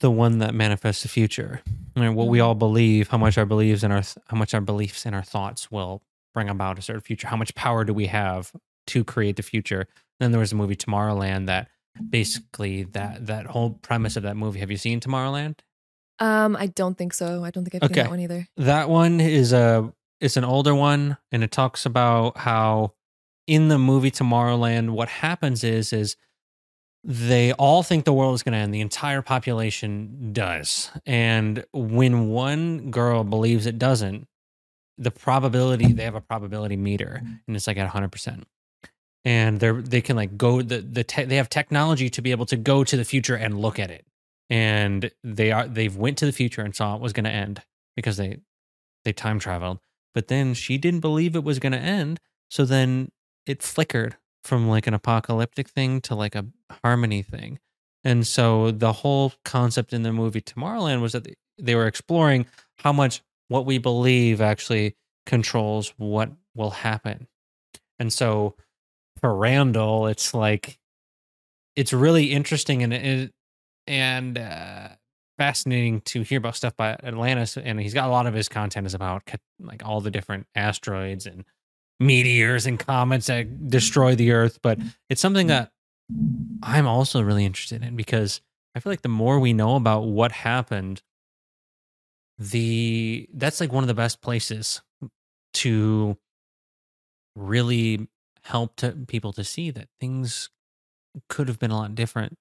[0.00, 1.62] the one that manifests the future.
[1.96, 2.44] And what we Mhm.
[2.44, 5.70] all believe, how much our beliefs and our how much our beliefs and our thoughts
[5.70, 6.02] will
[6.34, 7.28] bring about a certain future.
[7.28, 8.52] How much power do we have
[8.88, 9.86] to create the future?
[10.20, 11.68] Then there was a movie Tomorrowland that
[12.10, 14.60] basically that that whole premise of that movie.
[14.60, 15.58] Have you seen Tomorrowland?
[16.18, 17.44] Um, I don't think so.
[17.44, 18.48] I don't think I've seen that one either.
[18.56, 22.94] That one is a it's an older one and it talks about how
[23.46, 26.16] in the movie Tomorrowland what happens is is
[27.02, 30.90] they all think the world is going to end the entire population does.
[31.04, 34.26] And when one girl believes it doesn't
[34.96, 37.34] the probability they have a probability meter mm-hmm.
[37.46, 38.44] and it's like at 100%
[39.24, 42.46] and they're they can like go the the te- they have technology to be able
[42.46, 44.06] to go to the future and look at it.
[44.50, 47.62] And they are they've went to the future and saw it was going to end
[47.96, 48.38] because they
[49.04, 49.80] they time traveled.
[50.14, 52.20] But then she didn't believe it was going to end
[52.50, 53.10] so then
[53.46, 56.46] it flickered from like an apocalyptic thing to like a
[56.82, 57.58] harmony thing
[58.02, 61.26] and so the whole concept in the movie tomorrowland was that
[61.58, 62.46] they, were exploring
[62.78, 67.26] how much what we believe actually controls what will happen
[67.98, 68.54] and so
[69.20, 70.78] for randall it's like
[71.76, 73.30] it's really interesting and
[73.86, 74.88] and uh,
[75.38, 77.56] fascinating to hear about stuff by Atlantis.
[77.56, 79.22] And he's got a lot of his content is about
[79.60, 81.44] like all the different asteroids and
[82.00, 84.58] meteors and comets that destroy the Earth.
[84.62, 84.78] But
[85.08, 85.70] it's something that
[86.62, 88.40] I'm also really interested in because
[88.74, 91.02] I feel like the more we know about what happened,
[92.38, 94.82] the that's like one of the best places
[95.54, 96.18] to
[97.36, 98.08] really
[98.42, 100.50] help to people to see that things
[101.28, 102.36] could have been a lot different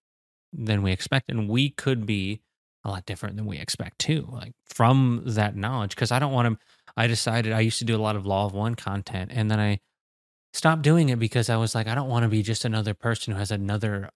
[0.52, 2.42] than we expect and we could be
[2.86, 6.48] a lot different than we expect too like from that knowledge because i don't want
[6.48, 6.66] to
[6.98, 9.60] i decided i used to do a lot of law of one content and then
[9.60, 9.80] i
[10.54, 13.34] stopped doing it because i was like i don't want to be just another person
[13.34, 14.10] who has another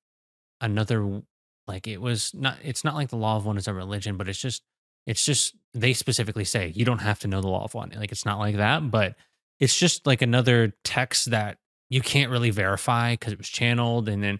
[0.62, 1.22] another
[1.68, 4.28] like it was not it's not like the law of one is a religion but
[4.28, 4.64] it's just
[5.06, 8.12] it's just they specifically say you don't have to know the law of one like
[8.12, 9.16] it's not like that but
[9.60, 11.58] it's just like another text that
[11.90, 14.40] you can't really verify because it was channeled and then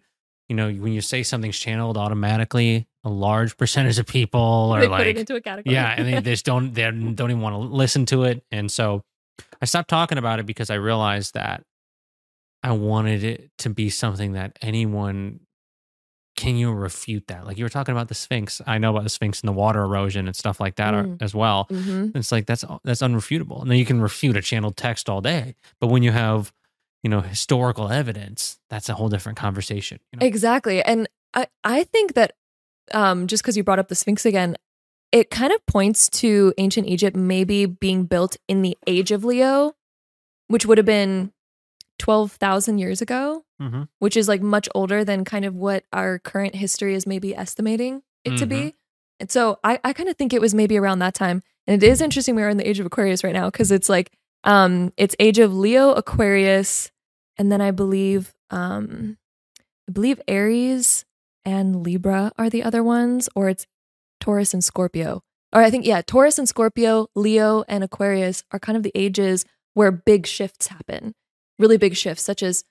[0.50, 4.88] you know when you say something's channeled automatically a large percentage of people are they
[4.88, 5.74] like put it into a category.
[5.74, 8.44] yeah and they just don't they don't even want to listen to it.
[8.52, 9.04] And so
[9.62, 11.64] i stopped talking about it because i realized that
[12.64, 15.40] i wanted it to be something that anyone
[16.36, 17.48] can you refute that.
[17.48, 18.62] Like you were talking about the sphinx.
[18.68, 21.20] I know about the sphinx and the water erosion and stuff like that are- Mm.
[21.20, 21.64] as well.
[21.64, 23.60] Hmm it's like that's that's unrefutable.
[23.62, 26.54] And then you can refute a channeled text all day but when you have
[27.04, 30.26] you know historical evidence that's a whole different conversation you know?
[30.26, 30.82] Exactly.
[30.84, 32.34] And I, I think that
[32.94, 34.56] um, just because you brought up the Sphinx again,
[35.12, 39.74] it kind of points to ancient Egypt maybe being built in the age of Leo,
[40.48, 41.32] which would have been
[42.00, 43.88] 12,000 years ago, Mhm.
[44.00, 48.04] which is like much older than kind of what our current history is maybe estimating
[48.24, 48.76] it to be.
[49.20, 51.42] And so I, I kind of think it was maybe around that time.
[51.66, 53.90] And it is interesting we are in the age of Aquarius right now because it's
[53.90, 54.12] like
[54.48, 56.92] um it's age of Leo, Aquarius,
[57.38, 59.18] and then I believe um
[59.88, 61.06] I believe Aries
[61.46, 63.68] and Libra are the other ones, or it's
[64.20, 65.22] Taurus and Scorpio.
[65.54, 69.46] Or I think, yeah, Taurus and Scorpio, Leo and Aquarius are kind of the ages
[69.76, 71.14] where big shifts happen,
[71.58, 72.66] really big shifts, such as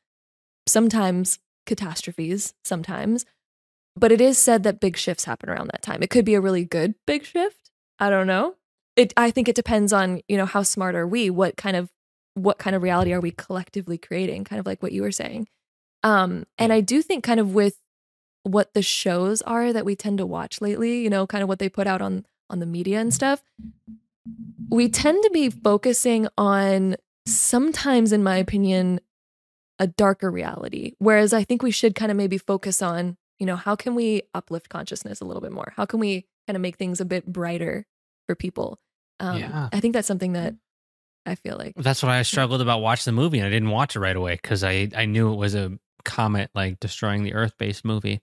[0.67, 3.25] sometimes catastrophes, sometimes.
[3.95, 6.03] But it is said that big shifts happen around that time.
[6.03, 7.71] It could be a really good big shift.
[7.99, 8.57] I don't know.
[8.97, 11.31] It I think it depends on, you know, how smart are we?
[11.31, 11.91] What kind of
[12.35, 14.45] what kind of reality are we collectively creating?
[14.45, 15.49] Kind of like what you were saying.
[16.03, 17.77] Um, and I do think kind of with
[18.43, 21.59] what the shows are that we tend to watch lately, you know, kind of what
[21.59, 23.43] they put out on on the media and stuff,
[24.71, 29.01] we tend to be focusing on sometimes in my opinion
[29.79, 30.93] a darker reality.
[30.99, 34.23] Whereas I think we should kind of maybe focus on, you know, how can we
[34.33, 35.73] uplift consciousness a little bit more?
[35.77, 37.87] How can we kind of make things a bit brighter
[38.27, 38.79] for people?
[39.21, 39.69] Um, Yeah.
[39.73, 40.55] I think that's something that
[41.25, 43.97] I feel like that's what i struggled about watching the movie and i didn't watch
[43.97, 47.53] it right away because i i knew it was a comet like destroying the earth
[47.59, 48.21] based movie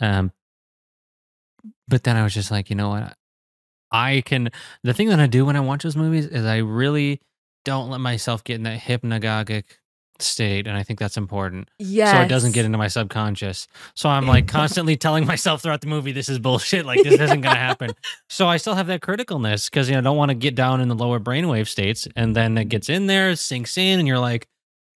[0.00, 0.32] um
[1.86, 3.16] but then i was just like you know what
[3.92, 4.50] i can
[4.82, 7.20] the thing that i do when i watch those movies is i really
[7.64, 9.64] don't let myself get in that hypnagogic
[10.22, 13.68] state and i think that's important yeah so it doesn't get into my subconscious.
[13.94, 16.84] So I'm like constantly telling myself throughout the movie, this is bullshit.
[16.86, 17.94] Like this isn't going to happen.
[18.28, 20.80] So I still have that criticalness because you know I don't want to get down
[20.80, 24.18] in the lower brainwave states, and then it gets in there, sinks in, and you're
[24.20, 24.46] like,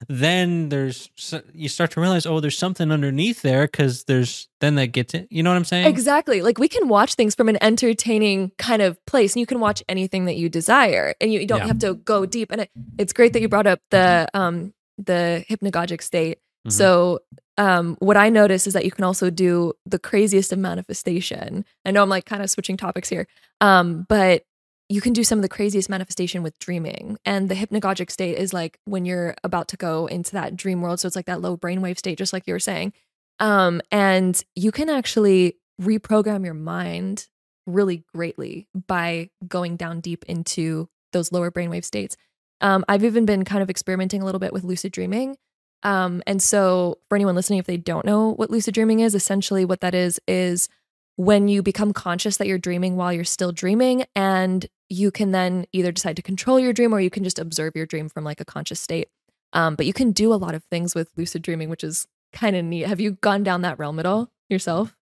[0.08, 1.10] then there's
[1.52, 5.26] you start to realize, oh, there's something underneath there because there's then that gets it.
[5.30, 5.86] You know what I'm saying?
[5.86, 6.42] Exactly.
[6.42, 9.82] Like we can watch things from an entertaining kind of place, and you can watch
[9.88, 11.66] anything that you desire, and you, you don't Yeah.
[11.68, 12.50] have to go deep.
[12.52, 16.38] And it, it's great that you brought up the um the hypnagogic state.
[16.66, 16.72] Mhm.
[16.72, 17.20] So
[17.56, 21.64] um what I notice is that you can also do the craziest of manifestation.
[21.84, 23.26] I know I'm like kind of switching topics here.
[23.60, 24.44] Um, but
[24.90, 27.16] you can do some of the craziest manifestation with dreaming.
[27.24, 31.00] And the hypnagogic state is like when you're about to go into that dream world.
[31.00, 32.92] So it's like that low brainwave state, just like you were saying.
[33.40, 37.28] Um, and you can actually reprogram your mind
[37.66, 42.16] really greatly by going down deep into those lower brainwave states.
[42.64, 45.36] Um, I've even been kind of experimenting a little bit with lucid dreaming.
[45.82, 49.66] Um, and so, for anyone listening, if they don't know what lucid dreaming is, essentially
[49.66, 50.70] what that is is
[51.16, 55.66] when you become conscious that you're dreaming while you're still dreaming, and you can then
[55.72, 58.40] either decide to control your dream or you can just observe your dream from like
[58.40, 59.08] a conscious state.
[59.52, 62.56] Um, but you can do a lot of things with lucid dreaming, which is kind
[62.56, 62.86] of neat.
[62.86, 64.96] Have you gone down that realm at all yourself?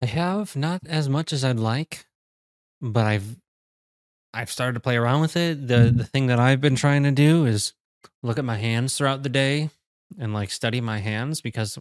[0.00, 2.06] I have not as much as I'd like,
[2.80, 3.36] but I've
[4.34, 5.68] I've started to play around with it.
[5.68, 5.96] The mm-hmm.
[5.98, 7.74] the thing that I've been trying to do is
[8.22, 9.70] look at my hands throughout the day
[10.18, 11.78] and like study my hands because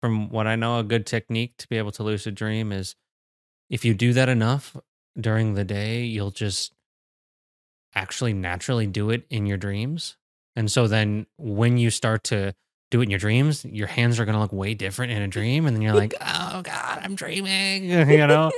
[0.00, 2.94] from what I know a good technique to be able to lucid dream is
[3.68, 4.76] if you do that enough
[5.18, 6.72] during the day, you'll just
[7.94, 10.16] actually naturally do it in your dreams.
[10.56, 12.54] And so then when you start to
[12.90, 15.28] do it in your dreams, your hands are going to look way different in a
[15.28, 15.66] dream.
[15.66, 18.50] And then you're like, oh God, I'm dreaming, you know?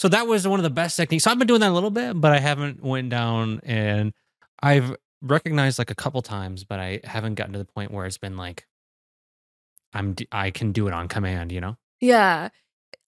[0.00, 1.24] So that was one of the best techniques.
[1.24, 4.14] So I've been doing that a little bit, but I haven't went down and
[4.62, 8.16] I've recognized like a couple times, but I haven't gotten to the point where it's
[8.16, 8.66] been like,
[9.92, 11.76] I'm, I can do it on command, you know?
[12.00, 12.48] Yeah.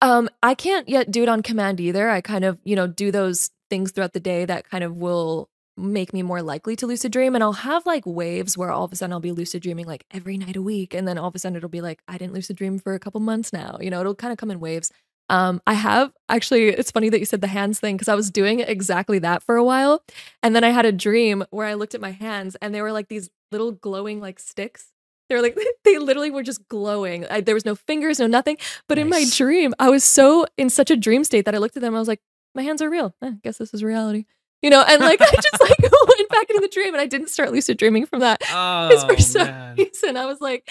[0.02, 2.10] Um, I can't yet do it on command either.
[2.10, 5.48] I kind of, you know, do those things throughout the day that kind of will
[5.78, 7.36] make me more likely to lucid dream.
[7.36, 10.06] And I'll have like waves where all of a sudden I'll be lucid dreaming like
[10.10, 10.96] every night a week.
[10.96, 13.00] And then all of a sudden it'll be like, I didn't lucid dream for a
[13.00, 13.78] couple months now.
[13.80, 14.92] You know, it'll kind of come in waves.
[15.30, 18.32] Um, I have actually, it's funny that you said the hands thing because I was
[18.32, 20.04] doing exactly that for a while.
[20.42, 22.92] And then I had a dream where I looked at my hands and they were
[22.92, 24.92] like these little glowing like sticks.
[25.30, 27.26] They were like, they literally were just glowing.
[27.28, 28.58] I, there was no fingers, no nothing.
[28.88, 31.78] But in my dream, I was so in such a dream state that I looked
[31.78, 31.96] at them.
[31.96, 32.22] I was like,
[32.56, 33.14] my hands are real.
[33.22, 34.26] Eh, I guess this is reality.
[34.64, 37.30] You know, and like I just like went back into the dream and I didn't
[37.30, 38.40] start lucid dreaming from that.
[38.40, 40.70] Because Oh, for some reason I was like,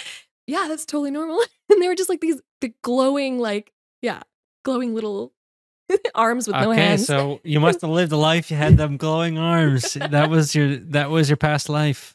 [0.48, 1.40] yeah, that's totally normal.
[1.70, 4.22] And they were just like these the glowing, like, yeah,
[4.68, 5.32] glowing little
[6.14, 7.06] arms with no okay, hands.
[7.06, 8.50] so you must have lived a life.
[8.50, 9.94] You had them glowing arms.
[10.10, 12.14] that was your that was your past life.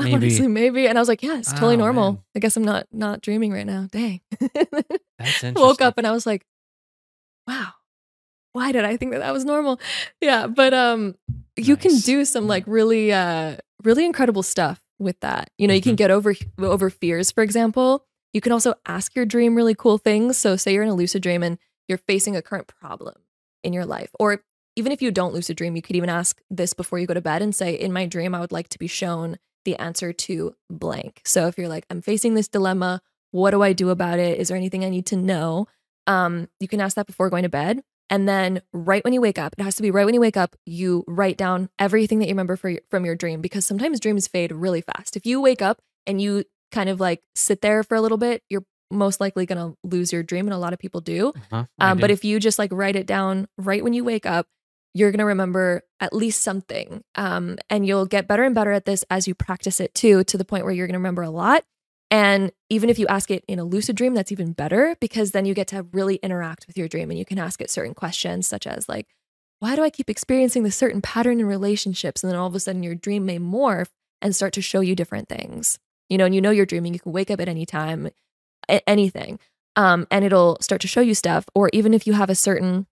[0.00, 0.14] maybe.
[0.14, 0.86] Honestly, maybe.
[0.88, 2.12] And I was like, yeah, it's totally Oh, normal.
[2.12, 2.22] man.
[2.36, 3.88] I guess I'm not not dreaming right now.
[3.92, 4.20] Dang.
[4.40, 5.54] That's interesting.
[5.54, 6.46] woke up and I was like,
[7.46, 7.72] wow,
[8.52, 9.78] why did I think that that was normal?
[10.20, 11.14] Yeah, but um,
[11.56, 15.50] you can do some like really uh really incredible stuff with that.
[15.58, 18.06] You know, you can get over over fears, for example.
[18.32, 20.38] You can also ask your dream really cool things.
[20.38, 21.58] So, say you're in a lucid dream and
[21.88, 23.14] you're facing a current problem
[23.62, 24.42] in your life, or
[24.74, 27.20] even if you don't lucid dream, you could even ask this before you go to
[27.20, 30.54] bed and say, "In my dream, I would like to be shown the answer to
[30.70, 33.02] blank." So, if you're like, "I'm facing this dilemma,"
[33.32, 34.38] what do I do about it?
[34.38, 35.66] Is there anything I need to know?
[36.06, 37.82] Um, you can ask that before going to bed.
[38.10, 40.36] And then right when you wake up, it has to be right when you wake
[40.36, 44.28] up, you write down everything that you remember your, from your dream because sometimes dreams
[44.28, 45.16] fade really fast.
[45.16, 48.42] If you wake up and you kind of like sit there for a little bit,
[48.50, 51.32] you're most likely going to lose your dream and a lot of people do.
[51.50, 54.46] Uh-huh, Um, but if you just like write it down right when you wake up,
[54.94, 57.02] you're going to remember at least something.
[57.14, 60.36] Um, and you'll get better and better at this as you practice it too, to
[60.36, 61.64] the point where you're going to remember a lot.
[62.10, 65.46] And even if you ask it in a lucid dream, that's even better because then
[65.46, 68.46] you get to really interact with your dream and you can ask it certain questions,
[68.46, 69.06] such as, like,
[69.60, 72.22] why do I keep experiencing this certain pattern in relationships?
[72.22, 73.88] And then all of a sudden your dream may morph
[74.20, 75.78] and start to show you different things.
[76.10, 78.10] You know, and you know you're dreaming, you can wake up at any time,
[78.68, 79.38] anything.
[79.76, 81.46] Um, and it'll start to show you stuff.
[81.54, 82.86] Or even if you have a certain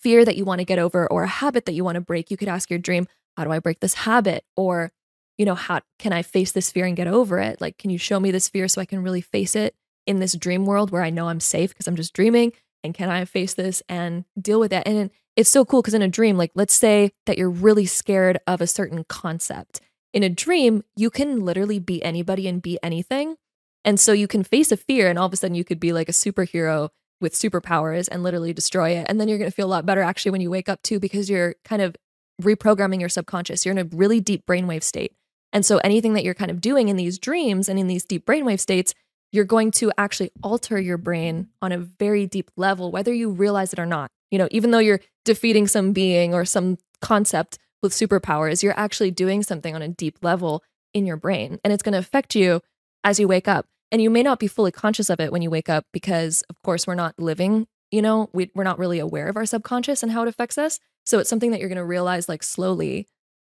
[0.00, 2.30] fear that you want to get over or a habit that you want to break,
[2.30, 3.06] you could ask your dream,
[3.36, 4.44] how do I break this habit?
[4.56, 4.90] Or,
[5.38, 7.60] you know, how can I face this fear and get over it?
[7.60, 9.74] Like, can you show me this fear so I can really face it
[10.06, 12.52] in this dream world where I know I'm safe because I'm just dreaming?
[12.82, 14.86] And can I face this and deal with that?
[14.86, 18.38] And it's so cool because in a dream, like, let's say that you're really scared
[18.46, 19.80] of a certain concept.
[20.12, 23.36] In a dream, you can literally be anybody and be anything.
[23.84, 25.92] And so you can face a fear, and all of a sudden you could be
[25.92, 26.90] like a superhero
[27.20, 29.06] with superpowers and literally destroy it.
[29.08, 30.98] And then you're going to feel a lot better actually when you wake up too,
[30.98, 31.96] because you're kind of
[32.40, 33.64] reprogramming your subconscious.
[33.64, 35.12] You're in a really deep brainwave state.
[35.52, 38.24] And so anything that you're kind of doing in these dreams and in these deep
[38.24, 38.94] brainwave states,
[39.32, 43.72] you're going to actually alter your brain on a very deep level, whether you realize
[43.72, 44.10] it or not.
[44.30, 49.10] You know, even though you're defeating some being or some concept with superpowers, you're actually
[49.10, 50.62] doing something on a deep level
[50.94, 51.58] in your brain.
[51.62, 52.60] And it's going to affect you
[53.04, 53.66] as you wake up.
[53.92, 56.60] And you may not be fully conscious of it when you wake up because, of
[56.62, 60.12] course, we're not living, you know, we, we're not really aware of our subconscious and
[60.12, 60.78] how it affects us.
[61.04, 63.08] So it's something that you're going to realize like slowly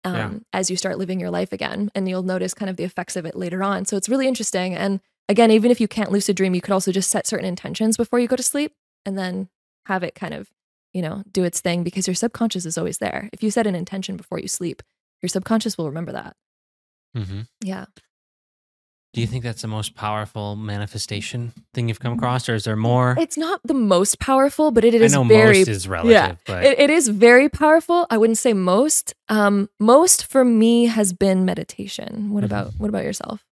[0.04, 0.30] um, Yeah.
[0.54, 1.90] as you start living your life again.
[1.94, 3.84] And you'll notice kind of the effects of it later on.
[3.84, 4.74] So it's really interesting.
[4.74, 7.98] And again, even if you can't lucid dream, you could also just set certain intentions
[7.98, 8.72] before you go to sleep
[9.04, 9.48] and then
[9.86, 10.48] have it kind of,
[10.94, 13.28] you know, do its thing because your subconscious is always there.
[13.34, 14.82] If you set an intention before you sleep,
[15.20, 16.36] your subconscious will remember that.
[17.16, 17.40] Mm-hmm.
[17.62, 17.84] Yeah.
[19.12, 22.76] Do you think that's the most powerful manifestation thing you've come across, or is there
[22.76, 23.14] more?
[23.20, 26.78] It's not the most powerful, but it I know very most is relative, but it,
[26.78, 28.06] it is very powerful.
[28.08, 29.14] I wouldn't say most.
[29.28, 32.30] Um, most for me has been meditation.
[32.30, 32.46] What Mhm.
[32.46, 33.44] about what about yourself?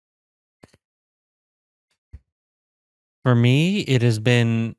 [3.23, 4.77] For me, it has been.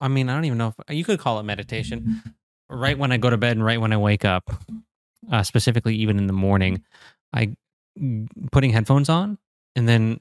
[0.00, 2.22] I mean, I don't even know if you could call it meditation.
[2.70, 4.48] Right when I go to bed and right when I wake up,
[5.32, 6.84] uh, specifically even in the morning,
[7.32, 7.56] I
[8.52, 9.38] putting headphones on,
[9.76, 10.20] and then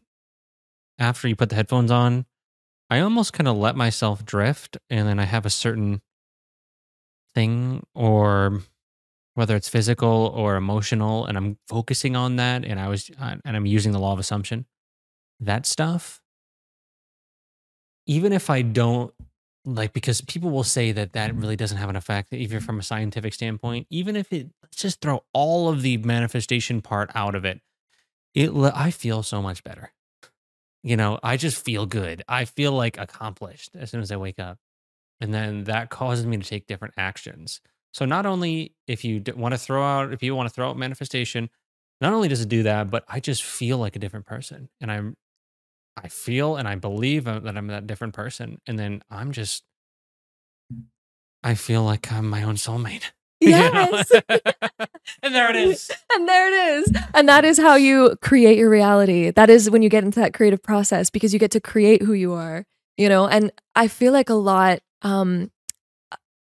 [0.99, 2.25] after you put the headphones on,
[2.89, 6.01] I almost kind of let myself drift, and then I have a certain
[7.37, 8.61] thing or
[9.35, 13.67] whether it's physical or emotional and i'm focusing on that and i was and i'm
[13.67, 14.65] using the law of assumption.
[15.39, 16.19] That stuff
[18.07, 19.13] even if i don't
[19.65, 22.65] like because people will say that that really doesn't have an effect even mm-hmm.
[22.65, 27.11] from a scientific standpoint even if it let's just throw all of the manifestation part
[27.13, 27.61] out of it
[28.33, 29.91] it i feel so much better.
[30.83, 32.23] You know i just feel good.
[32.27, 34.57] I feel like accomplished as soon as i wake up
[35.21, 37.61] and then that causes me to take different actions.
[37.93, 40.77] So not only if you want to throw out if you want to throw out
[40.77, 41.49] manifestation
[42.01, 44.91] not only does it do that but i just feel like a different person and
[44.91, 45.15] i'm
[45.97, 49.63] i feel and i believe uh, that i'm that different person and then i'm just
[51.43, 53.57] i feel like i'm my own soulmate you know?
[53.57, 54.11] Yes.
[55.23, 56.93] and there it is and there it is.
[57.13, 59.31] And that is how you create your reality.
[59.31, 62.13] That is when you get into that creative process because you get to create who
[62.13, 62.65] you are,
[62.97, 63.27] you know?
[63.27, 65.51] And I feel like a lot, um,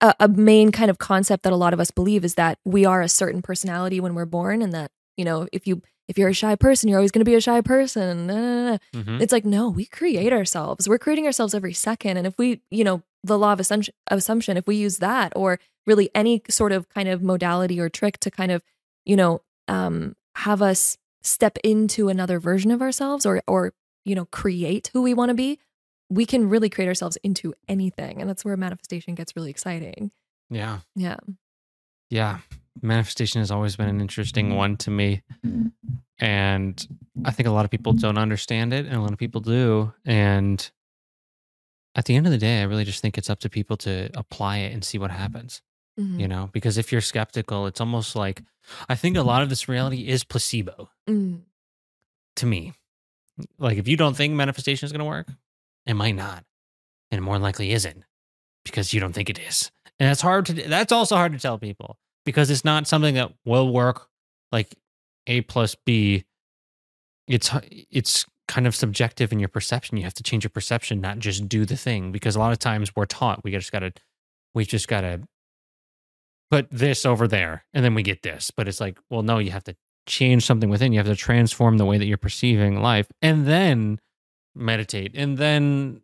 [0.01, 2.85] a, a main kind of concept that a lot of us believe is that we
[2.85, 6.29] are a certain personality when we're born and that, you know, if you, if you're
[6.29, 8.27] a shy person, you're always going to be a shy person.
[8.27, 8.77] Nah, nah, nah.
[8.93, 9.21] Mhm.
[9.21, 10.87] It's like, no, we create ourselves.
[10.87, 12.17] We're creating ourselves every second.
[12.17, 15.59] And if we, you know, the law of assumption, assumption, if we use that or
[15.85, 18.63] really any sort of kind of modality or trick to kind of,
[19.05, 24.25] you know, um, have us step into another version of ourselves or, or, you know,
[24.25, 25.59] create who we want to be,
[26.09, 28.21] we can really create ourselves into anything.
[28.21, 30.11] And that's where manifestation gets really exciting.
[30.49, 31.17] yeah Yeah.
[32.09, 32.39] yeah
[32.81, 35.23] manifestation has always been an interesting one to me
[36.19, 36.87] and
[37.23, 39.93] i think a lot of people don't understand it and a lot of people do
[40.05, 40.71] and
[41.95, 44.09] at the end of the day i really just think it's up to people to
[44.13, 45.61] apply it and see what happens
[45.99, 46.19] Mhm.
[46.19, 48.41] you know because if you're skeptical it's almost like
[48.89, 51.41] i think a lot of this reality is placebo Mm.
[52.35, 52.73] to me
[53.59, 55.27] like if you don't think manifestation is going to work
[55.85, 56.43] it might not
[57.11, 58.03] and more likely isn't
[58.65, 61.57] because you don't think it is and that's hard to that's also hard to tell
[61.57, 64.09] people because it's not something that will work
[64.51, 64.75] like
[65.27, 66.25] a plus b
[67.27, 67.49] it's
[67.91, 71.47] it's kind of subjective in your perception you have to change your perception not just
[71.49, 73.91] do the thing because a lot of times we're taught we just gotta
[74.53, 75.21] we just gotta
[76.51, 79.51] put this over there and then we get this but it's like well no you
[79.51, 83.07] have to change something within you have to transform the way that you're perceiving life
[83.21, 83.99] and then
[84.53, 86.01] meditate and then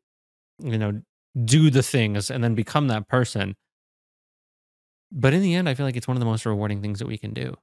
[0.59, 1.01] you know
[1.45, 3.55] do the things and then become that person
[5.11, 7.07] but in the end i feel like it's one of the most rewarding things that
[7.07, 7.55] we can do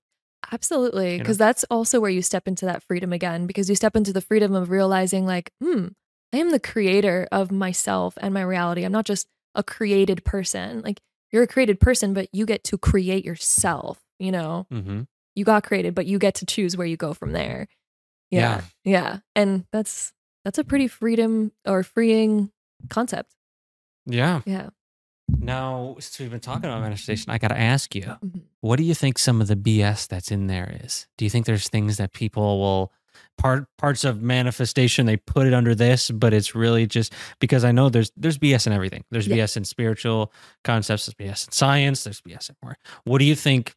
[0.53, 1.13] Absolutely.
[1.13, 1.19] know?
[1.19, 4.21] Because that's also where you step into that freedom again, because you step into the
[4.21, 5.89] freedom of realizing, like, hmm,
[6.33, 8.85] I am the creator of myself and my reality.
[8.85, 10.83] I'm not just a created person.
[10.83, 11.01] Like,
[11.31, 14.01] you're a created person, but you get to create yourself.
[14.19, 15.03] You know, mm-hmm.
[15.37, 17.69] you got created, but you get to choose where you go from there.
[18.31, 18.63] Yeah.
[18.85, 19.19] Yeah.
[19.37, 20.13] And that's,
[20.45, 22.51] that's a pretty freedom or freeing
[22.89, 23.31] concept.
[24.07, 24.71] yeah Yeah.
[25.39, 28.43] now since we've been talking about manifestation i gotta ask you Mhm.
[28.61, 31.45] what do you think some of the bs that's in there is do you think
[31.45, 32.93] there's things that people will
[33.39, 37.73] part parts of manifestation they put it under this but it's really just because i
[37.73, 39.37] know there's there's bs in everything there's Yeah.
[39.45, 40.33] bs in spiritual
[40.65, 43.75] concepts there's bs in science there's bs in more what do you think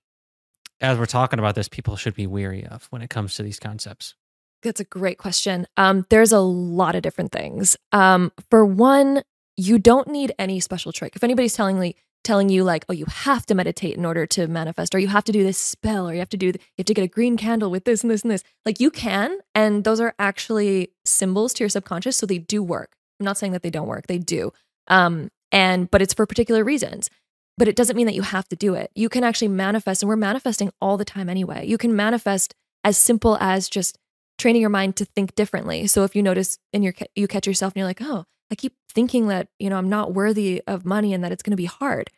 [0.82, 3.60] as we're talking about this people should be weary of when it comes to these
[3.60, 4.16] concepts
[4.64, 5.66] That's a great question.
[5.78, 7.78] Um, there's a lot of different things.
[7.92, 9.24] Um, for one,
[9.58, 11.16] you don't need any special trick.
[11.16, 14.48] If anybody's telling me telling you like, oh, you have to meditate in order to
[14.48, 16.86] manifest, or you have to do this spell, or you have to do you have
[16.86, 19.84] to get a green candle with this and this and this, like you can, and
[19.84, 22.96] those are actually symbols to your subconscious, so they do work.
[23.20, 24.52] I'm not saying that they don't work; they do.
[24.88, 27.10] Um, and but it's for particular reasons.
[27.58, 28.92] But it doesn't mean that you have to do it.
[28.96, 31.68] You can actually manifest, and we're manifesting all the time anyway.
[31.68, 33.98] You can manifest as simple as just
[34.38, 35.86] training your mind to think differently.
[35.88, 38.76] So if you notice and you you catch yourself and you're like, "Oh, I keep
[38.94, 41.66] thinking that, you know, I'm not worthy of money and that it's going to be
[41.66, 42.10] hard."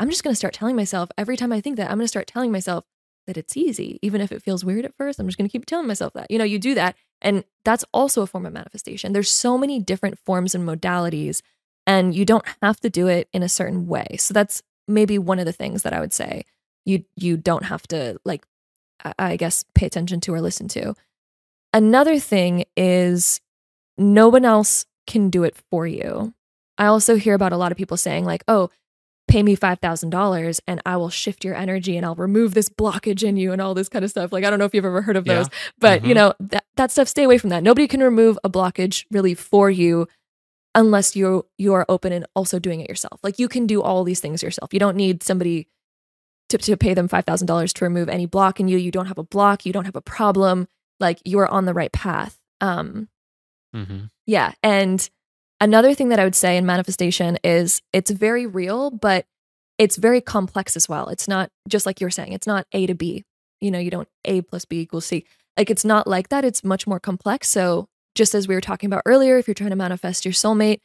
[0.00, 2.08] I'm just going to start telling myself every time I think that, I'm going to
[2.08, 2.84] start telling myself
[3.26, 5.20] that it's easy, even if it feels weird at first.
[5.20, 6.30] I'm just going to keep telling myself that.
[6.30, 9.12] You know, you do that and that's also a form of manifestation.
[9.12, 11.42] There's so many different forms and modalities
[11.86, 14.16] and you don't have to do it in a certain way.
[14.18, 16.44] So that's maybe one of the things that I would say
[16.86, 18.44] you you don't have to like
[19.18, 20.94] I guess pay attention to or listen to.
[21.72, 23.40] Another thing is
[23.98, 26.34] no one else can do it for you.
[26.78, 28.70] I also hear about a lot of people saying like, "Oh,
[29.28, 33.36] pay me $5,000 and I will shift your energy and I'll remove this blockage in
[33.36, 35.16] you and all this kind of stuff." Like I don't know if you've ever heard
[35.16, 35.58] of those, yeah.
[35.78, 36.08] but mm-hmm.
[36.08, 37.62] you know, that that stuff stay away from that.
[37.62, 40.08] Nobody can remove a blockage really for you
[40.74, 43.20] unless you you are open and also doing it yourself.
[43.22, 44.72] Like you can do all these things yourself.
[44.72, 45.66] You don't need somebody
[46.50, 48.76] to, to pay them $5,000 to remove any block in you.
[48.76, 50.68] You don't have a block, you don't have a problem.
[50.98, 52.38] Like you are on the right path.
[52.60, 53.08] Um,
[53.74, 54.04] mm-hmm.
[54.26, 54.52] Yeah.
[54.62, 55.08] And
[55.60, 59.26] another thing that I would say in manifestation is it's very real, but
[59.78, 61.08] it's very complex as well.
[61.08, 63.24] It's not just like you're saying, it's not A to B.
[63.60, 65.24] You know, you don't A plus B equals C.
[65.56, 66.44] Like it's not like that.
[66.44, 67.48] It's much more complex.
[67.48, 70.80] So, just as we were talking about earlier, if you're trying to manifest your soulmate,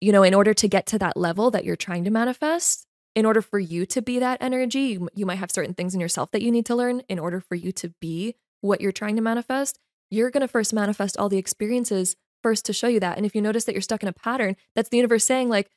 [0.00, 3.26] you know, in order to get to that level that you're trying to manifest, in
[3.26, 6.30] order for you to be that energy, you, you might have certain things in yourself
[6.32, 9.22] that you need to learn in order for you to be what you're trying to
[9.22, 9.78] manifest.
[10.12, 13.16] You're going to first manifest all the experiences first to show you that.
[13.16, 15.70] And if you notice that you're stuck in a pattern, that's the universe saying, like,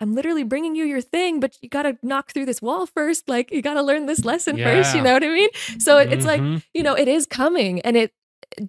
[0.00, 3.28] I'm literally bringing you your thing, but you got to knock through this wall first.
[3.28, 4.64] Like, you got to learn this lesson yeah.
[4.64, 4.96] first.
[4.96, 5.48] You know what I mean?
[5.78, 6.54] So it's mm-hmm.
[6.54, 8.12] like, you know, it is coming and it,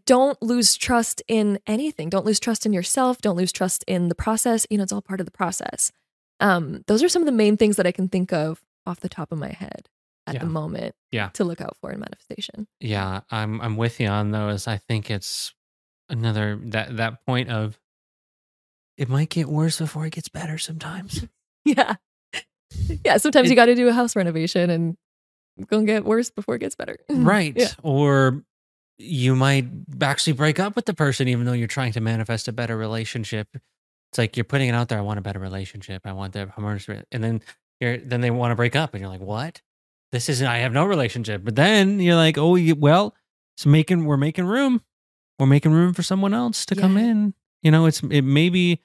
[0.05, 2.09] don't lose trust in anything.
[2.09, 3.21] Don't lose trust in yourself.
[3.21, 4.67] Don't lose trust in the process.
[4.69, 5.91] You know, it's all part of the process.
[6.39, 9.09] Um, those are some of the main things that I can think of off the
[9.09, 9.87] top of my head
[10.29, 10.39] at yeah.
[10.39, 10.95] the moment.
[11.11, 11.29] Yeah.
[11.33, 12.67] To look out for in manifestation.
[12.79, 14.67] Yeah, I'm I'm with you on those.
[14.67, 15.53] I think it's
[16.09, 17.79] another that that point of
[18.97, 21.25] it might get worse before it gets better sometimes.
[21.65, 21.95] yeah.
[23.03, 24.97] Yeah, sometimes it, you got to do a house renovation and
[25.67, 26.97] gonna get worse before it gets better.
[27.09, 27.53] right.
[27.55, 27.69] Yeah.
[27.81, 28.43] Or
[28.97, 29.65] you might
[30.01, 33.47] actually break up with the person even though you're trying to manifest a better relationship
[34.11, 34.97] it's like you're putting it out there.
[34.97, 36.01] I want a better relationship.
[36.05, 37.41] I want the harmonious, and then
[37.79, 39.61] you're then they want to break up, and you're like, what?
[40.11, 40.47] This isn't.
[40.47, 41.43] I have no relationship.
[41.43, 43.15] But then you're like, oh, well,
[43.55, 44.81] it's making we're making room.
[45.37, 46.81] We're making room for someone else to yeah.
[46.81, 47.33] come in.
[47.61, 48.81] You know, it's it maybe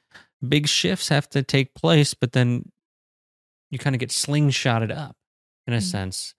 [0.47, 2.71] big shifts have to take place, but then
[3.71, 5.17] you kind of get slingshotted up
[5.67, 5.85] in a mm-hmm.
[5.85, 6.35] sense.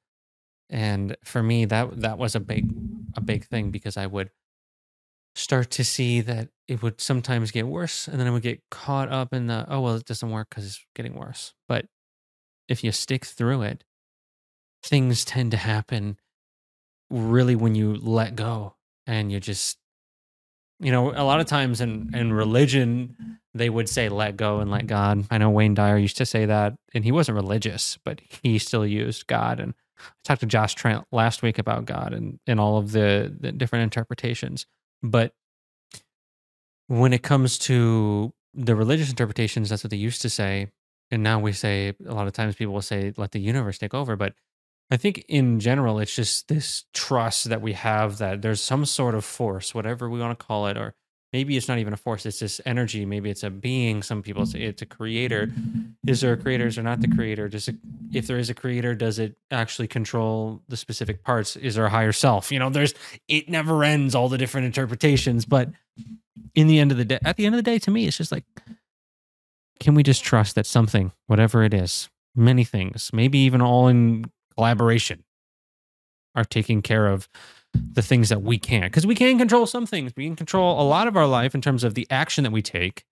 [0.69, 2.73] And for me, that that was a big
[3.15, 4.31] a big thing because I would
[5.35, 9.11] start to see that it would sometimes get worse and then I would get caught
[9.11, 11.53] up in the oh well it doesn't work because it's getting worse.
[11.67, 11.87] But
[12.67, 13.83] if you stick through it,
[14.85, 16.17] things tend to happen
[17.09, 18.75] really when you let go
[19.07, 19.77] and you just
[20.79, 24.69] you know a lot of times in in religion they would say let go and
[24.69, 28.19] let god i know wayne dyer used to say that and he wasn't religious but
[28.43, 32.39] he still used god and i talked to josh trent last week about god and
[32.47, 34.65] and all of the the different interpretations
[35.01, 35.33] but
[36.87, 40.67] when it comes to the religious interpretations, that's what they used to say.
[41.11, 43.93] And now we say, a lot of times people will say, let the universe take
[43.93, 44.15] over.
[44.15, 44.33] But
[44.91, 49.15] I think in general, it's just this trust that we have that there's some sort
[49.15, 50.93] of force, whatever we want to call it, or
[51.33, 53.05] maybe it's not even a force, it's this energy.
[53.05, 54.03] Maybe it's a being.
[54.03, 55.51] Some people say it's a creator.
[56.07, 56.67] Is there a creator?
[56.67, 57.49] Is there not the creator?
[57.49, 57.75] Does it,
[58.13, 61.55] if there is a creator, does it actually control the specific parts?
[61.55, 62.51] Is there a higher self?
[62.51, 62.93] You know, there's,
[63.27, 65.45] it never ends, all the different interpretations.
[65.45, 65.71] But
[66.53, 68.17] in the end of the day, at the end of the day, to me, it's
[68.17, 68.45] just like,
[69.79, 74.25] can we just trust that something, whatever it is, many things, maybe even all in
[74.55, 75.23] collaboration,
[76.35, 77.29] are taking care of
[77.73, 78.91] the things that we can't?
[78.91, 80.13] Because we can control some things.
[80.15, 82.61] We can control a lot of our life in terms of the action that we
[82.61, 83.05] take.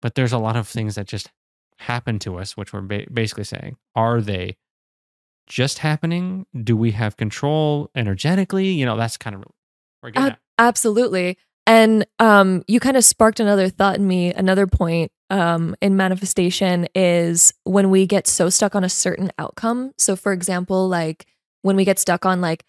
[0.00, 1.30] But there's a lot of things that just
[1.78, 4.56] happen to us, which we're ba- basically saying, are they
[5.46, 6.46] just happening?
[6.62, 8.68] Do we have control energetically?
[8.68, 9.44] You know, that's kind of
[10.02, 11.38] we're getting Absolutely.
[11.66, 14.32] And um, you kind of sparked another thought in me.
[14.32, 19.92] Another point um, in manifestation is when we get so stuck on a certain outcome.
[19.96, 21.26] So, for example, like
[21.62, 22.64] when we get stuck on like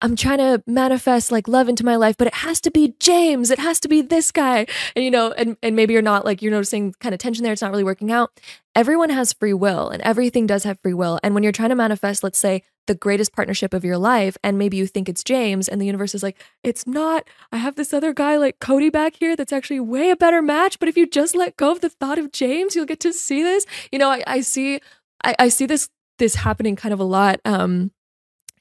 [0.00, 3.50] I'm trying to manifest like love into my life, but it has to be James.
[3.50, 4.66] It has to be this guy.
[4.94, 7.52] And you know, and, and maybe you're not like you're noticing kind of tension there.
[7.52, 8.30] It's not really working out.
[8.76, 11.18] Everyone has free will and everything does have free will.
[11.22, 14.56] And when you're trying to manifest, let's say, the greatest partnership of your life, and
[14.56, 17.28] maybe you think it's James, and the universe is like, it's not.
[17.52, 20.78] I have this other guy like Cody back here that's actually way a better match.
[20.78, 23.42] But if you just let go of the thought of James, you'll get to see
[23.42, 23.66] this.
[23.92, 24.80] You know, I, I see
[25.22, 27.40] I, I see this this happening kind of a lot.
[27.44, 27.92] Um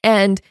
[0.03, 0.41] and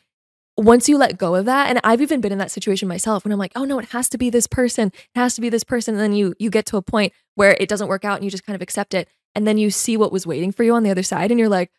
[0.57, 3.33] once you let go of that, and I've even been in that situation myself when
[3.33, 5.65] I'm like, oh no, it has to be this person, it has to be this
[5.65, 5.95] person.
[5.95, 8.31] And then you you get to a point where it doesn't work out and you
[8.31, 9.09] just kind of accept it.
[9.35, 11.49] And then you see what was waiting for you on the other side, and you're
[11.49, 11.71] like,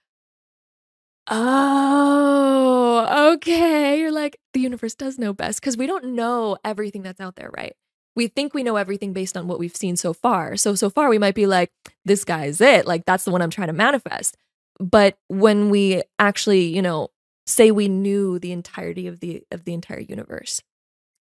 [1.30, 4.00] oh, okay.
[4.00, 7.50] You're like, the universe does know best because we don't know everything that's out there,
[7.56, 7.74] right?
[8.16, 10.58] We think we know everything based on what we've seen so far.
[10.58, 11.72] So, so far, we might be like,
[12.06, 12.88] this guy's it.
[12.88, 14.38] Like, that's the one I'm trying to manifest.
[14.80, 17.10] But when we actually, you know,
[17.48, 20.62] say we knew the entirety of the of the entire universe,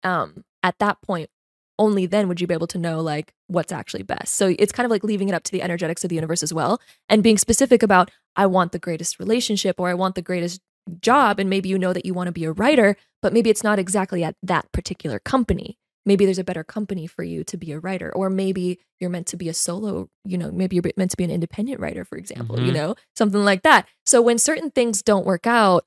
[0.04, 1.30] um, at that point,
[1.78, 4.34] only then would you be able to know like what's actually best.
[4.34, 6.52] So it's kind of like leaving it up to the energetics of the universe as
[6.52, 10.60] well and being specific about I want the greatest relationship or I want the greatest
[11.00, 13.64] job and maybe you know that you want to be a writer, but maybe it's
[13.64, 15.78] not exactly at that particular company.
[16.04, 19.28] Maybe there's a better company for you to be a writer or maybe you're meant
[19.28, 22.18] to be a solo, you know, maybe you're meant to be an independent writer for
[22.18, 22.66] example, Mhm.
[22.66, 23.86] you know, something like that.
[24.04, 25.84] So when certain things don't work out,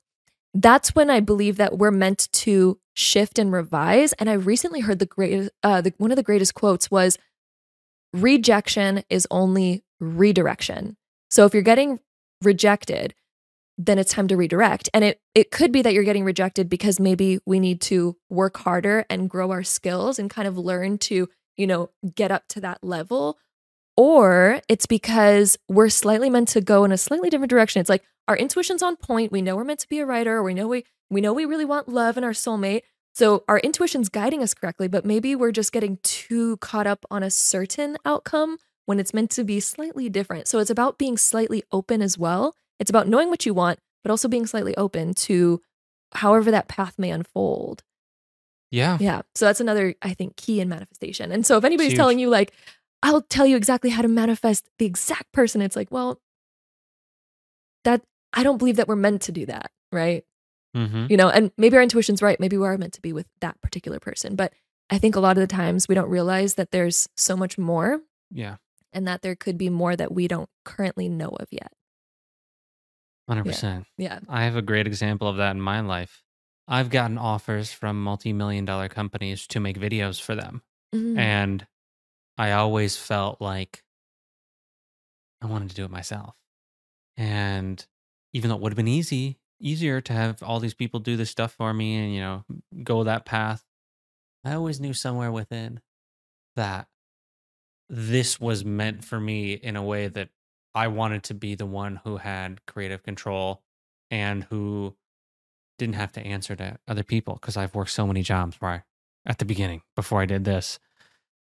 [0.62, 4.12] that's when I believe that we're meant to shift and revise.
[4.14, 7.18] And I recently heard the greatest, uh, the, one of the greatest quotes was,
[8.12, 10.96] "Rejection is only redirection."
[11.30, 12.00] So if you're getting
[12.42, 13.14] rejected,
[13.78, 14.88] then it's time to redirect.
[14.94, 18.56] And it it could be that you're getting rejected because maybe we need to work
[18.58, 22.60] harder and grow our skills and kind of learn to, you know, get up to
[22.62, 23.38] that level.
[23.96, 27.80] Or it's because we're slightly meant to go in a slightly different direction.
[27.80, 29.32] It's like our intuition's on point.
[29.32, 30.42] We know we're meant to be a writer.
[30.42, 32.82] We know we we know we really want love and our soulmate.
[33.14, 37.22] So our intuition's guiding us correctly, but maybe we're just getting too caught up on
[37.22, 40.48] a certain outcome when it's meant to be slightly different.
[40.48, 42.54] So it's about being slightly open as well.
[42.78, 45.62] It's about knowing what you want, but also being slightly open to
[46.12, 47.82] however that path may unfold.
[48.70, 48.98] Yeah.
[49.00, 49.22] Yeah.
[49.34, 51.32] So that's another, I think, key in manifestation.
[51.32, 51.98] And so if anybody's huge.
[51.98, 52.52] telling you, like,
[53.02, 56.20] I'll tell you exactly how to manifest the exact person, it's like, well,
[57.84, 58.02] that
[58.32, 59.70] I don't believe that we're meant to do that.
[59.92, 60.24] Right.
[60.76, 61.06] Mm-hmm.
[61.08, 62.38] You know, and maybe our intuition's right.
[62.40, 64.34] Maybe we are meant to be with that particular person.
[64.34, 64.52] But
[64.90, 68.00] I think a lot of the times we don't realize that there's so much more
[68.30, 68.56] Yeah.
[68.92, 71.72] and that there could be more that we don't currently know of yet.
[73.28, 73.86] Hundred percent.
[73.98, 74.20] Yeah.
[74.28, 76.22] I have a great example of that in my life.
[76.68, 80.62] I've gotten offers from multi-million dollar companies to make videos for them.
[80.94, 81.18] Mhm.
[81.18, 81.66] And
[82.38, 83.82] I always felt like
[85.42, 86.34] I wanted to do it myself.
[87.16, 87.84] And
[88.32, 91.30] even though it would have been easy, easier to have all these people do this
[91.30, 92.44] stuff for me and, you know,
[92.82, 93.64] go that path,
[94.44, 95.80] I always knew somewhere within
[96.56, 96.88] that
[97.88, 100.28] this was meant for me in a way that
[100.74, 103.62] I wanted to be the one who had creative control
[104.10, 104.94] and who
[105.78, 108.82] didn't have to answer to other people because I've worked so many jobs where I,
[109.24, 110.78] at the beginning, before I did this,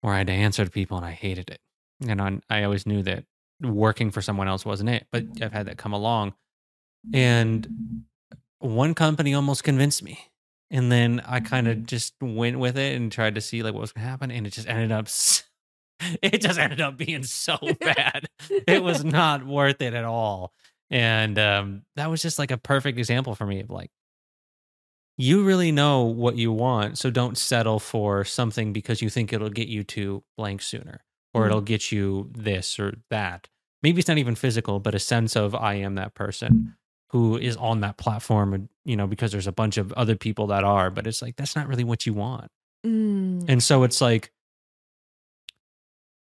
[0.02, 1.60] where I had to answer to people and I hated it.
[2.08, 3.26] And I, I always knew that
[3.62, 6.34] working for someone else wasn't it, but I've had that come along.
[7.14, 8.04] And
[8.60, 10.20] one company almost convinced me.
[10.70, 13.82] And then I kind of just went with it and tried to see like what
[13.82, 14.32] was going to happen.
[14.32, 15.08] And it just ended up,
[16.22, 18.28] it just ended up being so bad.
[18.50, 20.54] it was not worth it at all.
[20.90, 23.92] And um, that was just like a perfect example for me of like,
[25.22, 26.98] you really know what you want.
[26.98, 31.04] So don't settle for something because you think it'll get you to blank sooner
[31.34, 31.46] or Mhm.
[31.48, 33.48] it'll get you this or that.
[33.84, 36.76] Maybe it's not even physical, but a sense of I am that person
[37.12, 40.64] who is on that platform, you know, because there's a bunch of other people that
[40.64, 42.50] are, but it's like, that's not really what you want.
[42.86, 43.46] Mm.
[43.50, 44.32] And so it's like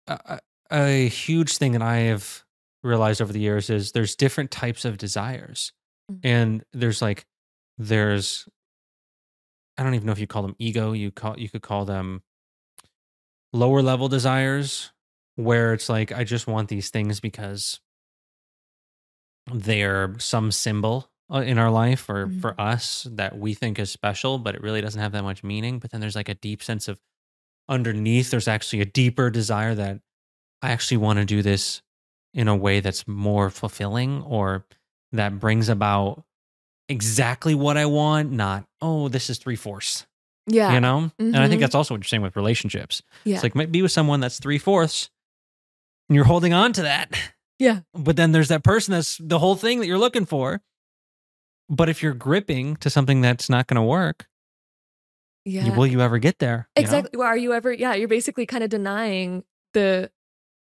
[0.07, 0.39] a,
[0.71, 2.43] a huge thing that I have
[2.83, 5.71] realized over the years is there's different types of desires.
[6.11, 6.19] Mhm.
[6.23, 7.25] And there's like
[7.77, 8.47] there's
[9.77, 12.21] I don't even know if you call them ego, you call you could call them
[13.51, 14.91] lower level desires
[15.35, 17.79] where it's like I just want these things because
[19.51, 22.41] they're some symbol uh, in our life or Mhm.
[22.41, 25.79] for us that we think is special, but it really doesn't have that much meaning.
[25.79, 26.99] But then there's like a deep sense of
[27.67, 30.01] underneath, there's actually a deeper desire that
[30.61, 31.81] I actually want to do this
[32.33, 34.65] in a way that's more fulfilling or
[35.11, 36.25] that brings about
[36.89, 40.05] exactly what I want, not, oh, this is three fourths,
[40.47, 40.73] yeah.
[40.73, 41.11] you know?
[41.19, 41.61] And I think Mhm.
[41.61, 43.01] that's also what you're saying with relationships.
[43.23, 43.35] Yeah.
[43.35, 45.09] It's like, might be with someone that's three fourths
[46.09, 47.11] and you're holding on to that.
[47.59, 47.81] Yeah.
[47.93, 50.61] But then there's that person that's the whole thing that you're looking for.
[51.69, 54.27] But if you're gripping to something that's not going to work,
[55.45, 55.65] yeah.
[55.65, 56.67] you- will you ever get there?
[56.75, 56.85] you know?
[56.85, 57.17] exactly.
[57.17, 57.71] Well, are you ever?
[57.71, 59.43] Yeah, you're basically kind of denying
[59.73, 60.11] the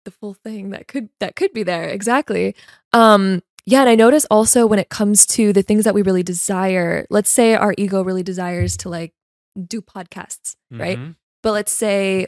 [0.06, 1.85] the full thing that could that could be there.
[1.89, 2.56] Exactly.
[2.93, 3.41] Um.
[3.65, 7.05] Yeah, and I notice also when it comes to the things that we really desire.
[7.09, 9.13] Let's say our ego really desires to like
[9.67, 10.97] do podcasts, right?
[10.97, 11.15] Mhm.
[11.43, 12.27] But let's say,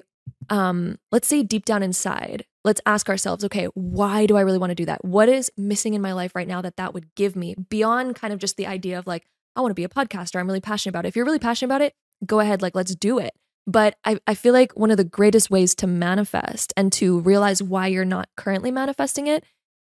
[0.49, 4.71] um, let's say deep down inside, let's ask ourselves, okay, why do I really want
[4.71, 5.03] to do that?
[5.03, 8.33] What is missing in my life right now that that would give me beyond kind
[8.33, 10.39] of just the idea of like, I want to be a podcaster.
[10.39, 11.09] I'm really passionate about it.
[11.09, 11.93] If you're really passionate about it,
[12.25, 13.33] go ahead, like, let's do it.
[13.67, 17.61] But I, I feel like one of the greatest ways to manifest and to realize
[17.63, 19.43] why you're not currently manifesting it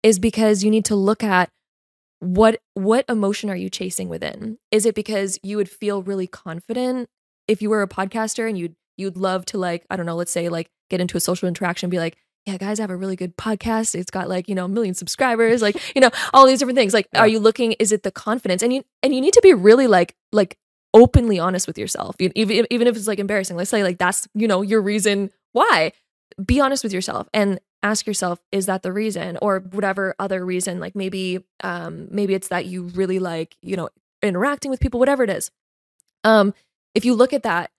[0.03, 1.49] is because you need to look at
[2.19, 4.57] what what emotion are you chasing within?
[4.71, 7.09] Is it because you would feel really confident
[7.47, 10.31] if you were a podcaster and you'd you'd love to like, I don't know, let's
[10.31, 13.15] say like get into a social interaction, be like, yeah, guys, I have a really
[13.15, 13.95] good podcast.
[13.95, 16.93] It's got like, you know, a million subscribers, like, you know, all these different things.
[16.93, 17.21] Like, yeah.
[17.21, 18.61] are you looking, is it the confidence?
[18.61, 20.57] And you and you need to be really like like
[20.93, 22.15] openly honest with yourself.
[22.19, 23.57] Even even if it's like embarrassing.
[23.57, 25.93] Let's say like that's, you know, your reason why.
[26.43, 29.38] Be honest with yourself and ask yourself, is that the reason?
[29.41, 33.89] Or whatever other reason, like maybe um maybe it's that you really like, you know,
[34.22, 35.51] interacting with people, whatever it is.
[36.23, 36.53] Um,
[36.95, 37.72] if you look at that,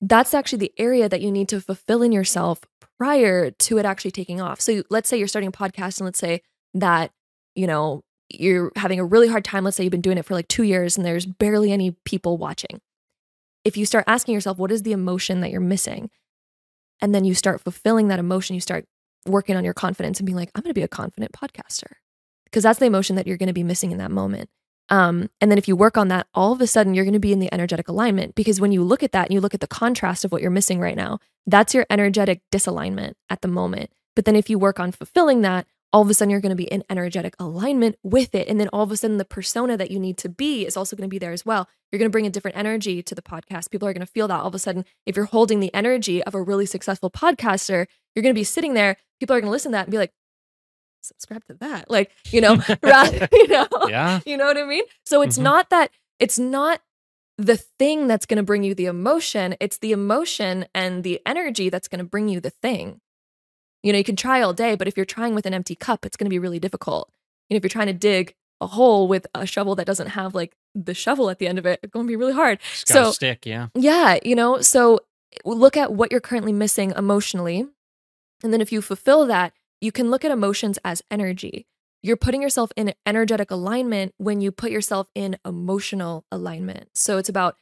[0.00, 2.60] that's actually the area that you need to fulfill in yourself
[2.98, 4.60] prior to it actually taking off.
[4.60, 6.42] So let's say you're starting a podcast and let's say
[6.74, 7.10] that,
[7.54, 9.64] you know, you're having a really hard time.
[9.64, 12.36] Let's say you've been doing it for like two years and there's barely any people
[12.36, 12.80] watching.
[13.64, 16.10] If you start asking yourself, what is the emotion that you're missing?
[17.00, 18.86] And then you start fulfilling that emotion, you start
[19.26, 21.92] working on your confidence and being like, I'm going to be a confident podcaster.
[22.44, 24.48] Because that's the emotion that you're going to be missing in that moment.
[24.90, 27.18] Um, and then if you work on that, all of a sudden you're going to
[27.20, 29.60] be in the energetic alignment because when you look at that and you look at
[29.60, 33.90] the contrast of what you're missing right now, that's your energetic disalignment at the moment.
[34.16, 36.56] But then if you work on fulfilling that, all of a sudden you're going to
[36.56, 38.48] be in energetic alignment with it.
[38.48, 40.96] And then all of a sudden the persona that you need to be is also
[40.96, 41.68] going to be there as well.
[41.90, 43.70] You're going to bring a different energy to the podcast.
[43.70, 44.84] People are going to feel that all of a sudden.
[45.06, 48.74] If you're holding the energy of a really successful podcaster, you're going to be sitting
[48.74, 48.96] there.
[49.18, 50.12] People are going to listen to that and be like,
[51.02, 51.90] subscribe to that.
[51.90, 54.20] Like, you know, rather, you know, yeah.
[54.26, 54.84] you know what I mean?
[55.06, 55.44] So it's mm-hmm.
[55.44, 56.82] not that, it's not
[57.38, 59.56] the thing that's going to bring you the emotion.
[59.60, 63.00] It's the emotion and the energy that's going to bring you the thing.
[63.82, 66.04] You know, you can try all day, but if you're trying with an empty cup,
[66.04, 67.10] it's going to be really difficult.
[67.48, 70.34] You know, if you're trying to dig a hole with a shovel that doesn't have
[70.34, 72.58] like the shovel at the end of it, it's going to be really hard.
[72.84, 73.68] so stick, yeah.
[73.74, 75.00] Yeah, you know, so
[75.32, 77.66] eh, look at what you're currently missing emotionally.
[78.42, 81.66] And then if you fulfill that, you can look at emotions as energy.
[82.02, 86.90] You're putting yourself in energetic alignment when you put yourself in emotional alignment.
[86.94, 87.56] So it's about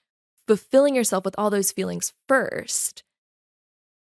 [0.47, 3.03] fulfilling yourself with all those feelings first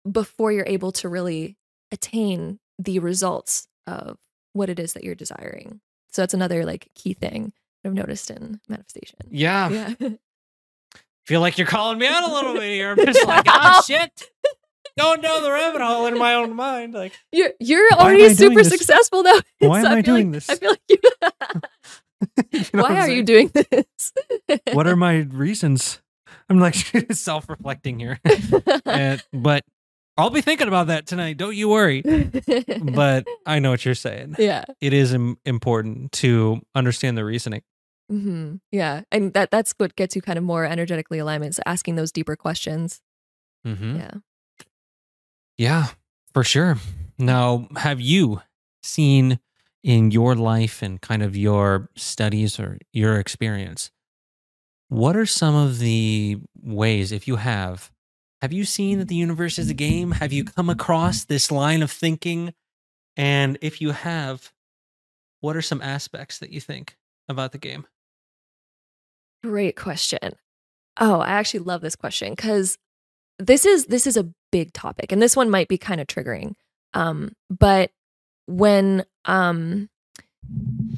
[0.10, 1.58] before you're able to really
[1.96, 4.18] attain the results of
[4.54, 5.82] what it is that you're desiring.
[6.12, 7.54] So that's another like key thing
[7.84, 9.20] I've noticed in manifestation.
[9.30, 9.94] Yeah.
[10.00, 10.10] Yeah.
[11.26, 12.92] Feel like you're calling me out a little bit here.
[12.92, 14.30] I'm just like, oh shit
[14.98, 16.94] going down the rabbit hole in my own mind.
[16.94, 19.40] Like you're you're already super successful though.
[19.60, 20.50] Why am I, I doing like, this?
[20.50, 20.98] I feel like you.
[22.52, 24.14] you know Why are you doing this?
[24.74, 26.02] what are my reasons?
[26.50, 26.76] I'm like
[27.12, 28.20] self-reflecting here,
[28.86, 29.64] and, uh, but
[30.18, 31.38] I'll be thinking about that tonight.
[31.38, 32.02] Don't you worry.
[32.94, 34.36] but I know what you're saying.
[34.40, 37.64] Yeah, it is Im- important to understand the reasoning.
[38.12, 38.56] Mm-hmm.
[38.72, 41.56] Yeah, and that that's what gets you kind of more energetically alignment.
[41.56, 43.02] So asking those deeper questions.
[43.66, 43.98] Mm-hmm.
[43.98, 44.12] Yeah.
[45.58, 45.88] Yeah,
[46.34, 46.78] for sure.
[47.18, 48.42] Now, have you
[48.84, 49.40] seen
[49.84, 53.92] in your life and kind of your studies or your experience,
[54.90, 57.92] what are some of the ways, if you have,
[58.46, 60.12] have you seen that the universe is a game?
[60.12, 62.54] Have you come across this line of thinking?
[63.18, 64.52] And if you have,
[65.40, 66.96] what are some aspects that you think
[67.28, 67.88] about the game?
[69.44, 70.36] Great question.
[71.00, 72.78] Oh, I actually love this question because
[73.40, 76.54] this is this is a big topic and this one might be kind of triggering
[76.94, 77.90] um but
[78.46, 79.90] when um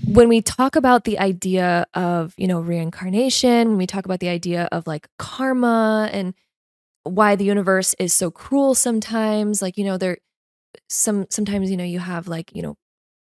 [0.05, 4.29] when we talk about the idea of you know reincarnation when we talk about the
[4.29, 6.35] idea of like karma and
[7.07, 10.17] why the universe is so cruel sometimes like you know there
[10.89, 12.75] some sometimes you know you have like you know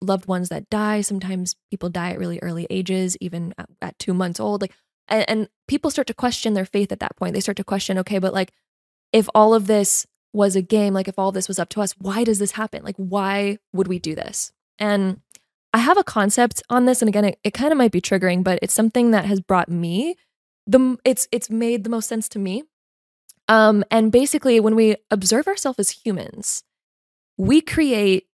[0.01, 4.13] loved ones that die sometimes people die at really early ages even at, at two
[4.13, 4.73] months old like
[5.07, 7.97] and, and people start to question their faith at that point they start to question
[7.97, 8.51] okay but like
[9.13, 11.93] if all of this was a game, like if all this was up to us,
[11.99, 12.83] why does this happen?
[12.83, 14.51] Like, why would we do this?
[14.79, 15.21] And
[15.71, 18.43] I have a concept on this, and again, it, it kind of might be triggering,
[18.43, 20.15] but it's something that has brought me
[20.65, 22.63] the it's it's made the most sense to me.
[23.47, 26.63] Um, and basically, when we observe ourselves as humans,
[27.37, 28.27] we create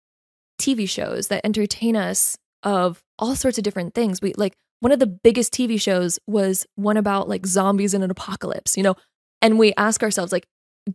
[0.61, 4.20] TV shows that entertain us of all sorts of different things.
[4.20, 8.11] We like one of the biggest TV shows was one about like zombies in an
[8.11, 8.97] apocalypse, you know,
[9.41, 10.47] and we ask ourselves like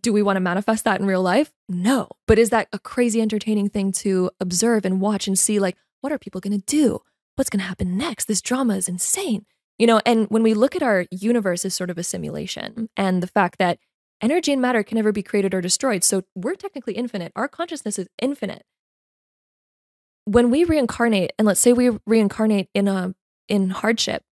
[0.01, 1.51] do we want to manifest that in real life?
[1.67, 2.07] No.
[2.25, 6.13] But is that a crazy entertaining thing to observe and watch and see like what
[6.13, 6.99] are people going to do?
[7.35, 8.25] What's going to happen next?
[8.25, 9.45] This drama is insane.
[9.77, 13.21] You know, and when we look at our universe as sort of a simulation and
[13.21, 13.79] the fact that
[14.21, 17.31] energy and matter can never be created or destroyed, so we're technically infinite.
[17.35, 18.63] Our consciousness is infinite.
[20.25, 23.15] When we reincarnate and let's say we reincarnate in a
[23.47, 24.23] in hardship,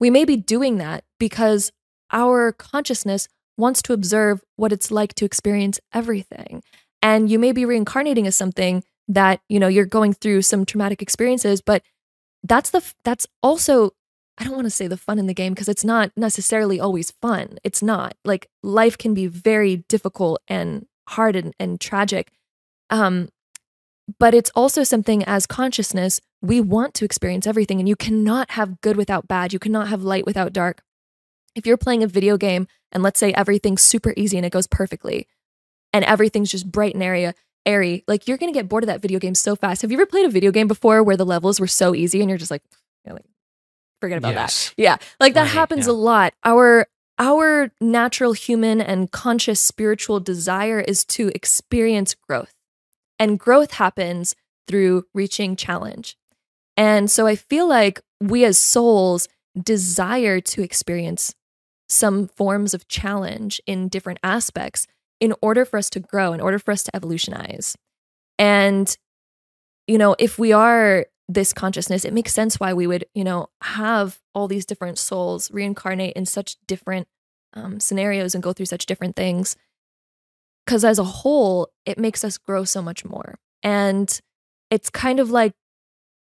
[0.00, 1.72] we may be doing that because
[2.10, 6.62] our consciousness wants to observe what it's like to experience everything.
[7.02, 11.02] And you may be reincarnating as something that, you know, you're going through some traumatic
[11.02, 11.82] experiences, but
[12.44, 13.90] that's the that's also
[14.38, 17.10] I don't want to say the fun in the game because it's not necessarily always
[17.10, 17.58] fun.
[17.64, 18.14] It's not.
[18.24, 22.30] Like life can be very difficult and hard and, and tragic.
[22.88, 23.30] Um,
[24.18, 27.80] but it's also something as consciousness, we want to experience everything.
[27.80, 29.52] And you cannot have good without bad.
[29.52, 30.82] You cannot have light without dark.
[31.56, 34.68] If you're playing a video game and let's say everything's super easy and it goes
[34.68, 35.26] perfectly,
[35.92, 37.34] and everything's just bright and area,
[37.66, 39.82] airy, like you're gonna get bored of that video game so fast.
[39.82, 42.28] Have you ever played a video game before where the levels were so easy and
[42.28, 42.62] you're just like,
[43.04, 43.24] you're like
[44.00, 44.68] forget about Yes.
[44.70, 44.82] that.
[44.82, 44.96] Yeah.
[45.20, 45.92] Like that Right, happens yeah.
[45.92, 46.34] a lot.
[46.44, 46.86] Our
[47.20, 52.54] our natural human and conscious spiritual desire is to experience growth.
[53.18, 54.36] And growth happens
[54.68, 56.16] through reaching challenge.
[56.76, 59.26] And so I feel like we as souls
[59.60, 61.34] desire to experience
[61.88, 64.86] some forms of challenge in different aspects
[65.18, 67.76] in order for us to grow, in order for us to evolutionize.
[68.38, 68.96] And,
[69.88, 73.48] you know, if we are this consciousness, it makes sense why we would, you know,
[73.62, 77.06] have all these different souls reincarnate in such different
[77.54, 79.56] um, scenarios and go through such different things.
[80.64, 83.38] Because as a whole, it makes us grow so much more.
[83.62, 84.20] And
[84.70, 85.52] it's kind of like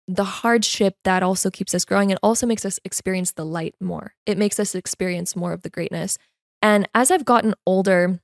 [0.07, 2.11] the hardship that also keeps us growing.
[2.11, 4.15] It also makes us experience the light more.
[4.27, 6.19] It makes us experience more of the greatness.
[6.61, 8.21] And as I've gotten older,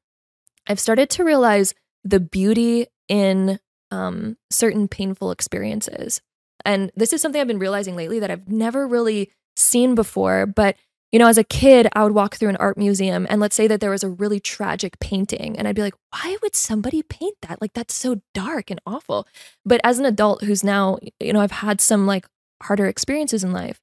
[0.67, 1.75] I've started to realize
[2.05, 3.59] the beauty in
[3.91, 6.21] um, certain painful experiences.
[6.65, 10.47] And this is something I've been realizing lately that I've never really seen before.
[10.47, 10.77] But,
[11.13, 13.67] you know, as a kid, I would walk through an art museum and let's say
[13.67, 15.59] that there was a really tragic painting.
[15.59, 17.61] And I'd be like, why would somebody paint that?
[17.61, 19.27] Like, that's so dark and awful.
[19.65, 22.27] But as an adult who's now, you know, I've had some like
[22.63, 23.81] harder experiences in life,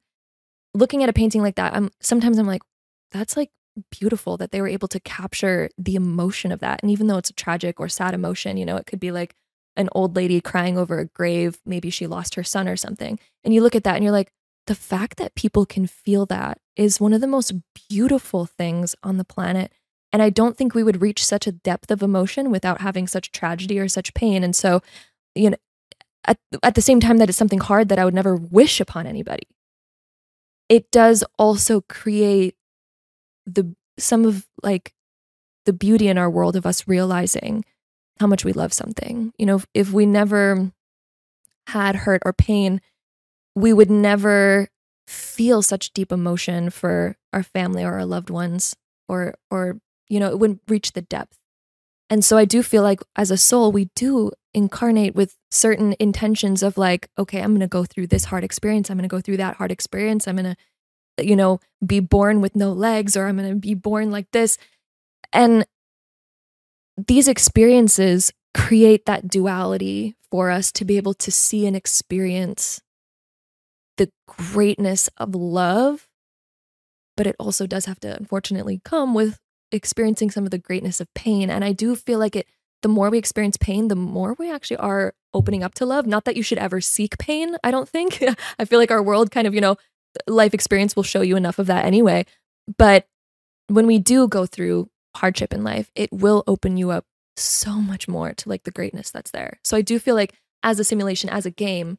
[0.74, 2.62] looking at a painting like that, I'm sometimes I'm like,
[3.12, 3.50] that's like
[3.92, 6.82] beautiful that they were able to capture the emotion of that.
[6.82, 9.36] And even though it's a tragic or sad emotion, you know, it could be like
[9.78, 11.60] an old lady crying over a grave.
[11.66, 13.20] Maybe she lost her son or something.
[13.44, 14.32] And you look at that and you're like,
[14.66, 17.54] the fact that people can feel that is one of the most
[17.90, 19.72] beautiful things on the planet.
[20.12, 23.32] And I don't think we would reach such a depth of emotion without having such
[23.32, 24.44] tragedy or such pain.
[24.44, 24.82] And so,
[25.36, 25.58] you know,
[26.26, 29.08] at, at the same time that it's something hard that I would never wish upon
[29.08, 29.48] anybody,
[30.68, 32.56] it does also create
[33.46, 34.94] the some of like
[35.66, 37.64] the beauty in our world of us realizing
[38.20, 39.34] how much we love something.
[39.38, 40.72] You know, if, if we never
[41.68, 42.82] had hurt or pain,
[43.56, 44.70] we would never
[45.08, 48.76] feel such deep emotion for our family or our loved ones
[49.08, 49.80] or or
[50.10, 51.38] you know, it wouldn't reach the depth.
[52.10, 56.64] And so I do feel like as a soul, we do incarnate with certain intentions
[56.64, 58.90] of like, okay, I'm going to go through this hard experience.
[58.90, 60.28] I'm going to go through that hard experience.
[60.28, 60.56] I'm going
[61.18, 64.32] to, you know, be born with no legs or I'm going to be born like
[64.32, 64.58] this.
[65.34, 65.66] And
[66.98, 72.82] these experiences create that duality for us to be able to see and experience
[73.98, 76.08] the greatness of love.
[77.16, 79.40] But it also does have to, unfortunately, come with
[79.72, 81.50] experiencing some of the greatness of pain.
[81.50, 82.48] And I do feel like it,
[82.82, 86.06] the more we experience pain, the more we actually are opening up to love.
[86.06, 88.24] Not that you should ever seek pain, I don't think.
[88.60, 89.78] I feel like our world kind of, you know,
[90.28, 92.26] life experience will show you enough of that anyway.
[92.78, 93.08] But
[93.68, 98.08] when we do go through hardship in life, it will open you up so much
[98.08, 99.60] more to like the greatness that's there.
[99.64, 100.34] So I do feel like
[100.64, 101.98] as a simulation, as a game,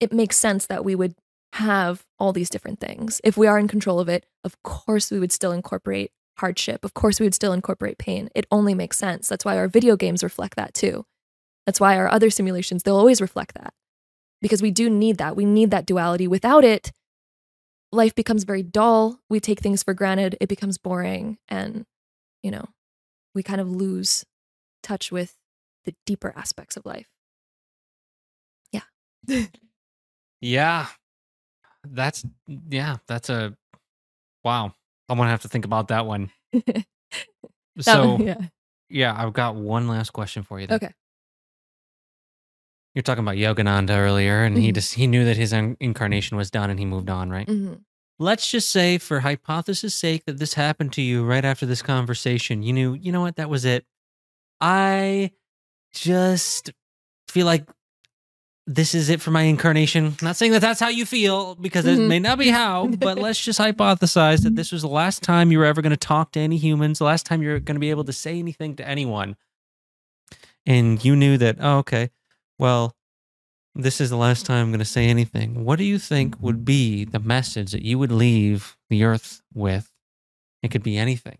[0.00, 1.14] it makes sense that we would
[1.54, 3.20] have all these different things.
[3.24, 6.84] If we are in control of it, of course we would still incorporate hardship.
[6.84, 8.30] Of course we would still incorporate pain.
[8.34, 9.28] It only makes sense.
[9.28, 11.04] That's why our video games reflect that too.
[11.66, 13.74] That's why our other simulations, they'll always reflect that.
[14.40, 15.36] Because we do need that.
[15.36, 16.26] We need that duality.
[16.26, 16.92] Without it,
[17.92, 19.20] life becomes very dull.
[19.28, 20.36] We take things for granted.
[20.40, 21.36] It becomes boring.
[21.48, 21.84] And,
[22.42, 22.64] you know,
[23.34, 24.24] we kind of lose
[24.82, 25.36] touch with
[25.84, 27.08] the deeper aspects of life.
[28.72, 28.82] Yeah.
[30.40, 30.86] Yeah.
[31.86, 32.24] That's
[32.70, 33.56] yeah, that's a
[34.44, 34.74] wow.
[35.08, 36.30] I'm gonna have to think about that one.
[37.76, 38.40] That so one, yeah.
[38.90, 40.66] yeah, I've got one last question for you.
[40.66, 40.76] Then.
[40.76, 40.92] Okay.
[42.94, 44.74] You're talking about Yogananda earlier, and he Mhm.
[44.74, 47.48] just he knew that his incarnation was done, and he moved on, right?
[47.48, 47.74] hmm
[48.20, 52.62] Let's just say, for hypothesis' sake, that this happened to you right after this conversation.
[52.62, 53.86] You knew, you know what, that was it.
[54.60, 55.30] I
[55.94, 56.70] just
[57.28, 57.66] feel like
[58.66, 60.16] this is it for my incarnation.
[60.20, 62.08] Not saying that that's how you feel, because it Mhm.
[62.08, 65.58] may not be how, but let's just hypothesize that this was the last time you
[65.58, 67.88] were ever going to talk to any humans, the last time you're going to be
[67.90, 69.36] able to say anything to anyone.
[70.66, 72.10] And you knew that, oh, okay,
[72.58, 72.94] well,
[73.82, 75.64] this is the last time I'm going to say anything.
[75.64, 79.90] What do you think would be the message that you would leave the earth with?
[80.62, 81.38] It could be anything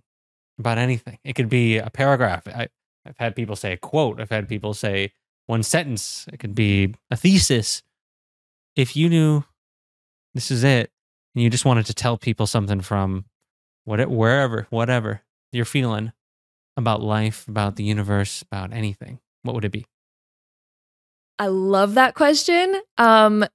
[0.59, 1.19] about anything.
[1.25, 2.47] It could be a paragraph.
[2.49, 2.69] I,
[3.07, 4.21] I've had people say a quote.
[4.21, 5.12] I've had people say
[5.47, 6.27] one sentence.
[6.33, 7.83] It could be a thesis.
[8.77, 9.45] If you knew
[10.35, 10.91] this is it,
[11.35, 13.25] and you just wanted to tell people something from
[13.85, 15.23] what wherever, whatever
[15.53, 16.12] you're feeling
[16.77, 19.87] about life, about the universe, about anything, what would it be?
[21.41, 22.79] I love that question.
[22.99, 23.47] Um,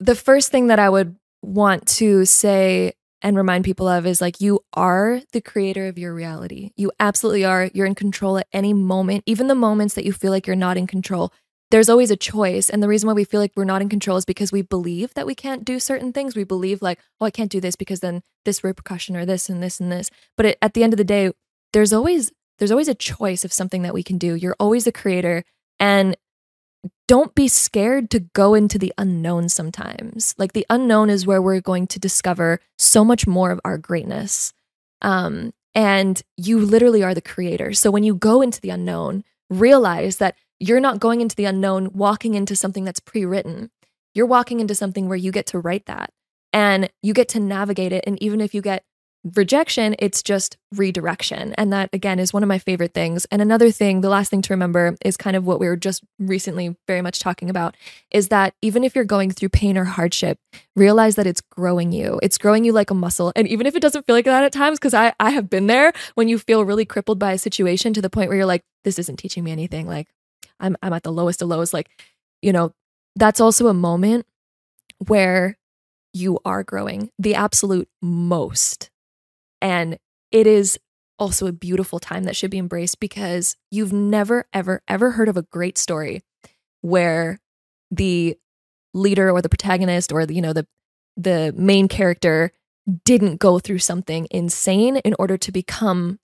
[0.00, 4.40] the first thing that I would want to say and remind people of is like
[4.40, 6.72] you are the creator of your reality.
[6.76, 7.70] You absolutely are.
[7.72, 10.76] You're in control at any moment, even the moments that you feel like you're not
[10.76, 11.32] in control.
[11.70, 12.68] There's always a choice.
[12.68, 15.14] And the reason why we feel like we're not in control is because we believe
[15.14, 16.34] that we can't do certain things.
[16.34, 19.62] We believe, like, oh, I can't do this because then this repercussion or this and
[19.62, 20.10] this and this.
[20.36, 21.30] But it, at the end of the day,
[21.72, 24.34] there's always there's always a choice of something that we can do.
[24.34, 25.44] You're always the creator.
[25.78, 26.16] And
[27.06, 30.34] don't be scared to go into the unknown sometimes.
[30.38, 34.52] Like the unknown is where we're going to discover so much more of our greatness.
[35.02, 37.72] Um, and you literally are the creator.
[37.74, 41.90] So when you go into the unknown, realize that you're not going into the unknown
[41.92, 43.70] walking into something that's pre written.
[44.14, 46.10] You're walking into something where you get to write that
[46.52, 48.04] and you get to navigate it.
[48.06, 48.84] And even if you get
[49.24, 51.54] rejection, it's just redirection.
[51.54, 53.24] And that, again, is one of my favorite things.
[53.30, 56.04] And another thing, the last thing to remember is kind of what we were just
[56.18, 57.74] recently very much talking about
[58.10, 60.38] is that even if you're going through pain or hardship,
[60.76, 62.20] realize that it's growing you.
[62.22, 63.32] It's growing you like a muscle.
[63.34, 65.68] And even if it doesn't feel like that at times, because I, I have been
[65.68, 68.62] there when you feel really crippled by a situation to the point where you're like,
[68.84, 69.86] this isn't teaching me anything.
[69.86, 70.08] Like,
[70.60, 71.72] I'm, I'm at the lowest of lows.
[71.72, 71.88] Like,
[72.42, 72.72] you know,
[73.16, 74.26] that's also a moment
[75.06, 75.56] where
[76.12, 78.90] you are growing the absolute most
[79.64, 79.98] and
[80.30, 80.78] it is
[81.18, 85.36] also a beautiful time that should be embraced because you've never, ever, ever heard of
[85.36, 86.22] a great story
[86.82, 87.40] where
[87.90, 88.36] the
[88.92, 90.66] leader or the protagonist or the, you know the
[91.16, 92.52] the main character
[93.04, 96.18] didn't go through something insane in order to become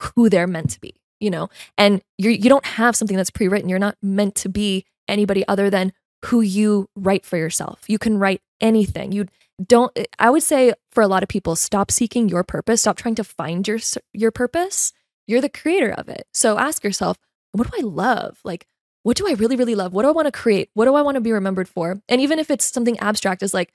[0.00, 1.48] who they're meant to be you know?
[1.78, 3.68] And you you don't have something that's pre-written.
[3.68, 5.92] You're not meant to be anybody other than
[6.26, 7.80] who you write for yourself.
[7.88, 9.12] You can write anything.
[9.12, 9.26] You
[9.64, 12.82] don't i would say for a lot of people stop seeking your purpose.
[12.82, 13.78] Stop trying to find your
[14.12, 14.92] your purpose.
[15.26, 16.26] You're the creator of it.
[16.32, 17.18] So ask yourself
[17.52, 18.38] what do i love?
[18.44, 18.66] Like
[19.02, 19.92] what do i really really love?
[19.92, 20.70] What do i want to create?
[20.74, 22.00] What do i want to be remembered for?
[22.08, 23.72] And even if it's something abstract is like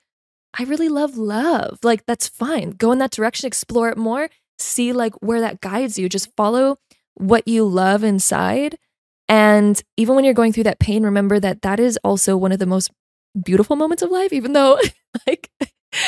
[0.58, 2.70] i really love love like that's fine.
[2.70, 4.30] Go in that direction explore it more.
[4.58, 6.08] See like where that guides you.
[6.08, 6.78] Just follow
[7.14, 8.78] what you love inside.
[9.28, 12.58] And even when you're going through that pain remember that that is also one of
[12.58, 12.90] the most
[13.42, 14.78] beautiful moments of life even though
[15.26, 15.50] like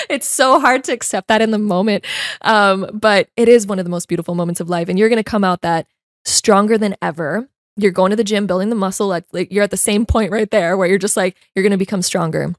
[0.08, 2.04] it's so hard to accept that in the moment.
[2.42, 4.88] Um, but it is one of the most beautiful moments of life.
[4.88, 5.86] And you're going to come out that
[6.24, 7.48] stronger than ever.
[7.76, 9.08] You're going to the gym, building the muscle.
[9.08, 11.70] Like, like you're at the same point right there where you're just like, you're going
[11.70, 12.54] to become stronger.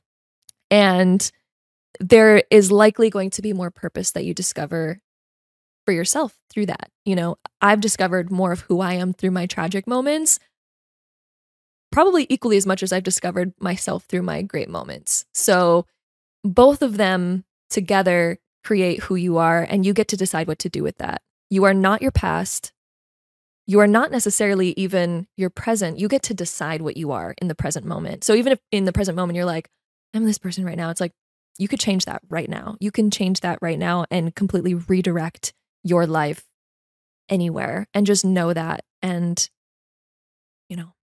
[0.70, 1.32] And
[2.00, 5.00] there is likely going to be more purpose that you discover
[5.86, 6.90] for yourself through that.
[7.06, 10.40] You know, I've discovered more of who I am through my tragic moments,
[11.92, 15.26] probably equally as much as I've discovered myself through my great moments.
[15.34, 15.86] So,
[16.44, 20.70] both of them together create who you are, and you get to decide what to
[20.70, 21.22] do with that.
[21.50, 22.72] You are not your past.
[23.68, 26.00] You are not necessarily even your present.
[26.00, 28.24] You get to decide what you are in the present moment.
[28.24, 29.70] So even if in the present moment you're like,
[30.14, 31.14] I'm this person right now, it's like
[31.58, 32.76] you could change that right now.
[32.80, 35.54] You can change that right now and completely redirect
[35.84, 36.44] your life
[37.30, 39.50] anywhere and just know that and
[40.70, 40.94] you know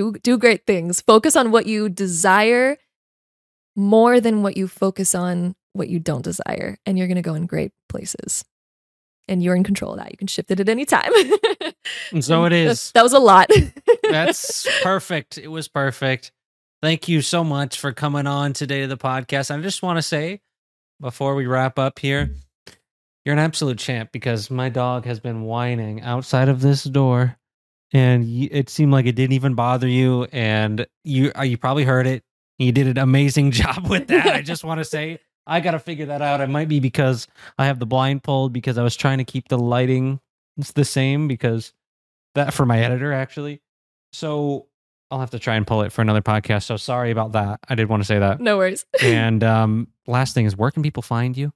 [0.00, 1.00] do do great things.
[1.00, 2.76] Focus on what you desire
[3.76, 6.78] more than what you focus on what you don't desire.
[6.86, 8.44] And you're going to go in great places.
[9.28, 10.10] And you're in control of that.
[10.10, 11.12] You can shift it at any time.
[12.12, 12.90] and so it is.
[12.92, 13.48] That was a lot.
[14.10, 15.38] That's perfect.
[15.38, 16.32] It was perfect.
[16.82, 19.54] Thank you so much for coming on today to the podcast.
[19.54, 20.40] I just want to say
[21.00, 22.34] before we wrap up here,
[23.24, 27.36] you're an absolute champ because my dog has been whining outside of this door
[27.92, 32.06] and it seemed like it didn't even bother you and you uh, you probably heard
[32.06, 32.22] it
[32.58, 34.26] you did an amazing job with that.
[34.26, 36.40] I just want to say I got to figure that out.
[36.40, 37.26] It might be because
[37.58, 40.20] I have the blind pulled because I was trying to keep the lighting
[40.58, 41.72] it's the same because
[42.34, 43.62] that for my editor actually.
[44.12, 44.66] So
[45.10, 46.64] I'll have to try and pull it for another podcast.
[46.64, 47.60] So sorry about that.
[47.68, 48.40] I did want to say that.
[48.40, 48.84] No worries.
[49.02, 51.52] and um, last thing is, where can people find you?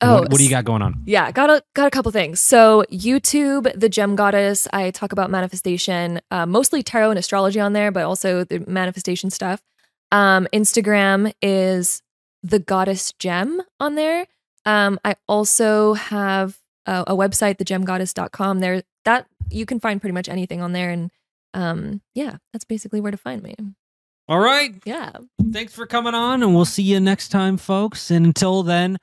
[0.00, 1.02] Oh, what, what, do you got going on?
[1.06, 2.40] Yeah, got a got a couple things.
[2.40, 4.68] So YouTube, the Gem Goddess.
[4.72, 9.30] I talk about manifestation, uh, mostly tarot and astrology on there, but also the manifestation
[9.30, 9.62] stuff.
[10.12, 12.02] Um, Instagram is
[12.42, 14.26] the goddess gem on there.
[14.64, 18.60] Um, I also have a, a website, thegemgoddess.com.
[18.60, 20.90] There that you can find pretty much anything on there.
[20.90, 21.10] And
[21.54, 23.54] um, yeah, that's basically where to find me.
[24.28, 24.74] All right.
[24.84, 25.12] Yeah.
[25.52, 28.10] Thanks for coming on, and we'll see you next time, folks.
[28.10, 28.98] And until then,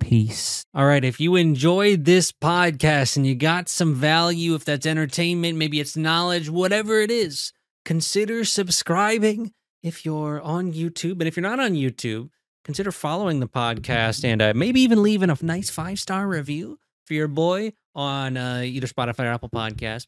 [0.00, 0.64] peace.
[0.74, 1.04] All right.
[1.04, 5.96] If you enjoyed this podcast and you got some value, if that's entertainment, maybe it's
[5.96, 7.52] knowledge, whatever it is,
[7.84, 9.52] consider subscribing
[9.82, 11.12] if you're on YouTube.
[11.20, 12.30] And if you're not on YouTube,
[12.64, 17.14] consider following the podcast and uh, maybe even leaving a nice five star review for
[17.14, 20.06] your boy on uh, either Spotify or Apple Podcast.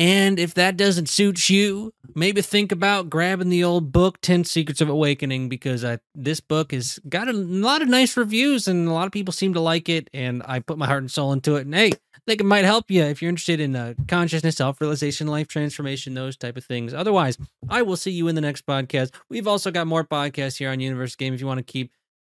[0.00, 4.80] And if that doesn't suit you, maybe think about grabbing the old book, 10 Secrets
[4.80, 8.92] of Awakening, because uh, this book has got a lot of nice reviews and a
[8.92, 10.08] lot of people seem to like it.
[10.14, 11.66] And I put my heart and soul into it.
[11.66, 14.80] And hey, I think it might help you if you're interested in uh, consciousness, self
[14.80, 16.94] realization, life transformation, those type of things.
[16.94, 17.36] Otherwise,
[17.68, 19.10] I will see you in the next podcast.
[19.28, 21.92] We've also got more podcasts here on Universe Game if you want to keep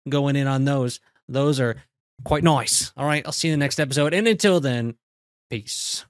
[0.07, 0.99] going in on those.
[1.27, 1.77] Those are
[2.25, 2.93] quite nice.
[2.95, 4.13] All right, I'll see you in the next episode.
[4.13, 4.97] And until then,
[5.49, 6.05] peace.